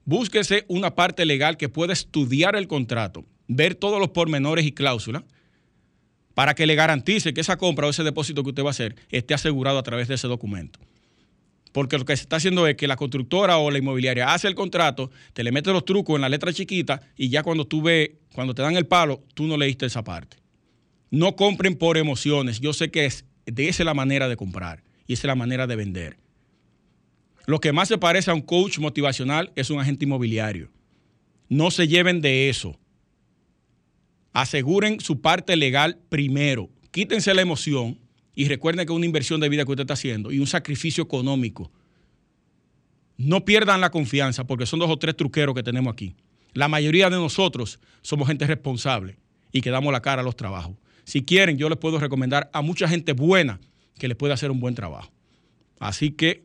Búsquese 0.05 0.65
una 0.67 0.95
parte 0.95 1.25
legal 1.25 1.57
que 1.57 1.69
pueda 1.69 1.93
estudiar 1.93 2.55
el 2.55 2.67
contrato, 2.67 3.25
ver 3.47 3.75
todos 3.75 3.99
los 3.99 4.09
pormenores 4.09 4.65
y 4.65 4.71
cláusulas, 4.71 5.23
para 6.35 6.53
que 6.53 6.67
le 6.67 6.75
garantice 6.75 7.33
que 7.33 7.41
esa 7.41 7.57
compra 7.57 7.87
o 7.87 7.89
ese 7.89 8.03
depósito 8.03 8.43
que 8.43 8.49
usted 8.49 8.63
va 8.63 8.69
a 8.69 8.71
hacer 8.71 8.95
esté 9.09 9.33
asegurado 9.33 9.79
a 9.79 9.83
través 9.83 10.07
de 10.07 10.15
ese 10.15 10.27
documento. 10.27 10.79
Porque 11.75 11.97
lo 11.97 12.05
que 12.05 12.15
se 12.15 12.21
está 12.21 12.37
haciendo 12.37 12.65
es 12.67 12.77
que 12.77 12.87
la 12.87 12.95
constructora 12.95 13.57
o 13.57 13.69
la 13.69 13.79
inmobiliaria 13.79 14.33
hace 14.33 14.47
el 14.47 14.55
contrato, 14.55 15.11
te 15.33 15.43
le 15.43 15.51
mete 15.51 15.73
los 15.73 15.83
trucos 15.83 16.15
en 16.15 16.21
la 16.21 16.29
letra 16.29 16.53
chiquita 16.53 17.01
y 17.17 17.27
ya 17.27 17.43
cuando 17.43 17.67
tú 17.67 17.81
ves, 17.81 18.11
cuando 18.33 18.55
te 18.55 18.61
dan 18.61 18.77
el 18.77 18.87
palo, 18.87 19.25
tú 19.33 19.45
no 19.45 19.57
leíste 19.57 19.85
esa 19.85 20.01
parte. 20.01 20.37
No 21.11 21.35
compren 21.35 21.75
por 21.75 21.97
emociones. 21.97 22.61
Yo 22.61 22.71
sé 22.71 22.91
que 22.91 23.03
es, 23.03 23.25
de 23.45 23.67
esa 23.67 23.83
es 23.83 23.85
la 23.85 23.93
manera 23.93 24.29
de 24.29 24.37
comprar 24.37 24.85
y 25.05 25.11
esa 25.11 25.23
es 25.23 25.27
la 25.27 25.35
manera 25.35 25.67
de 25.67 25.75
vender. 25.75 26.17
Lo 27.45 27.59
que 27.59 27.73
más 27.73 27.89
se 27.89 27.97
parece 27.97 28.31
a 28.31 28.35
un 28.35 28.41
coach 28.41 28.79
motivacional 28.79 29.51
es 29.57 29.69
un 29.69 29.81
agente 29.81 30.05
inmobiliario. 30.05 30.71
No 31.49 31.71
se 31.71 31.89
lleven 31.89 32.21
de 32.21 32.47
eso. 32.47 32.79
Aseguren 34.31 35.01
su 35.01 35.19
parte 35.19 35.57
legal 35.57 35.99
primero. 36.07 36.69
Quítense 36.91 37.33
la 37.33 37.41
emoción 37.41 37.99
y 38.35 38.47
recuerden 38.47 38.85
que 38.85 38.91
es 38.91 38.97
una 38.97 39.05
inversión 39.05 39.39
de 39.39 39.49
vida 39.49 39.65
que 39.65 39.71
usted 39.71 39.83
está 39.83 39.93
haciendo 39.93 40.31
y 40.31 40.39
un 40.39 40.47
sacrificio 40.47 41.03
económico. 41.03 41.71
No 43.17 43.45
pierdan 43.45 43.79
la 43.81 43.91
confianza 43.91 44.45
porque 44.45 44.65
son 44.65 44.79
dos 44.79 44.89
o 44.89 44.97
tres 44.97 45.15
truqueros 45.15 45.55
que 45.55 45.63
tenemos 45.63 45.93
aquí. 45.93 46.15
La 46.53 46.67
mayoría 46.67 47.09
de 47.09 47.15
nosotros 47.15 47.79
somos 48.01 48.27
gente 48.27 48.45
responsable 48.45 49.17
y 49.51 49.61
que 49.61 49.69
damos 49.69 49.91
la 49.93 50.01
cara 50.01 50.21
a 50.21 50.25
los 50.25 50.35
trabajos. 50.35 50.75
Si 51.05 51.23
quieren, 51.23 51.57
yo 51.57 51.69
les 51.69 51.77
puedo 51.77 51.99
recomendar 51.99 52.49
a 52.51 52.61
mucha 52.61 52.87
gente 52.87 53.13
buena 53.13 53.59
que 53.97 54.07
les 54.07 54.17
puede 54.17 54.33
hacer 54.33 54.51
un 54.51 54.59
buen 54.59 54.75
trabajo. 54.75 55.11
Así 55.79 56.11
que, 56.11 56.43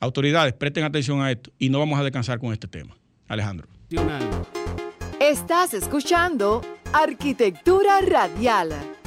autoridades, 0.00 0.54
presten 0.54 0.84
atención 0.84 1.20
a 1.20 1.30
esto 1.30 1.50
y 1.58 1.68
no 1.68 1.78
vamos 1.78 1.98
a 1.98 2.04
descansar 2.04 2.38
con 2.38 2.52
este 2.52 2.68
tema. 2.68 2.96
Alejandro. 3.26 3.68
Estás 5.20 5.74
escuchando 5.74 6.62
Arquitectura 6.92 8.00
Radial. 8.00 8.97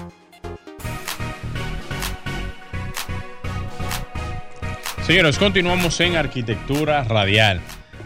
Señores, 5.12 5.38
continuamos 5.38 6.00
en 6.00 6.16
Arquitectura 6.16 7.04
Radial. 7.04 7.60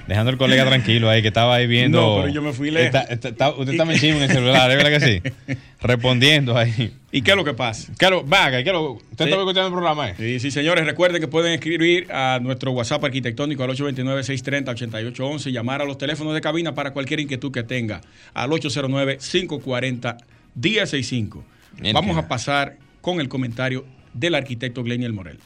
Dejando 0.08 0.32
al 0.32 0.40
colega 0.40 0.66
tranquilo 0.66 1.08
ahí, 1.08 1.22
que 1.22 1.28
estaba 1.28 1.54
ahí 1.54 1.68
viendo. 1.68 2.02
No, 2.02 2.16
pero 2.24 2.34
yo 2.34 2.42
me 2.42 2.52
fui 2.52 2.72
lejos. 2.72 3.00
Está, 3.08 3.30
está, 3.30 3.52
usted 3.52 3.74
está 3.74 3.86
metido 3.86 4.18
en 4.18 4.24
el 4.24 4.32
celular, 4.32 4.72
¿es 4.72 4.78
verdad 4.78 4.90
que 4.90 5.00
sí? 5.00 5.22
Respondiendo 5.82 6.58
ahí. 6.58 6.96
¿Y 7.12 7.22
qué 7.22 7.30
es 7.30 7.38
lo 7.38 7.44
que 7.44 7.54
pasa? 7.54 7.94
¿Qué 8.00 8.10
lo, 8.10 8.24
vaga, 8.24 8.64
¿qué 8.64 8.72
lo, 8.72 8.94
¿Usted 8.94 9.26
sí. 9.26 9.28
está 9.30 9.36
escuchando 9.36 9.68
el 9.68 9.74
programa? 9.74 10.10
Eh? 10.10 10.16
Sí, 10.18 10.40
sí, 10.40 10.50
señores, 10.50 10.84
recuerden 10.84 11.22
que 11.22 11.28
pueden 11.28 11.54
escribir 11.54 12.12
a 12.12 12.40
nuestro 12.42 12.72
WhatsApp 12.72 13.04
arquitectónico 13.04 13.64
al 13.64 13.70
829-630-8811, 13.70 15.52
llamar 15.52 15.84
a 15.84 15.86
los 15.86 16.00
teléfonos 16.00 16.34
de 16.34 16.42
cabina 16.42 16.74
para 16.74 16.92
cualquier 16.92 17.20
inquietud 17.20 17.52
que 17.52 17.62
tenga 17.62 18.02
al 18.34 18.50
809-540-1065. 18.50 21.44
Vamos 21.94 22.18
a 22.18 22.28
pasar 22.28 22.78
con 23.00 23.22
el 23.22 23.30
comentario 23.30 23.86
del 24.16 24.34
arquitecto 24.34 24.82
Gleniel 24.82 25.14
Morel. 25.14 25.38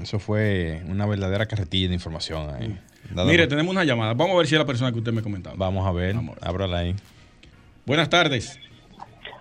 Eso 0.00 0.18
fue 0.18 0.82
una 0.88 1.06
verdadera 1.06 1.46
carretilla 1.46 1.88
de 1.88 1.94
información 1.94 2.50
ahí. 2.50 2.68
Mm. 2.68 3.26
Mire, 3.26 3.42
más. 3.42 3.48
tenemos 3.48 3.72
una 3.72 3.84
llamada. 3.84 4.14
Vamos 4.14 4.34
a 4.34 4.38
ver 4.38 4.46
si 4.46 4.54
es 4.54 4.58
la 4.58 4.66
persona 4.66 4.90
que 4.92 4.98
usted 4.98 5.12
me 5.12 5.22
comentaba. 5.22 5.54
Vamos 5.56 5.86
a 5.86 5.92
ver. 5.92 6.16
Ábrala 6.40 6.78
ahí. 6.78 6.94
Buenas 7.86 8.08
tardes. 8.08 8.58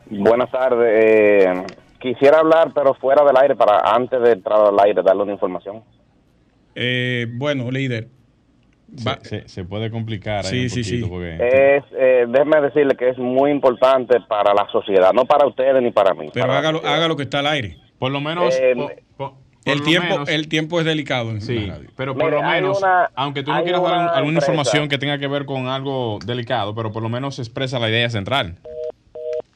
Buenas 0.09 0.51
tardes. 0.51 0.89
Eh, 0.91 1.63
quisiera 1.99 2.39
hablar, 2.39 2.71
pero 2.75 2.93
fuera 2.93 3.23
del 3.23 3.35
aire, 3.37 3.55
para 3.55 3.79
antes 3.95 4.21
de 4.21 4.33
entrar 4.33 4.59
al 4.59 4.79
aire, 4.79 5.01
darle 5.01 5.23
una 5.23 5.31
información. 5.31 5.81
Eh, 6.75 7.27
bueno, 7.31 7.71
líder. 7.71 8.09
Se, 8.95 9.25
se, 9.25 9.47
se, 9.47 9.65
puede 9.65 9.89
complicar. 9.89 10.43
Sí, 10.43 10.55
ahí 10.55 10.63
un 10.63 10.69
sí, 10.69 10.83
sí. 10.83 11.03
Porque... 11.03 11.35
Es, 11.35 11.83
eh, 11.97 12.25
déjeme 12.27 12.61
decirle 12.61 12.95
que 12.95 13.09
es 13.09 13.17
muy 13.17 13.49
importante 13.49 14.19
para 14.27 14.53
la 14.53 14.67
sociedad, 14.71 15.13
no 15.13 15.25
para 15.25 15.47
ustedes 15.47 15.81
ni 15.81 15.91
para 15.91 16.13
mí. 16.13 16.29
Pero 16.31 16.45
para 16.45 16.59
hágalo, 16.59 16.81
hágalo 16.85 17.15
que 17.15 17.23
está 17.23 17.39
al 17.39 17.47
aire. 17.47 17.77
Por 17.97 18.11
lo 18.11 18.19
menos. 18.19 18.53
Eh, 18.59 18.75
por, 18.75 18.93
el 19.65 19.82
tiempo, 19.84 20.10
menos, 20.10 20.30
el 20.30 20.47
tiempo 20.47 20.80
es 20.80 20.86
delicado 20.86 21.32
en 21.32 21.41
sí, 21.41 21.67
la 21.67 21.76
radio. 21.76 21.89
pero 21.95 22.15
por 22.17 22.32
lo 22.32 22.41
menos, 22.43 22.80
una- 22.80 23.10
aunque 23.15 23.43
tú 23.43 23.52
no 23.52 23.63
quieras 23.63 23.82
dar 23.82 23.91
una 23.93 24.06
alguna 24.12 24.19
empresa- 24.39 24.52
información 24.52 24.89
que 24.89 24.97
tenga 24.97 25.17
que 25.17 25.28
ver 25.28 25.45
con 25.45 25.67
algo 25.67 26.19
delicado, 26.26 26.73
pero 26.76 26.91
por 26.91 27.02
lo 27.04 27.10
menos 27.10 27.39
expresa 27.39 27.80
la 27.80 27.89
idea 27.89 28.10
central. 28.10 28.58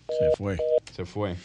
Se 0.08 0.36
fue. 0.38 0.58
Se 0.96 1.06
fue. 1.06 1.36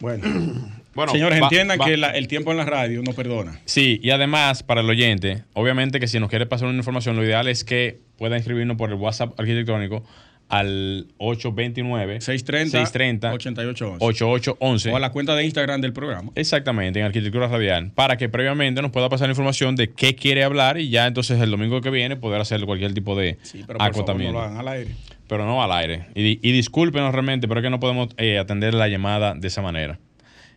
Bueno, 0.00 0.24
Bueno, 0.94 1.12
señores, 1.12 1.40
va- 1.40 1.44
entiendan 1.46 1.78
va- 1.80 1.84
que 1.84 1.96
la- 1.98 2.10
el 2.10 2.26
tiempo 2.26 2.50
en 2.52 2.56
la 2.56 2.64
radio 2.64 3.02
no 3.02 3.12
perdona. 3.12 3.60
Sí, 3.66 4.00
y 4.02 4.10
además, 4.10 4.62
para 4.62 4.80
el 4.80 4.88
oyente, 4.88 5.44
obviamente 5.52 6.00
que 6.00 6.06
si 6.08 6.18
nos 6.20 6.30
quiere 6.30 6.46
pasar 6.46 6.68
una 6.68 6.78
información, 6.78 7.16
lo 7.16 7.24
ideal 7.24 7.48
es 7.48 7.64
que 7.64 7.98
pueda 8.18 8.36
inscribirnos 8.36 8.76
por 8.78 8.88
el 8.90 8.96
WhatsApp 8.96 9.38
arquitectónico 9.38 10.02
al 10.48 11.06
829 11.18 12.20
630 12.20 12.70
630 12.86 13.32
8811. 13.32 14.04
8811. 14.04 14.90
O 14.92 14.96
a 14.96 15.00
la 15.00 15.10
cuenta 15.10 15.34
de 15.34 15.44
Instagram 15.44 15.80
del 15.80 15.92
programa. 15.92 16.30
Exactamente, 16.34 17.00
en 17.00 17.06
Arquitectura 17.06 17.48
Radial, 17.48 17.90
para 17.94 18.16
que 18.16 18.28
previamente 18.28 18.80
nos 18.82 18.90
pueda 18.92 19.08
pasar 19.08 19.28
la 19.28 19.32
información 19.32 19.74
de 19.76 19.90
qué 19.90 20.14
quiere 20.14 20.44
hablar 20.44 20.78
y 20.78 20.88
ya 20.88 21.06
entonces 21.06 21.40
el 21.40 21.50
domingo 21.50 21.80
que 21.80 21.90
viene 21.90 22.16
poder 22.16 22.40
hacer 22.40 22.64
cualquier 22.64 22.94
tipo 22.94 23.16
de 23.16 23.38
Sí, 23.42 23.64
pero 23.66 23.78
por 23.78 23.78
favor 23.78 23.96
no 23.96 24.00
acotamiento. 24.02 24.32
lo 24.34 24.40
hagan 24.42 24.56
al 24.58 24.68
aire. 24.68 24.90
pero 25.28 25.44
no 25.46 25.62
al 25.62 25.72
aire. 25.72 26.06
Y 26.14 26.52
discúlpenos 26.52 27.12
realmente, 27.12 27.48
pero 27.48 27.60
es 27.60 27.64
que 27.64 27.70
no 27.70 27.80
podemos 27.80 28.08
eh, 28.16 28.38
atender 28.38 28.74
la 28.74 28.88
llamada 28.88 29.34
de 29.34 29.48
esa 29.48 29.62
manera. 29.62 29.98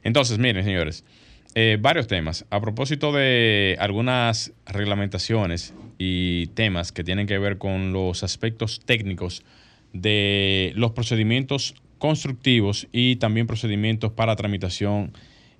Entonces, 0.04 0.38
miren, 0.38 0.64
señores, 0.64 1.04
eh, 1.56 1.78
varios 1.82 2.06
temas. 2.08 2.46
A 2.52 2.62
propósito 2.62 3.12
de 3.12 3.76
algunas 3.80 4.54
reglamentaciones 4.68 5.74
y 5.98 6.48
temas 6.48 6.92
que 6.92 7.04
tienen 7.04 7.26
que 7.28 7.38
ver 7.40 7.58
con 7.58 7.92
los 7.92 8.24
aspectos 8.24 8.80
técnicos 8.86 9.44
de 9.94 10.72
los 10.76 10.92
procedimientos 10.92 11.76
constructivos 11.98 12.88
y 12.92 13.18
también 13.18 13.48
procedimientos 13.48 14.12
para 14.12 14.36
tramitación 14.36 15.12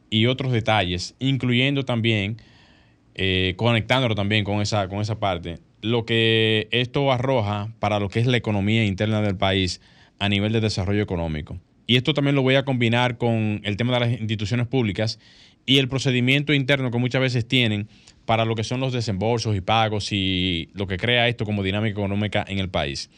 y 0.10 0.26
otros 0.26 0.52
detalles, 0.52 1.16
incluyendo 1.20 1.86
también 1.86 2.38
eh, 3.16 3.54
conectándolo 3.58 4.16
también 4.16 4.44
con 4.44 4.62
esa, 4.62 4.88
con 4.88 5.00
esa 5.02 5.20
parte, 5.20 5.60
lo 5.82 6.06
que 6.06 6.68
esto 6.72 7.12
arroja 7.12 7.70
para 7.80 8.00
lo 8.00 8.10
que 8.10 8.20
es 8.20 8.28
la 8.28 8.38
economía 8.38 8.86
interna 8.86 9.22
del 9.22 9.36
país 9.36 9.82
a 10.20 10.30
nivel 10.30 10.52
de 10.54 10.62
desarrollo 10.62 11.02
económico. 11.02 11.60
Y 11.86 11.96
esto 11.96 12.14
también 12.14 12.36
lo 12.36 12.44
voy 12.44 12.56
a 12.56 12.66
combinar 12.66 13.18
con 13.18 13.62
el 13.64 13.76
tema 13.76 13.94
de 13.94 14.00
las 14.00 14.20
instituciones 14.20 14.68
públicas 14.68 15.20
y 15.66 15.80
el 15.80 15.88
procedimiento 15.88 16.54
interno 16.54 16.92
que 16.92 16.98
muchas 16.98 17.22
veces 17.22 17.48
tienen 17.48 17.88
para 18.26 18.46
lo 18.46 18.56
que 18.56 18.64
son 18.64 18.80
los 18.80 18.94
desembolsos 18.94 19.56
y 19.56 19.62
pagos 19.62 20.12
y 20.12 20.70
lo 20.74 20.88
que 20.88 20.98
crea 20.98 21.28
esto 21.28 21.46
como 21.46 21.64
dinámica 21.64 21.92
económica 21.92 22.46
en 22.48 22.60
el 22.60 22.70
país. 22.70 23.10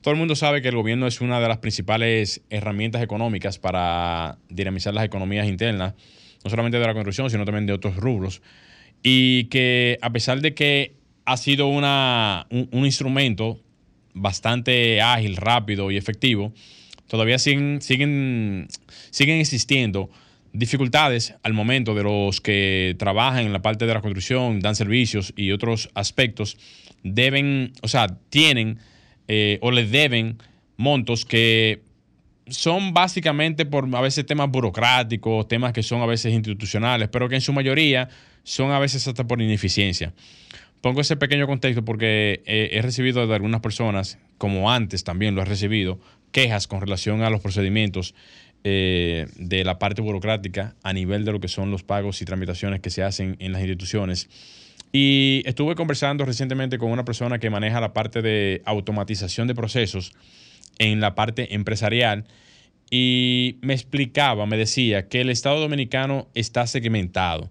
Todo 0.00 0.12
el 0.12 0.18
mundo 0.18 0.34
sabe 0.34 0.62
que 0.62 0.68
el 0.68 0.76
gobierno 0.76 1.06
es 1.06 1.20
una 1.20 1.40
de 1.40 1.48
las 1.48 1.58
principales 1.58 2.42
herramientas 2.48 3.02
económicas 3.02 3.58
para 3.58 4.38
dinamizar 4.48 4.94
las 4.94 5.04
economías 5.04 5.46
internas, 5.46 5.94
no 6.42 6.50
solamente 6.50 6.78
de 6.78 6.86
la 6.86 6.94
construcción, 6.94 7.28
sino 7.28 7.44
también 7.44 7.66
de 7.66 7.74
otros 7.74 7.96
rubros. 7.96 8.40
Y 9.02 9.44
que 9.44 9.98
a 10.00 10.10
pesar 10.10 10.40
de 10.40 10.54
que 10.54 10.94
ha 11.26 11.36
sido 11.36 11.66
una, 11.66 12.46
un, 12.50 12.68
un 12.72 12.86
instrumento 12.86 13.60
bastante 14.14 15.02
ágil, 15.02 15.36
rápido 15.36 15.90
y 15.90 15.98
efectivo, 15.98 16.52
todavía 17.06 17.38
siguen, 17.38 17.82
siguen, 17.82 18.68
siguen 19.10 19.38
existiendo 19.38 20.10
dificultades 20.52 21.34
al 21.42 21.52
momento 21.52 21.94
de 21.94 22.04
los 22.04 22.40
que 22.40 22.96
trabajan 22.98 23.44
en 23.44 23.52
la 23.52 23.62
parte 23.62 23.86
de 23.86 23.94
la 23.94 24.00
construcción, 24.00 24.60
dan 24.60 24.76
servicios 24.76 25.32
y 25.36 25.52
otros 25.52 25.90
aspectos, 25.94 26.56
deben, 27.02 27.72
o 27.82 27.88
sea, 27.88 28.06
tienen 28.30 28.78
eh, 29.32 29.60
o 29.62 29.70
les 29.70 29.92
deben 29.92 30.38
montos 30.76 31.24
que 31.24 31.82
son 32.48 32.92
básicamente 32.92 33.64
por 33.64 33.88
a 33.94 34.00
veces 34.00 34.26
temas 34.26 34.50
burocráticos, 34.50 35.46
temas 35.46 35.72
que 35.72 35.84
son 35.84 36.02
a 36.02 36.06
veces 36.06 36.32
institucionales, 36.34 37.08
pero 37.10 37.28
que 37.28 37.36
en 37.36 37.40
su 37.40 37.52
mayoría 37.52 38.08
son 38.42 38.72
a 38.72 38.80
veces 38.80 39.06
hasta 39.06 39.28
por 39.28 39.40
ineficiencia. 39.40 40.12
Pongo 40.80 41.00
ese 41.00 41.14
pequeño 41.16 41.46
contexto 41.46 41.84
porque 41.84 42.42
eh, 42.44 42.70
he 42.72 42.82
recibido 42.82 43.24
de 43.24 43.32
algunas 43.32 43.60
personas, 43.60 44.18
como 44.36 44.72
antes 44.72 45.04
también 45.04 45.36
lo 45.36 45.42
he 45.42 45.44
recibido, 45.44 46.00
quejas 46.32 46.66
con 46.66 46.80
relación 46.80 47.22
a 47.22 47.30
los 47.30 47.40
procedimientos 47.40 48.16
eh, 48.64 49.28
de 49.36 49.62
la 49.62 49.78
parte 49.78 50.02
burocrática 50.02 50.74
a 50.82 50.92
nivel 50.92 51.24
de 51.24 51.30
lo 51.30 51.38
que 51.38 51.46
son 51.46 51.70
los 51.70 51.84
pagos 51.84 52.20
y 52.20 52.24
tramitaciones 52.24 52.80
que 52.80 52.90
se 52.90 53.04
hacen 53.04 53.36
en 53.38 53.52
las 53.52 53.60
instituciones. 53.60 54.28
Y 54.92 55.42
estuve 55.46 55.76
conversando 55.76 56.24
recientemente 56.24 56.78
con 56.78 56.90
una 56.90 57.04
persona 57.04 57.38
que 57.38 57.50
maneja 57.50 57.80
la 57.80 57.92
parte 57.92 58.22
de 58.22 58.62
automatización 58.64 59.46
de 59.46 59.54
procesos 59.54 60.12
en 60.78 61.00
la 61.00 61.14
parte 61.14 61.54
empresarial 61.54 62.24
y 62.90 63.58
me 63.62 63.72
explicaba, 63.72 64.46
me 64.46 64.56
decía 64.56 65.08
que 65.08 65.20
el 65.20 65.30
Estado 65.30 65.60
dominicano 65.60 66.28
está 66.34 66.66
segmentado. 66.66 67.48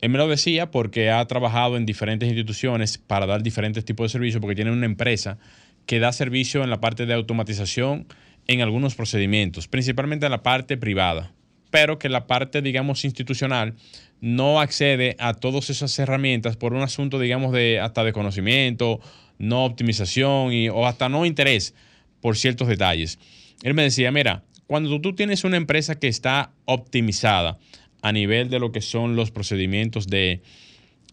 Él 0.00 0.10
me 0.10 0.18
lo 0.18 0.28
decía 0.28 0.70
porque 0.70 1.10
ha 1.10 1.24
trabajado 1.26 1.76
en 1.76 1.86
diferentes 1.86 2.28
instituciones 2.28 2.98
para 2.98 3.26
dar 3.26 3.42
diferentes 3.42 3.84
tipos 3.84 4.04
de 4.04 4.10
servicios, 4.10 4.40
porque 4.40 4.54
tiene 4.54 4.70
una 4.70 4.86
empresa 4.86 5.38
que 5.86 5.98
da 5.98 6.12
servicio 6.12 6.62
en 6.62 6.70
la 6.70 6.80
parte 6.80 7.06
de 7.06 7.14
automatización 7.14 8.06
en 8.46 8.60
algunos 8.60 8.94
procedimientos, 8.94 9.68
principalmente 9.68 10.26
en 10.26 10.32
la 10.32 10.42
parte 10.42 10.76
privada, 10.76 11.32
pero 11.70 11.98
que 11.98 12.10
la 12.10 12.26
parte, 12.26 12.60
digamos, 12.60 13.04
institucional 13.04 13.74
no 14.20 14.60
accede 14.60 15.16
a 15.18 15.34
todas 15.34 15.70
esas 15.70 15.98
herramientas 15.98 16.56
por 16.56 16.74
un 16.74 16.82
asunto, 16.82 17.18
digamos, 17.18 17.52
de 17.52 17.80
hasta 17.80 18.04
de 18.04 18.12
conocimiento, 18.12 19.00
no 19.38 19.64
optimización 19.64 20.52
y, 20.52 20.68
o 20.68 20.86
hasta 20.86 21.08
no 21.08 21.24
interés 21.24 21.74
por 22.20 22.36
ciertos 22.36 22.68
detalles. 22.68 23.18
Él 23.62 23.74
me 23.74 23.82
decía, 23.82 24.10
mira, 24.10 24.44
cuando 24.66 25.00
tú 25.00 25.14
tienes 25.14 25.44
una 25.44 25.56
empresa 25.56 25.98
que 25.98 26.08
está 26.08 26.52
optimizada 26.64 27.58
a 28.02 28.12
nivel 28.12 28.50
de 28.50 28.58
lo 28.58 28.72
que 28.72 28.80
son 28.80 29.16
los 29.16 29.30
procedimientos 29.30 30.06
de 30.06 30.42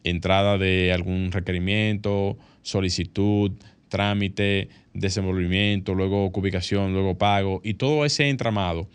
entrada 0.03 0.57
de 0.57 0.93
algún 0.93 1.31
requerimiento, 1.31 2.37
solicitud, 2.61 3.51
trámite, 3.89 4.69
desenvolvimiento, 4.93 5.93
luego 5.93 6.31
ubicación, 6.33 6.93
luego 6.93 7.17
pago 7.17 7.61
y 7.63 7.75
todo 7.75 8.05
ese 8.05 8.29
entramado, 8.29 8.87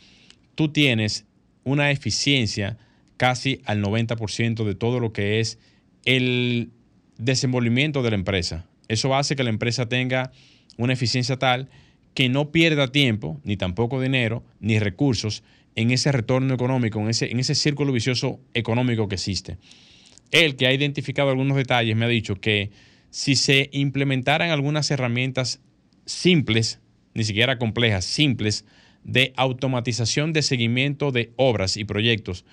tú 0.54 0.68
tienes 0.68 1.26
una 1.64 1.90
eficiencia 1.90 2.78
casi 3.20 3.60
al 3.66 3.82
90% 3.82 4.64
de 4.64 4.74
todo 4.74 4.98
lo 4.98 5.12
que 5.12 5.40
es 5.40 5.58
el 6.06 6.70
desenvolvimiento 7.18 8.02
de 8.02 8.08
la 8.08 8.16
empresa. 8.16 8.64
Eso 8.88 9.14
hace 9.14 9.36
que 9.36 9.44
la 9.44 9.50
empresa 9.50 9.90
tenga 9.90 10.32
una 10.78 10.94
eficiencia 10.94 11.36
tal 11.36 11.68
que 12.14 12.30
no 12.30 12.50
pierda 12.50 12.92
tiempo, 12.92 13.38
ni 13.44 13.58
tampoco 13.58 14.00
dinero, 14.00 14.42
ni 14.58 14.78
recursos 14.78 15.42
en 15.74 15.90
ese 15.90 16.12
retorno 16.12 16.54
económico, 16.54 16.98
en 16.98 17.10
ese, 17.10 17.30
en 17.30 17.38
ese 17.38 17.54
círculo 17.54 17.92
vicioso 17.92 18.40
económico 18.54 19.06
que 19.06 19.16
existe. 19.16 19.58
Él, 20.30 20.56
que 20.56 20.66
ha 20.66 20.72
identificado 20.72 21.28
algunos 21.28 21.58
detalles, 21.58 21.94
me 21.96 22.06
ha 22.06 22.08
dicho 22.08 22.36
que 22.36 22.70
si 23.10 23.36
se 23.36 23.68
implementaran 23.74 24.48
algunas 24.48 24.90
herramientas 24.90 25.60
simples, 26.06 26.80
ni 27.12 27.24
siquiera 27.24 27.58
complejas, 27.58 28.06
simples, 28.06 28.64
de 29.04 29.34
automatización 29.36 30.32
de 30.32 30.40
seguimiento 30.40 31.12
de 31.12 31.32
obras 31.36 31.76
y 31.76 31.84
proyectos, 31.84 32.46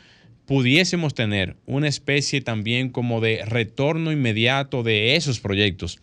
pudiésemos 0.48 1.14
tener 1.14 1.58
una 1.66 1.90
especie 1.90 2.42
también 2.42 2.90
como 2.90 3.20
de 3.20 3.44
retorno 3.46 4.12
inmediato 4.12 4.82
de 4.82 5.16
esos 5.18 5.40
proyectos. 5.40 6.00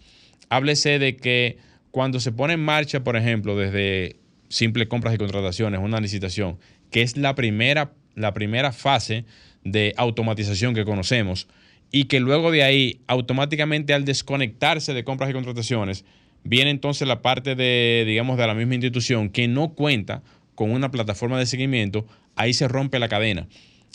Háblese 0.50 0.98
de 0.98 1.16
que 1.16 1.56
cuando 1.90 2.20
se 2.20 2.30
pone 2.30 2.52
en 2.52 2.60
marcha, 2.60 3.02
por 3.02 3.16
ejemplo, 3.16 3.56
desde 3.56 4.16
simples 4.50 4.86
compras 4.86 5.14
y 5.14 5.18
contrataciones, 5.18 5.80
una 5.80 5.98
licitación, 5.98 6.58
que 6.90 7.00
es 7.00 7.16
la 7.16 7.34
primera, 7.34 7.94
la 8.14 8.34
primera 8.34 8.70
fase 8.72 9.24
de 9.64 9.94
automatización 9.96 10.74
que 10.74 10.84
conocemos, 10.84 11.48
y 11.90 12.04
que 12.04 12.20
luego 12.20 12.50
de 12.50 12.64
ahí, 12.64 13.00
automáticamente 13.06 13.94
al 13.94 14.04
desconectarse 14.04 14.92
de 14.92 15.04
compras 15.04 15.30
y 15.30 15.32
contrataciones, 15.32 16.04
viene 16.42 16.70
entonces 16.70 17.08
la 17.08 17.22
parte 17.22 17.54
de, 17.54 18.04
digamos, 18.06 18.36
de 18.36 18.46
la 18.46 18.54
misma 18.54 18.74
institución 18.74 19.30
que 19.30 19.48
no 19.48 19.70
cuenta 19.70 20.22
con 20.54 20.70
una 20.70 20.90
plataforma 20.90 21.38
de 21.38 21.46
seguimiento, 21.46 22.06
ahí 22.36 22.52
se 22.52 22.68
rompe 22.68 22.98
la 22.98 23.08
cadena. 23.08 23.48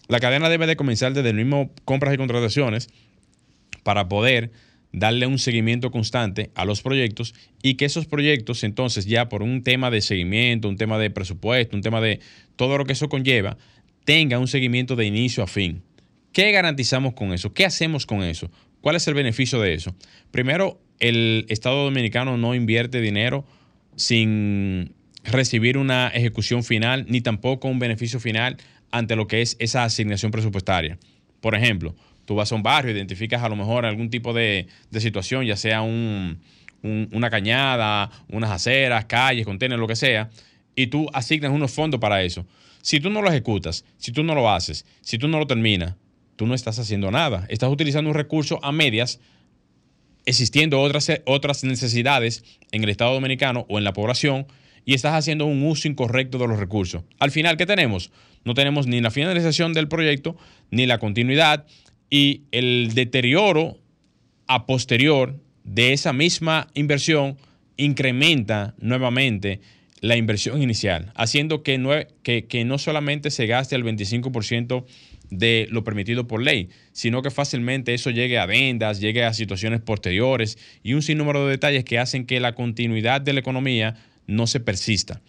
La 0.10 0.20
cadena 0.20 0.50
debe 0.50 0.66
de 0.66 0.76
comenzar 0.76 1.14
desde 1.14 1.30
el 1.30 1.36
mismo 1.36 1.72
compras 1.86 2.16
y 2.16 2.18
contrataciones 2.18 2.90
para 3.84 4.10
poder 4.10 4.52
darle 4.92 5.28
un 5.28 5.38
seguimiento 5.38 5.92
constante 5.92 6.50
a 6.56 6.66
los 6.66 6.82
proyectos 6.82 7.36
y 7.62 7.76
que 7.76 7.86
esos 7.86 8.08
proyectos 8.08 8.64
entonces 8.64 9.06
ya 9.06 9.30
por 9.30 9.44
un 9.44 9.64
tema 9.64 9.92
de 9.92 10.02
seguimiento, 10.02 10.68
un 10.68 10.78
tema 10.78 10.98
de 10.98 11.12
presupuesto, 11.12 11.76
un 11.76 11.84
tema 11.84 12.02
de 12.02 12.22
todo 12.56 12.80
lo 12.80 12.86
que 12.86 12.94
eso 12.94 13.08
conlleva, 13.08 13.58
tenga 14.04 14.40
un 14.40 14.48
seguimiento 14.48 14.96
de 14.96 15.06
inicio 15.06 15.44
a 15.44 15.48
fin. 15.48 15.84
¿Qué 16.34 16.52
garantizamos 16.52 17.14
con 17.14 17.32
eso? 17.32 17.54
¿Qué 17.54 17.64
hacemos 17.64 18.08
con 18.08 18.24
eso? 18.24 18.50
¿Cuál 18.82 18.96
es 18.96 19.08
el 19.08 19.14
beneficio 19.14 19.62
de 19.62 19.76
eso? 19.76 19.96
Primero, 20.32 20.82
el 21.00 21.46
Estado 21.50 21.84
Dominicano 21.84 22.36
no 22.36 22.56
invierte 22.56 23.00
dinero 23.00 23.46
sin 23.96 24.96
recibir 25.24 25.78
una 25.78 26.08
ejecución 26.08 26.64
final 26.64 27.06
ni 27.08 27.22
tampoco 27.22 27.68
un 27.68 27.78
beneficio 27.78 28.20
final 28.20 28.58
ante 28.92 29.16
lo 29.16 29.28
que 29.28 29.42
es 29.42 29.56
esa 29.60 29.84
asignación 29.84 30.32
presupuestaria. 30.32 30.98
Por 31.42 31.56
ejemplo, 31.56 31.96
tú 32.26 32.36
vas 32.36 32.52
a 32.52 32.56
un 32.56 32.64
barrio, 32.64 32.92
identificas 32.92 33.42
a 33.42 33.50
lo 33.50 33.56
mejor 33.56 33.86
algún 33.86 34.10
tipo 34.10 34.34
de, 34.34 34.68
situación, 34.98 35.46
ya 35.46 35.56
sea 35.56 35.82
una 35.82 37.30
cañada, 37.30 38.12
unas 38.30 38.52
aceras, 38.52 39.06
calles, 39.06 39.46
contenedores, 39.46 39.82
lo 39.82 39.88
que 39.88 39.96
sea, 39.96 40.30
y 40.76 40.88
tú 40.88 41.08
asignas 41.14 41.52
unos 41.52 41.72
fondos 41.72 42.00
para 42.00 42.22
eso. 42.24 42.46
Si 42.82 43.00
tú 43.00 43.10
no 43.10 43.22
lo 43.22 43.30
ejecutas, 43.30 43.84
si 43.98 44.12
tú 44.12 44.24
no 44.24 44.36
lo 44.36 44.50
haces, 44.50 44.86
si 45.02 45.18
tú 45.18 45.28
no 45.28 45.40
lo 45.40 45.48
terminas, 45.48 45.96
tú 46.36 46.48
no 46.48 46.54
estás 46.54 46.80
haciendo 46.80 47.12
nada. 47.12 47.46
Estás 47.50 47.70
utilizando 47.70 48.10
un 48.10 48.16
recurso 48.16 48.64
a 48.64 48.72
medias, 48.72 49.20
existiendo 50.26 50.80
otras, 50.80 51.12
otras 51.26 51.64
necesidades 51.64 52.44
en 52.72 52.84
el 52.84 52.90
Estado 52.90 53.14
Dominicano 53.14 53.66
o 53.68 53.78
en 53.78 53.84
la 53.84 53.94
población, 53.94 54.48
y 54.86 54.94
estás 54.94 55.14
haciendo 55.14 55.46
un 55.46 55.64
uso 55.64 55.88
incorrecto 55.88 56.38
de 56.38 56.48
los 56.48 56.60
recursos. 56.60 57.04
Al 57.20 57.32
final, 57.32 57.58
¿qué 57.58 57.66
tenemos? 57.66 58.12
no 58.46 58.54
tenemos 58.54 58.88
ni 58.88 59.02
la 59.02 59.12
finalización 59.12 59.74
del 59.74 59.88
proyecto, 59.88 60.38
ni 60.72 60.86
la 60.86 60.98
continuidad 60.98 61.66
y 62.10 62.44
el 62.52 62.92
deterioro 62.94 63.78
a 64.48 64.66
posterior 64.66 65.40
de 65.64 65.94
esa 65.94 66.14
misma 66.14 66.68
inversión 66.74 67.38
incrementa 67.78 68.76
nuevamente 68.80 69.62
la 70.02 70.16
inversión 70.16 70.62
inicial, 70.62 71.12
haciendo 71.16 71.62
que 71.62 71.78
no, 71.78 71.92
que, 72.24 72.46
que 72.46 72.66
no 72.66 72.78
solamente 72.78 73.32
se 73.32 73.48
gaste 73.48 73.76
el 73.76 73.84
25% 73.84 74.86
de 75.30 75.68
lo 75.70 75.84
permitido 75.84 76.26
por 76.26 76.42
ley, 76.42 76.70
sino 76.92 77.22
que 77.22 77.30
fácilmente 77.30 77.94
eso 77.94 78.10
llegue 78.10 78.40
a 78.40 78.46
vendas, 78.46 79.00
llegue 79.00 79.24
a 79.26 79.34
situaciones 79.34 79.82
posteriores 79.82 80.58
y 80.82 80.94
un 80.94 81.02
sinnúmero 81.02 81.46
de 81.46 81.52
detalles 81.52 81.84
que 81.84 82.00
hacen 82.00 82.26
que 82.26 82.40
la 82.40 82.56
continuidad 82.56 83.22
de 83.22 83.34
la 83.34 83.42
economía 83.42 83.96
no 84.30 84.48
se 84.48 84.60
persista. 84.60 85.22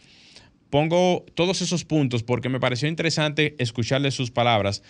Pongo 0.68 1.24
todos 1.34 1.62
esos 1.62 1.84
puntos 1.84 2.22
porque 2.22 2.48
me 2.48 2.60
pareció 2.60 2.88
interesante 2.88 3.56
escucharle 3.58 4.12
sus 4.12 4.30
palabras, 4.30 4.82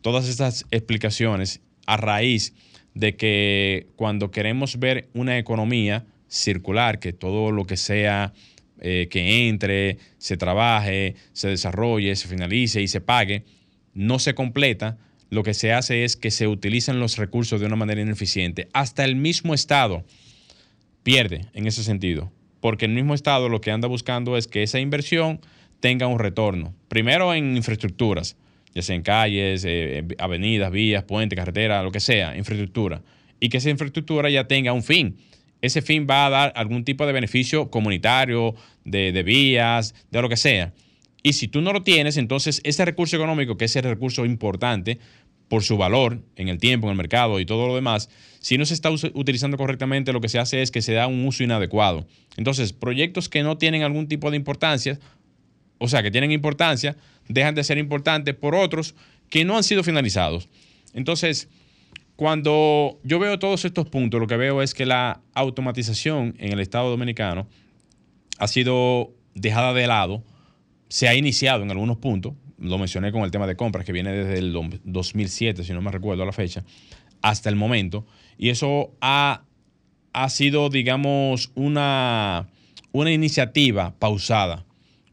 todas 0.00 0.28
estas 0.28 0.64
explicaciones 0.70 1.60
a 1.86 1.96
raíz 1.96 2.54
de 2.94 3.16
que 3.16 3.86
cuando 3.94 4.30
queremos 4.30 4.78
ver 4.80 5.08
una 5.14 5.38
economía 5.38 6.06
circular, 6.26 6.98
que 6.98 7.12
todo 7.12 7.52
lo 7.52 7.64
que 7.66 7.76
sea 7.76 8.32
eh, 8.80 9.08
que 9.10 9.48
entre, 9.48 9.98
se 10.18 10.36
trabaje, 10.36 11.14
se 11.32 11.48
desarrolle, 11.48 12.16
se 12.16 12.26
finalice 12.28 12.82
y 12.82 12.88
se 12.88 13.00
pague, 13.00 13.44
no 13.94 14.18
se 14.18 14.34
completa, 14.34 14.98
lo 15.30 15.42
que 15.42 15.54
se 15.54 15.72
hace 15.72 16.04
es 16.04 16.16
que 16.16 16.30
se 16.30 16.48
utilizan 16.48 17.00
los 17.00 17.16
recursos 17.16 17.60
de 17.60 17.66
una 17.66 17.76
manera 17.76 18.00
ineficiente. 18.00 18.68
Hasta 18.72 19.04
el 19.04 19.14
mismo 19.14 19.54
Estado 19.54 20.04
pierde 21.02 21.46
en 21.52 21.66
ese 21.66 21.84
sentido 21.84 22.32
porque 22.60 22.86
el 22.86 22.92
mismo 22.92 23.14
Estado 23.14 23.48
lo 23.48 23.60
que 23.60 23.70
anda 23.70 23.88
buscando 23.88 24.36
es 24.36 24.46
que 24.46 24.62
esa 24.62 24.80
inversión 24.80 25.40
tenga 25.80 26.06
un 26.06 26.18
retorno. 26.18 26.74
Primero 26.88 27.32
en 27.34 27.56
infraestructuras, 27.56 28.36
ya 28.74 28.82
sea 28.82 28.96
en 28.96 29.02
calles, 29.02 29.64
eh, 29.66 30.04
avenidas, 30.18 30.70
vías, 30.70 31.04
puentes, 31.04 31.36
carreteras, 31.36 31.84
lo 31.84 31.92
que 31.92 32.00
sea, 32.00 32.36
infraestructura. 32.36 33.02
Y 33.40 33.48
que 33.48 33.58
esa 33.58 33.70
infraestructura 33.70 34.30
ya 34.30 34.48
tenga 34.48 34.72
un 34.72 34.82
fin. 34.82 35.16
Ese 35.60 35.82
fin 35.82 36.06
va 36.08 36.26
a 36.26 36.30
dar 36.30 36.52
algún 36.56 36.84
tipo 36.84 37.06
de 37.06 37.12
beneficio 37.12 37.70
comunitario, 37.70 38.54
de, 38.84 39.12
de 39.12 39.22
vías, 39.22 39.94
de 40.10 40.22
lo 40.22 40.28
que 40.28 40.36
sea. 40.36 40.72
Y 41.22 41.32
si 41.32 41.48
tú 41.48 41.60
no 41.60 41.72
lo 41.72 41.82
tienes, 41.82 42.16
entonces 42.16 42.60
ese 42.64 42.84
recurso 42.84 43.16
económico, 43.16 43.56
que 43.56 43.64
es 43.64 43.76
el 43.76 43.82
recurso 43.82 44.24
importante, 44.24 44.98
por 45.48 45.62
su 45.62 45.76
valor 45.76 46.22
en 46.36 46.48
el 46.48 46.58
tiempo, 46.58 46.86
en 46.86 46.92
el 46.92 46.96
mercado 46.96 47.40
y 47.40 47.46
todo 47.46 47.66
lo 47.66 47.74
demás, 47.74 48.10
si 48.40 48.58
no 48.58 48.66
se 48.66 48.74
está 48.74 48.90
utilizando 48.90 49.56
correctamente, 49.56 50.12
lo 50.12 50.20
que 50.20 50.28
se 50.28 50.38
hace 50.38 50.62
es 50.62 50.70
que 50.70 50.82
se 50.82 50.92
da 50.92 51.06
un 51.06 51.26
uso 51.26 51.42
inadecuado. 51.42 52.06
Entonces, 52.36 52.72
proyectos 52.72 53.28
que 53.28 53.42
no 53.42 53.58
tienen 53.58 53.82
algún 53.82 54.08
tipo 54.08 54.30
de 54.30 54.36
importancia, 54.36 54.98
o 55.78 55.88
sea, 55.88 56.02
que 56.02 56.10
tienen 56.10 56.32
importancia, 56.32 56.96
dejan 57.28 57.54
de 57.54 57.64
ser 57.64 57.78
importantes 57.78 58.34
por 58.34 58.54
otros 58.54 58.94
que 59.30 59.44
no 59.44 59.56
han 59.56 59.64
sido 59.64 59.82
finalizados. 59.82 60.48
Entonces, 60.94 61.48
cuando 62.16 62.98
yo 63.04 63.18
veo 63.18 63.38
todos 63.38 63.64
estos 63.64 63.88
puntos, 63.88 64.20
lo 64.20 64.26
que 64.26 64.36
veo 64.36 64.62
es 64.62 64.74
que 64.74 64.86
la 64.86 65.20
automatización 65.34 66.34
en 66.38 66.52
el 66.52 66.60
Estado 66.60 66.90
Dominicano 66.90 67.48
ha 68.38 68.48
sido 68.48 69.12
dejada 69.34 69.72
de 69.72 69.86
lado, 69.86 70.24
se 70.88 71.06
ha 71.08 71.14
iniciado 71.14 71.62
en 71.62 71.70
algunos 71.70 71.98
puntos, 71.98 72.34
lo 72.58 72.78
mencioné 72.78 73.12
con 73.12 73.22
el 73.22 73.30
tema 73.30 73.46
de 73.46 73.56
compras, 73.56 73.84
que 73.84 73.92
viene 73.92 74.12
desde 74.12 74.38
el 74.38 74.52
2007, 74.84 75.64
si 75.64 75.72
no 75.72 75.80
me 75.80 75.90
recuerdo 75.90 76.24
la 76.24 76.32
fecha, 76.32 76.64
hasta 77.22 77.48
el 77.48 77.56
momento. 77.56 78.06
Y 78.36 78.50
eso 78.50 78.92
ha, 79.00 79.42
ha 80.12 80.28
sido, 80.28 80.68
digamos, 80.68 81.50
una, 81.54 82.48
una 82.92 83.12
iniciativa 83.12 83.94
pausada, 83.98 84.64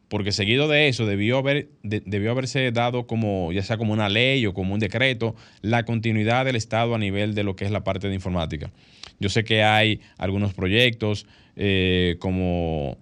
porque 0.07 0.31
seguido 0.31 0.67
de 0.67 0.87
eso 0.87 1.05
debió, 1.05 1.39
haber, 1.39 1.69
debió 1.83 2.31
haberse 2.31 2.71
dado 2.71 3.07
como, 3.07 3.51
ya 3.51 3.63
sea 3.63 3.77
como 3.77 3.93
una 3.93 4.09
ley 4.09 4.45
o 4.45 4.53
como 4.53 4.73
un 4.73 4.79
decreto, 4.79 5.35
la 5.61 5.83
continuidad 5.83 6.45
del 6.45 6.55
Estado 6.55 6.95
a 6.95 6.99
nivel 6.99 7.35
de 7.35 7.43
lo 7.43 7.55
que 7.55 7.65
es 7.65 7.71
la 7.71 7.83
parte 7.83 8.07
de 8.07 8.15
informática. 8.15 8.71
Yo 9.19 9.29
sé 9.29 9.43
que 9.43 9.63
hay 9.63 10.01
algunos 10.17 10.53
proyectos 10.53 11.25
eh, 11.55 12.17
como 12.19 12.97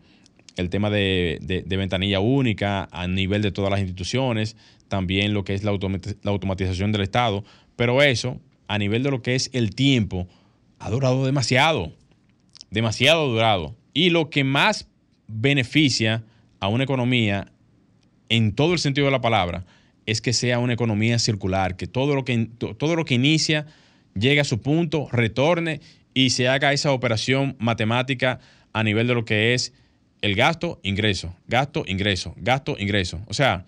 el 0.55 0.69
tema 0.69 0.89
de, 0.89 1.63
ventanilla 1.67 2.19
única 2.19 2.87
a 2.91 3.07
nivel 3.07 3.41
de 3.41 3.51
todas 3.51 3.71
las 3.71 3.79
instituciones, 3.79 4.55
también 4.87 5.33
lo 5.33 5.43
que 5.43 5.53
es 5.53 5.63
la, 5.63 5.71
automatización 5.71 6.91
del 6.91 7.01
Estado, 7.01 7.43
pero 7.75 8.01
eso 8.01 8.39
a 8.67 8.77
nivel 8.77 9.03
de 9.03 9.11
lo 9.11 9.21
que 9.21 9.35
es 9.35 9.49
el 9.53 9.75
tiempo, 9.75 10.27
ha 10.79 10.89
durado 10.89 11.25
demasiado, 11.25 11.91
demasiado 12.71 13.27
durado. 13.29 13.75
Y 13.93 14.09
lo 14.09 14.29
que 14.29 14.43
más 14.43 14.89
beneficia 15.27 16.23
a 16.59 16.67
una 16.67 16.83
economía 16.83 17.51
en 18.29 18.53
todo 18.53 18.73
el 18.73 18.79
sentido 18.79 19.05
de 19.05 19.11
la 19.11 19.21
palabra 19.21 19.65
es 20.05 20.21
que 20.21 20.33
sea 20.33 20.59
una 20.59 20.73
economía 20.73 21.19
circular, 21.19 21.75
que 21.75 21.87
todo 21.87 22.15
lo 22.15 22.25
que, 22.25 22.49
todo 22.77 22.95
lo 22.95 23.05
que 23.05 23.15
inicia 23.15 23.65
llegue 24.15 24.41
a 24.41 24.45
su 24.45 24.61
punto, 24.61 25.07
retorne 25.11 25.81
y 26.13 26.31
se 26.31 26.47
haga 26.47 26.73
esa 26.73 26.91
operación 26.91 27.55
matemática 27.59 28.39
a 28.73 28.83
nivel 28.83 29.07
de 29.07 29.13
lo 29.13 29.25
que 29.25 29.53
es 29.53 29.73
el 30.23 30.35
gasto, 30.35 30.79
ingreso, 30.83 31.35
gasto, 31.49 31.83
ingreso, 31.85 32.33
gasto, 32.37 32.77
ingreso. 32.79 33.21
O 33.27 33.33
sea, 33.33 33.65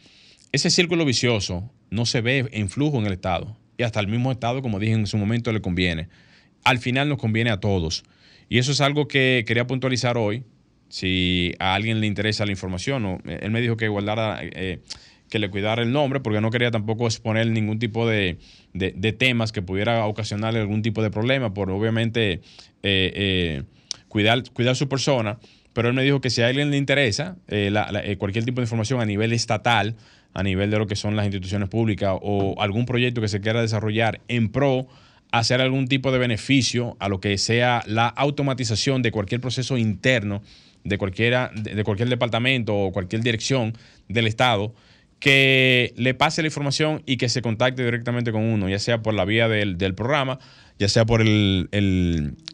ese 0.53 0.69
círculo 0.69 1.03
vicioso 1.03 1.69
no 1.89 2.05
se 2.05 2.21
ve 2.21 2.47
en 2.53 2.69
flujo 2.69 2.97
en 2.97 3.05
el 3.05 3.11
Estado. 3.11 3.57
Y 3.77 3.83
hasta 3.83 3.99
el 3.99 4.07
mismo 4.07 4.31
Estado, 4.31 4.61
como 4.61 4.79
dije 4.79 4.93
en 4.93 5.05
su 5.05 5.17
momento, 5.17 5.51
le 5.51 5.59
conviene. 5.59 6.07
Al 6.63 6.79
final 6.79 7.09
nos 7.09 7.17
conviene 7.17 7.51
a 7.51 7.59
todos. 7.59 8.05
Y 8.47 8.57
eso 8.57 8.71
es 8.71 8.79
algo 8.79 9.09
que 9.09 9.43
quería 9.45 9.67
puntualizar 9.67 10.17
hoy. 10.17 10.45
Si 10.87 11.51
a 11.59 11.75
alguien 11.75 11.99
le 11.99 12.07
interesa 12.07 12.45
la 12.45 12.53
información, 12.53 13.21
él 13.25 13.51
me 13.51 13.59
dijo 13.59 13.75
que 13.75 13.89
guardara, 13.89 14.39
eh, 14.41 14.79
que 15.29 15.39
le 15.39 15.49
cuidara 15.49 15.83
el 15.83 15.91
nombre, 15.91 16.21
porque 16.21 16.39
no 16.39 16.51
quería 16.51 16.71
tampoco 16.71 17.05
exponer 17.05 17.47
ningún 17.47 17.79
tipo 17.79 18.07
de, 18.07 18.37
temas 19.17 19.51
que 19.51 19.61
pudiera 19.61 20.05
ocasionarle 20.05 20.61
algún 20.61 20.81
tipo 20.81 21.03
de 21.03 21.11
problema, 21.11 21.53
por 21.53 21.69
obviamente 21.69 22.31
eh, 22.31 22.41
eh, 22.81 23.63
cuidar, 24.07 24.49
cuidar 24.53 24.77
su 24.77 24.87
persona. 24.87 25.37
Pero 25.75 25.89
él 25.89 25.93
me 25.93 26.03
dijo 26.03 26.21
que 26.21 26.29
si 26.29 26.41
a 26.41 26.47
alguien 26.47 26.71
le 26.71 26.77
interesa 26.77 27.35
cualquier 28.17 28.45
tipo 28.45 28.61
de 28.61 28.63
información 28.63 29.01
a 29.01 29.05
nivel 29.05 29.33
estatal, 29.33 29.97
a 30.33 30.41
nivel 30.41 30.71
de 30.71 30.79
lo 30.79 30.87
que 30.87 30.95
son 30.95 31.17
las 31.17 31.25
instituciones 31.25 31.67
públicas 31.67 32.15
o 32.21 32.55
algún 32.61 32.85
proyecto 32.85 33.19
que 33.19 33.27
se 33.27 33.41
quiera 33.41 33.61
desarrollar 33.61 34.21
en 34.29 34.47
pro 34.49 34.87
hacer 35.31 35.59
algún 35.59 35.89
tipo 35.89 36.13
de 36.13 36.17
beneficio 36.17 36.95
a 36.99 37.09
lo 37.09 37.19
que 37.19 37.37
sea 37.37 37.83
la 37.87 38.07
automatización 38.07 39.01
de 39.01 39.11
cualquier 39.11 39.41
proceso 39.41 39.77
interno 39.77 40.41
de, 40.85 40.97
cualquiera, 40.97 41.51
de, 41.53 41.83
cualquier 41.83 42.07
departamento 42.07 42.73
o 42.73 42.93
cualquier 42.93 43.21
dirección 43.21 43.73
del 44.07 44.27
Estado, 44.27 44.73
que 45.19 45.93
le 45.95 46.13
pase 46.13 46.41
la 46.41 46.47
información 46.47 47.01
y 47.05 47.17
que 47.17 47.29
se 47.29 47.41
contacte 47.41 47.83
directamente 47.83 48.31
con 48.31 48.43
uno, 48.43 48.69
ya 48.69 48.79
sea 48.79 49.01
por 49.01 49.13
la 49.13 49.25
vía 49.25 49.47
del, 49.47 49.77
programa, 49.95 50.39
ya 50.77 50.87
sea 50.87 51.05
por 51.05 51.21
el, 51.21 51.69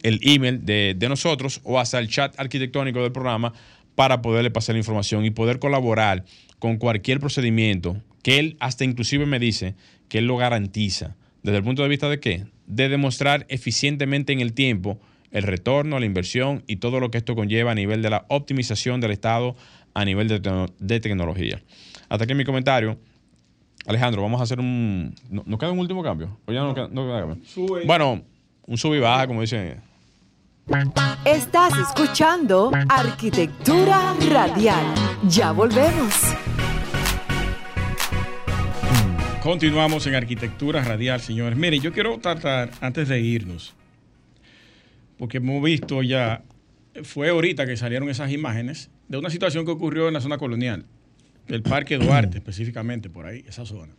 email 0.02 0.64
de, 0.64 0.94
de, 0.96 1.08
nosotros 1.08 1.60
o 1.64 1.78
hasta 1.78 1.98
el 1.98 2.08
chat 2.08 2.38
arquitectónico 2.38 3.02
del 3.02 3.12
programa 3.12 3.52
para 3.94 4.22
poderle 4.22 4.50
pasar 4.50 4.74
la 4.74 4.78
información 4.78 5.24
y 5.24 5.30
poder 5.30 5.58
colaborar 5.58 6.24
con 6.58 6.76
cualquier 6.78 7.20
procedimiento 7.20 7.96
que 8.22 8.38
él 8.38 8.56
hasta 8.60 8.84
inclusive 8.84 9.26
me 9.26 9.38
dice 9.38 9.74
que 10.08 10.18
él 10.18 10.26
lo 10.26 10.36
garantiza. 10.36 11.16
¿Desde 11.42 11.58
el 11.58 11.64
punto 11.64 11.82
de 11.82 11.88
vista 11.88 12.08
de 12.08 12.20
qué? 12.20 12.44
De 12.66 12.88
demostrar 12.88 13.46
eficientemente 13.48 14.32
en 14.32 14.40
el 14.40 14.52
tiempo 14.52 15.00
el 15.32 15.42
retorno, 15.42 15.98
la 15.98 16.06
inversión 16.06 16.62
y 16.66 16.76
todo 16.76 17.00
lo 17.00 17.10
que 17.10 17.18
esto 17.18 17.34
conlleva 17.34 17.72
a 17.72 17.74
nivel 17.74 18.02
de 18.02 18.10
la 18.10 18.26
optimización 18.28 19.00
del 19.00 19.10
Estado 19.10 19.56
a 19.94 20.04
nivel 20.04 20.28
de, 20.28 21.00
tecnología. 21.00 21.60
Hasta 22.12 22.24
aquí 22.24 22.34
mi 22.34 22.44
comentario. 22.44 22.98
Alejandro, 23.86 24.20
vamos 24.20 24.38
a 24.38 24.44
hacer 24.44 24.60
un... 24.60 25.14
¿Nos 25.30 25.58
queda 25.58 25.72
un 25.72 25.78
último 25.78 26.02
cambio? 26.02 26.36
¿O 26.44 26.52
ya 26.52 26.60
no, 26.60 26.74
queda, 26.74 26.90
cambio? 26.90 27.38
Bueno, 27.86 28.22
un 28.66 28.76
sub 28.76 28.92
y 28.92 29.00
baja, 29.00 29.26
como 29.26 29.40
dicen. 29.40 29.80
Estás 31.24 31.72
escuchando 31.78 32.70
Arquitectura 32.90 34.14
Radial. 34.30 34.84
Ya 35.26 35.52
volvemos. 35.52 36.14
Continuamos 39.42 40.06
en 40.06 40.14
Arquitectura 40.14 40.84
Radial, 40.84 41.22
señores. 41.22 41.58
Mire, 41.58 41.78
yo 41.78 41.94
quiero 41.94 42.18
tratar, 42.18 42.72
antes 42.82 43.08
de 43.08 43.20
irnos, 43.20 43.74
porque 45.16 45.38
hemos 45.38 45.62
visto 45.62 46.02
ya, 46.02 46.42
fue 47.04 47.30
ahorita 47.30 47.64
que 47.64 47.78
salieron 47.78 48.10
esas 48.10 48.30
imágenes 48.32 48.90
de 49.08 49.16
una 49.16 49.30
situación 49.30 49.64
que 49.64 49.70
ocurrió 49.70 50.08
en 50.08 50.12
la 50.12 50.20
zona 50.20 50.36
colonial, 50.36 50.84
del 51.52 51.62
Parque 51.62 51.98
Duarte 51.98 52.38
específicamente, 52.38 53.10
por 53.10 53.26
ahí, 53.26 53.44
esa 53.46 53.66
zona. 53.66 53.92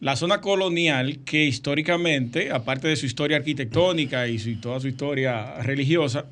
La 0.00 0.16
zona 0.16 0.42
colonial, 0.42 1.20
que 1.24 1.46
históricamente, 1.46 2.52
aparte 2.52 2.88
de 2.88 2.96
su 2.96 3.06
historia 3.06 3.38
arquitectónica 3.38 4.28
y 4.28 4.38
toda 4.56 4.80
su 4.80 4.88
historia 4.88 5.62
religiosa, 5.62 6.26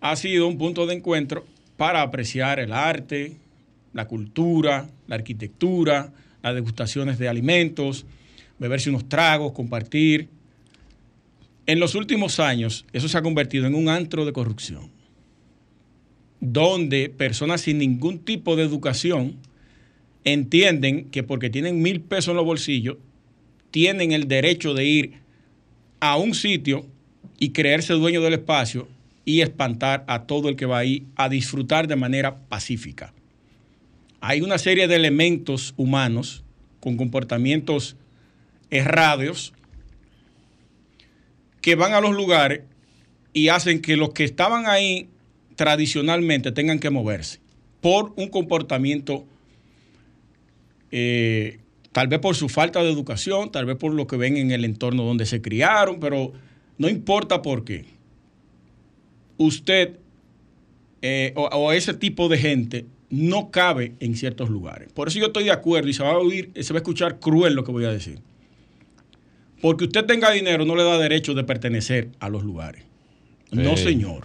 ha 0.00 0.16
sido 0.16 0.48
un 0.48 0.56
punto 0.56 0.86
de 0.86 0.94
encuentro 0.94 1.44
para 1.76 2.00
apreciar 2.00 2.60
el 2.60 2.72
arte, 2.72 3.36
la 3.92 4.06
cultura, 4.06 4.88
la 5.06 5.16
arquitectura, 5.16 6.10
las 6.42 6.54
degustaciones 6.54 7.18
de 7.18 7.28
alimentos, 7.28 8.06
beberse 8.58 8.88
unos 8.88 9.06
tragos, 9.06 9.52
compartir. 9.52 10.28
En 11.66 11.78
los 11.78 11.94
últimos 11.94 12.40
años, 12.40 12.86
eso 12.94 13.06
se 13.06 13.18
ha 13.18 13.22
convertido 13.22 13.66
en 13.66 13.74
un 13.74 13.90
antro 13.90 14.24
de 14.24 14.32
corrupción, 14.32 14.90
donde 16.40 17.08
personas 17.08 17.62
sin 17.62 17.78
ningún 17.78 18.20
tipo 18.20 18.56
de 18.56 18.62
educación 18.62 19.36
entienden 20.24 21.10
que 21.10 21.22
porque 21.22 21.50
tienen 21.50 21.82
mil 21.82 22.00
pesos 22.00 22.28
en 22.28 22.36
los 22.36 22.44
bolsillos, 22.44 22.96
tienen 23.70 24.12
el 24.12 24.28
derecho 24.28 24.74
de 24.74 24.84
ir 24.84 25.12
a 26.00 26.16
un 26.16 26.34
sitio 26.34 26.86
y 27.38 27.50
creerse 27.50 27.92
dueño 27.94 28.20
del 28.20 28.34
espacio 28.34 28.88
y 29.24 29.40
espantar 29.40 30.04
a 30.06 30.22
todo 30.24 30.48
el 30.48 30.56
que 30.56 30.66
va 30.66 30.78
ahí 30.78 31.06
a 31.16 31.28
disfrutar 31.28 31.86
de 31.86 31.96
manera 31.96 32.38
pacífica. 32.48 33.12
Hay 34.20 34.40
una 34.40 34.58
serie 34.58 34.88
de 34.88 34.96
elementos 34.96 35.74
humanos 35.76 36.44
con 36.80 36.96
comportamientos 36.96 37.96
errados 38.70 39.52
que 41.60 41.74
van 41.74 41.92
a 41.92 42.00
los 42.00 42.14
lugares 42.14 42.62
y 43.32 43.48
hacen 43.48 43.80
que 43.80 43.96
los 43.96 44.10
que 44.10 44.24
estaban 44.24 44.66
ahí 44.66 45.08
tradicionalmente 45.58 46.52
tengan 46.52 46.78
que 46.78 46.88
moverse 46.88 47.40
por 47.80 48.12
un 48.16 48.28
comportamiento, 48.28 49.26
eh, 50.92 51.58
tal 51.90 52.06
vez 52.06 52.20
por 52.20 52.36
su 52.36 52.48
falta 52.48 52.80
de 52.80 52.90
educación, 52.90 53.50
tal 53.50 53.66
vez 53.66 53.76
por 53.76 53.92
lo 53.92 54.06
que 54.06 54.16
ven 54.16 54.36
en 54.36 54.52
el 54.52 54.64
entorno 54.64 55.02
donde 55.02 55.26
se 55.26 55.42
criaron, 55.42 55.98
pero 55.98 56.32
no 56.78 56.88
importa 56.88 57.42
por 57.42 57.64
qué. 57.64 57.86
Usted 59.36 59.96
eh, 61.02 61.32
o 61.34 61.72
ese 61.72 61.92
tipo 61.92 62.28
de 62.28 62.38
gente 62.38 62.86
no 63.10 63.50
cabe 63.50 63.94
en 63.98 64.14
ciertos 64.14 64.50
lugares. 64.50 64.92
Por 64.92 65.08
eso 65.08 65.18
yo 65.18 65.26
estoy 65.26 65.44
de 65.44 65.50
acuerdo 65.50 65.88
y 65.88 65.92
se 65.92 66.04
va 66.04 66.10
a 66.10 66.18
oír, 66.18 66.52
se 66.54 66.72
va 66.72 66.78
a 66.78 66.82
escuchar 66.82 67.18
cruel 67.18 67.54
lo 67.54 67.64
que 67.64 67.72
voy 67.72 67.84
a 67.84 67.90
decir. 67.90 68.20
Porque 69.60 69.84
usted 69.84 70.04
tenga 70.04 70.30
dinero 70.30 70.64
no 70.64 70.76
le 70.76 70.84
da 70.84 70.98
derecho 70.98 71.34
de 71.34 71.42
pertenecer 71.42 72.10
a 72.20 72.28
los 72.28 72.44
lugares. 72.44 72.87
No, 73.50 73.76
señor. 73.76 74.24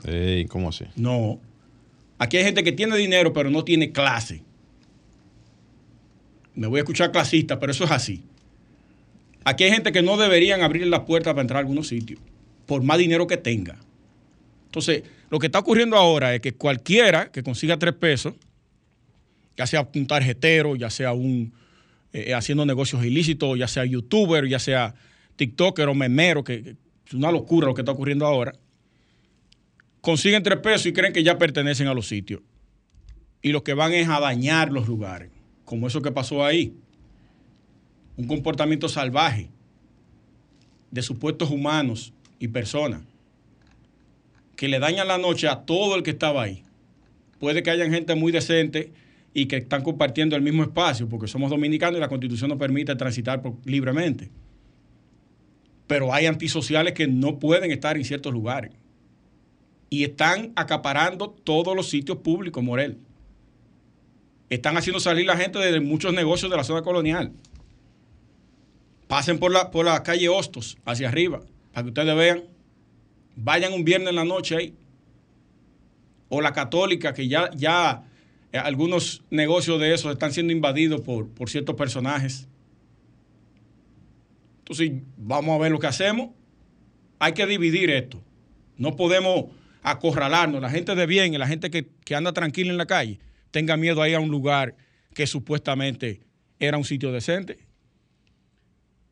¿Cómo 0.50 0.70
así? 0.70 0.86
No. 0.96 1.40
Aquí 2.18 2.38
hay 2.38 2.44
gente 2.44 2.64
que 2.64 2.72
tiene 2.72 2.96
dinero 2.98 3.34
pero 3.34 3.50
no 3.50 3.64
tiene 3.64 3.92
clase. 3.92 4.42
Me 6.56 6.68
voy 6.68 6.80
a 6.80 6.82
escuchar 6.82 7.12
clasista, 7.12 7.60
pero 7.60 7.72
eso 7.72 7.84
es 7.86 7.92
así. 7.92 8.24
Aquí 9.44 9.64
hay 9.64 9.72
gente 9.72 9.92
que 9.92 10.02
no 10.02 10.18
deberían 10.18 10.62
abrir 10.62 10.88
las 10.88 11.02
puertas 11.02 11.34
para 11.34 11.42
entrar 11.42 11.58
a 11.58 11.60
algunos 11.62 11.88
sitios, 11.88 12.20
por 12.66 12.84
más 12.84 12.98
dinero 12.98 13.28
que 13.28 13.38
tenga. 13.38 13.78
Entonces, 14.66 15.04
lo 15.30 15.40
que 15.40 15.48
está 15.48 15.60
ocurriendo 15.60 15.98
ahora 15.98 16.34
es 16.34 16.42
que 16.42 16.54
cualquiera 16.54 17.32
que 17.32 17.44
consiga 17.44 17.78
tres 17.78 17.94
pesos, 17.94 18.36
ya 19.58 19.68
sea 19.68 19.88
un 19.94 20.08
tarjetero, 20.08 20.76
ya 20.76 20.90
sea 20.90 21.14
un 21.14 21.54
eh, 22.14 22.34
haciendo 22.34 22.66
negocios 22.66 23.04
ilícitos, 23.04 23.58
ya 23.58 23.68
sea 23.68 23.86
youtuber, 23.86 24.48
ya 24.48 24.60
sea 24.60 24.96
tiktoker 25.36 25.90
o 25.90 25.96
memero, 25.96 26.44
que, 26.44 26.76
es 27.08 27.14
una 27.14 27.32
locura 27.32 27.68
lo 27.68 27.74
que 27.74 27.82
está 27.82 27.92
ocurriendo 27.92 28.26
ahora, 28.26 28.54
consiguen 30.04 30.44
tres 30.44 30.60
pesos 30.60 30.86
y 30.86 30.92
creen 30.92 31.14
que 31.14 31.24
ya 31.24 31.38
pertenecen 31.38 31.88
a 31.88 31.94
los 31.94 32.10
sitios. 32.10 32.42
Y 33.42 33.54
lo 33.54 33.64
que 33.64 33.74
van 33.74 33.94
es 33.94 34.10
a 34.10 34.20
dañar 34.20 34.70
los 34.70 34.86
lugares, 34.86 35.32
como 35.64 35.88
eso 35.88 36.02
que 36.02 36.12
pasó 36.12 36.44
ahí. 36.44 36.74
Un 38.18 38.28
comportamiento 38.28 38.90
salvaje 38.90 39.50
de 40.92 41.02
supuestos 41.02 41.50
humanos 41.50 42.12
y 42.38 42.50
personas 42.50 43.04
que 44.58 44.68
le 44.68 44.80
dañan 44.80 45.08
la 45.08 45.18
noche 45.18 45.48
a 45.48 45.62
todo 45.62 45.96
el 45.96 46.04
que 46.04 46.12
estaba 46.12 46.44
ahí. 46.44 46.64
Puede 47.40 47.64
que 47.64 47.70
haya 47.70 47.90
gente 47.90 48.14
muy 48.14 48.34
decente 48.34 48.92
y 49.34 49.46
que 49.46 49.56
están 49.56 49.84
compartiendo 49.84 50.36
el 50.36 50.42
mismo 50.42 50.64
espacio, 50.64 51.08
porque 51.08 51.28
somos 51.28 51.50
dominicanos 51.50 51.98
y 51.98 52.02
la 52.02 52.10
constitución 52.10 52.50
nos 52.50 52.60
permite 52.60 52.94
transitar 52.98 53.42
libremente. 53.64 54.30
Pero 55.88 56.14
hay 56.14 56.26
antisociales 56.26 56.92
que 56.92 57.08
no 57.08 57.40
pueden 57.40 57.72
estar 57.72 57.96
en 57.96 58.04
ciertos 58.04 58.34
lugares. 58.34 58.72
Y 59.94 60.04
están 60.04 60.54
acaparando 60.56 61.30
todos 61.30 61.76
los 61.76 61.88
sitios 61.88 62.18
públicos, 62.18 62.64
Morel. 62.64 62.98
Están 64.50 64.76
haciendo 64.76 65.00
salir 65.00 65.28
la 65.28 65.38
gente 65.38 65.60
de 65.60 65.80
muchos 65.82 66.16
negocios 66.16 66.50
de 66.50 66.58
la 66.58 66.64
zona 66.64 66.82
colonial. 66.82 67.32
Pasen 69.08 69.38
por 69.38 69.52
la, 69.52 69.70
por 69.70 69.86
la 69.86 70.02
calle 70.02 70.30
Hostos, 70.30 70.80
hacia 70.84 71.10
arriba, 71.10 71.42
para 71.72 71.84
que 71.84 71.90
ustedes 71.90 72.16
vean. 72.16 72.44
Vayan 73.36 73.72
un 73.72 73.86
viernes 73.86 74.10
en 74.10 74.16
la 74.16 74.26
noche 74.26 74.56
ahí. 74.56 74.74
O 76.28 76.42
la 76.42 76.54
católica, 76.54 77.14
que 77.14 77.28
ya, 77.28 77.52
ya 77.56 78.04
eh, 78.52 78.58
algunos 78.58 79.22
negocios 79.30 79.80
de 79.80 79.94
esos 79.94 80.12
están 80.12 80.34
siendo 80.34 80.54
invadidos 80.54 81.02
por, 81.02 81.30
por 81.30 81.52
ciertos 81.52 81.76
personajes. 81.76 82.48
Entonces, 84.58 84.92
vamos 85.18 85.56
a 85.56 85.62
ver 85.62 85.72
lo 85.72 85.78
que 85.78 85.86
hacemos. 85.86 86.32
Hay 87.20 87.34
que 87.34 87.46
dividir 87.46 87.92
esto. 87.92 88.20
No 88.76 88.96
podemos 88.96 89.52
acorralarnos. 89.84 90.62
La 90.62 90.70
gente 90.70 90.96
de 90.96 91.06
bien 91.06 91.34
y 91.34 91.38
la 91.38 91.48
gente 91.48 91.70
que, 91.70 91.88
que 92.06 92.16
anda 92.16 92.34
tranquila 92.34 92.72
en 92.72 92.78
la 92.78 92.86
calle 92.86 93.20
tenga 93.52 93.78
miedo 93.78 94.02
a 94.02 94.10
ir 94.10 94.16
a 94.16 94.20
un 94.20 94.30
lugar 94.30 94.76
que 95.14 95.28
supuestamente 95.28 96.22
era 96.60 96.78
un 96.78 96.86
sitio 96.86 97.12
decente. 97.12 97.60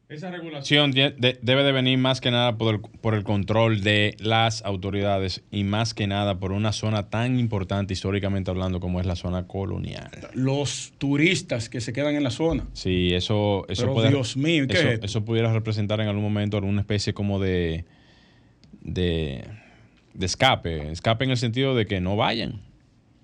Esa 0.10 0.30
regulación 0.30 0.92
de- 0.92 1.12
de- 1.12 1.40
debe 1.42 1.64
de 1.64 1.72
venir 1.72 1.98
más 1.98 2.20
que 2.20 2.32
nada 2.32 2.58
por 2.58 2.76
el, 2.76 2.82
por 2.82 3.14
el 3.16 3.24
control 3.24 3.80
de 3.82 4.18
las 4.20 4.62
autoridades 4.66 5.42
y 5.52 5.64
más 5.64 5.94
que 5.94 6.06
nada 6.06 6.38
por 6.38 6.52
una 6.52 6.74
zona 6.74 7.10
tan 7.10 7.40
importante 7.40 7.94
históricamente 7.94 8.52
hablando 8.52 8.82
como 8.82 9.00
es 9.00 9.06
la 9.06 9.16
zona 9.16 9.48
colonial. 9.48 10.10
Los 10.34 10.92
turistas 10.98 11.70
que 11.70 11.80
se 11.80 11.94
quedan 11.94 12.16
en 12.16 12.24
la 12.24 12.32
zona. 12.32 12.66
Sí, 12.74 13.14
eso, 13.14 13.66
eso 13.70 13.84
Pero, 13.84 13.94
puede- 13.94 14.10
Dios 14.10 14.36
mío, 14.36 14.66
¿qué 14.68 14.74
eso, 14.80 14.90
es 14.90 15.00
eso 15.02 15.24
pudiera 15.24 15.54
representar 15.54 16.02
en 16.02 16.10
algún 16.10 16.24
momento 16.24 16.58
alguna 16.58 16.82
especie 16.82 17.14
como 17.14 17.40
de, 17.40 17.86
de, 18.82 19.46
de 20.14 20.26
escape. 20.26 20.92
Escape 20.92 21.26
en 21.26 21.32
el 21.32 21.38
sentido 21.38 21.76
de 21.76 21.86
que 21.86 22.02
no 22.02 22.16
vayan. 22.16 22.62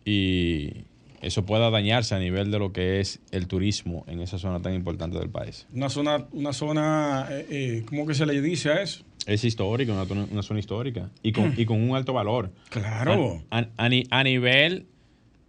Y 0.06 0.86
eso 1.22 1.46
pueda 1.46 1.70
dañarse 1.70 2.16
a 2.16 2.20
nivel 2.20 2.52
de 2.52 2.60
lo 2.60 2.72
que 2.72 3.00
es 3.00 3.20
el 3.32 3.48
turismo 3.48 4.06
en 4.08 4.22
esa 4.22 4.38
zona 4.38 4.62
tan 4.62 4.74
importante 4.74 5.18
del 5.20 5.30
país. 5.30 5.68
Una 5.74 5.90
zona, 5.90 6.26
una 6.32 6.54
zona, 6.54 7.28
eh, 7.30 7.46
eh, 7.50 7.84
¿cómo 7.88 8.06
que 8.08 8.14
se 8.14 8.26
le 8.26 8.42
dice 8.42 8.70
a 8.70 8.82
eso? 8.82 9.04
Es 9.26 9.44
histórica, 9.44 9.92
una, 9.92 10.06
zona- 10.06 10.28
una 10.32 10.42
zona 10.44 10.60
histórica. 10.60 11.10
Y 11.24 11.34
con, 11.34 11.54
y 11.58 11.66
con 11.66 11.82
un 11.82 11.96
alto 11.98 12.14
valor. 12.14 12.52
Claro. 12.70 13.44
A, 13.50 13.60
a- 13.60 13.68
a 13.78 13.90
ni- 13.90 14.06
a 14.10 14.24
nivel, 14.24 14.86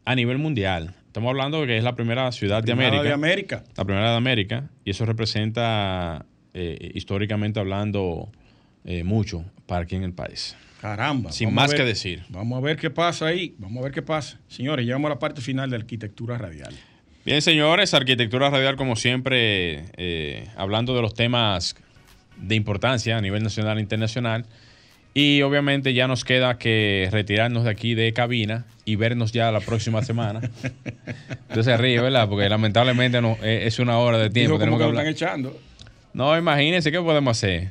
a 0.05 0.15
nivel 0.17 0.39
mundial. 0.39 0.95
Estamos 1.07 1.31
hablando 1.31 1.61
de 1.61 1.67
que 1.69 1.79
es 1.79 1.85
la 1.85 1.95
primera 1.95 2.31
ciudad 2.33 2.59
de 2.63 2.73
Primera 2.73 2.89
América. 2.89 3.09
de 3.09 3.15
América. 3.15 3.65
La 3.77 3.85
primera 3.85 4.11
de 4.11 4.17
América. 4.17 4.71
Y 4.85 4.91
eso 4.91 5.05
representa, 5.07 6.27
eh, 6.55 6.91
históricamente 6.95 7.61
hablando, 7.61 8.31
eh, 8.85 9.05
mucho 9.05 9.45
para 9.67 9.83
aquí 9.83 9.95
en 9.97 10.03
el 10.05 10.13
país. 10.13 10.57
Caramba. 10.81 11.33
Sin 11.33 11.53
más 11.53 11.71
ver- 11.71 11.79
que 11.79 11.85
decir. 11.85 12.23
Vamos 12.29 12.59
a 12.59 12.61
ver 12.61 12.77
qué 12.77 12.91
pasa 12.91 13.27
ahí. 13.27 13.55
Vamos 13.59 13.81
a 13.81 13.85
ver 13.85 13.93
qué 13.93 14.03
pasa. 14.03 14.39
Señores, 14.49 14.87
llegamos 14.87 15.11
a 15.11 15.15
la 15.15 15.19
parte 15.19 15.41
final 15.41 15.71
de 15.71 15.77
arquitectura 15.77 16.39
radial. 16.39 16.75
Bien, 17.25 17.43
señores, 17.43 17.93
Arquitectura 17.93 18.49
Radial, 18.49 18.77
como 18.77 18.97
siempre, 18.97 19.85
eh, 19.99 20.49
hablando 20.57 20.95
de 20.95 21.03
los 21.03 21.13
temas 21.13 21.77
de 22.39 22.55
importancia 22.55 23.19
a 23.19 23.21
nivel 23.21 23.43
nacional 23.43 23.77
e 23.79 23.81
internacional. 23.83 24.47
Y 25.13 25.43
obviamente 25.43 25.93
ya 25.95 26.07
nos 26.07 26.25
queda 26.25 26.57
que 26.59 27.09
retirarnos 27.11 27.65
de 27.65 27.71
aquí 27.71 27.95
de 27.95 28.13
cabina 28.15 28.65
y 28.87 28.97
vernos 28.97 29.33
ya 29.33 29.51
la 29.51 29.61
próxima 29.61 30.03
semana. 30.05 30.41
Entonces 31.49 31.65
se 31.67 31.77
ríe, 31.77 32.01
¿verdad? 32.01 32.29
Porque 32.29 32.49
lamentablemente 32.49 33.21
no, 33.21 33.37
eh, 33.43 33.65
es 33.67 33.79
una 33.79 33.99
hora 33.99 34.17
de 34.17 34.31
tiempo. 34.31 34.53
Dijo 34.55 34.61
tenemos 34.61 34.79
que 34.79 34.87
que 34.87 34.93
lo 34.93 34.99
están 34.99 35.13
echando. 35.13 35.61
No, 36.15 36.39
imagínense, 36.39 36.91
¿qué 36.93 37.01
podemos 37.01 37.37
hacer? 37.37 37.71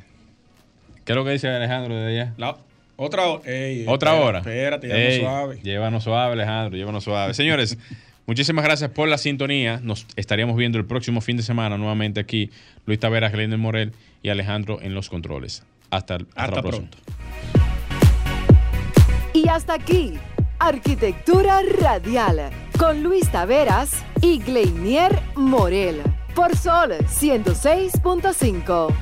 ¿Qué 1.04 1.12
es 1.12 1.16
lo 1.16 1.24
que 1.24 1.32
dice 1.32 1.48
Alejandro 1.48 1.96
de 1.96 2.20
allá? 2.20 2.34
La- 2.36 2.58
otra. 2.98 3.22
Ey, 3.46 3.84
Otra 3.88 4.10
espera- 4.12 4.24
hora. 4.26 4.38
Espérate, 4.40 5.14
Ey, 5.14 5.20
suave. 5.20 5.60
Llévanos 5.62 6.04
suave, 6.04 6.32
Alejandro, 6.34 6.76
llévanos 6.76 7.04
suave. 7.04 7.32
Señores, 7.32 7.78
muchísimas 8.26 8.64
gracias 8.64 8.90
por 8.90 9.08
la 9.08 9.16
sintonía. 9.18 9.80
Nos 9.82 10.06
estaríamos 10.16 10.56
viendo 10.56 10.76
el 10.78 10.84
próximo 10.84 11.20
fin 11.20 11.36
de 11.36 11.42
semana 11.42 11.78
nuevamente 11.78 12.20
aquí. 12.20 12.50
Luis 12.86 12.98
Taveras, 12.98 13.32
Glenda 13.32 13.56
Morel 13.56 13.92
y 14.22 14.28
Alejandro 14.30 14.80
en 14.82 14.94
los 14.94 15.08
controles. 15.08 15.62
Hasta, 15.90 16.16
hasta, 16.16 16.42
Hasta 16.44 16.60
pronto. 16.62 16.98
Y 19.32 19.48
hasta 19.48 19.74
aquí, 19.74 20.14
Arquitectura 20.58 21.60
Radial, 21.80 22.50
con 22.78 23.02
Luis 23.02 23.30
Taveras 23.30 24.04
y 24.20 24.40
Gleinier 24.40 25.16
Morel, 25.36 26.02
por 26.34 26.56
Sol 26.56 26.92
106.5. 27.08 28.92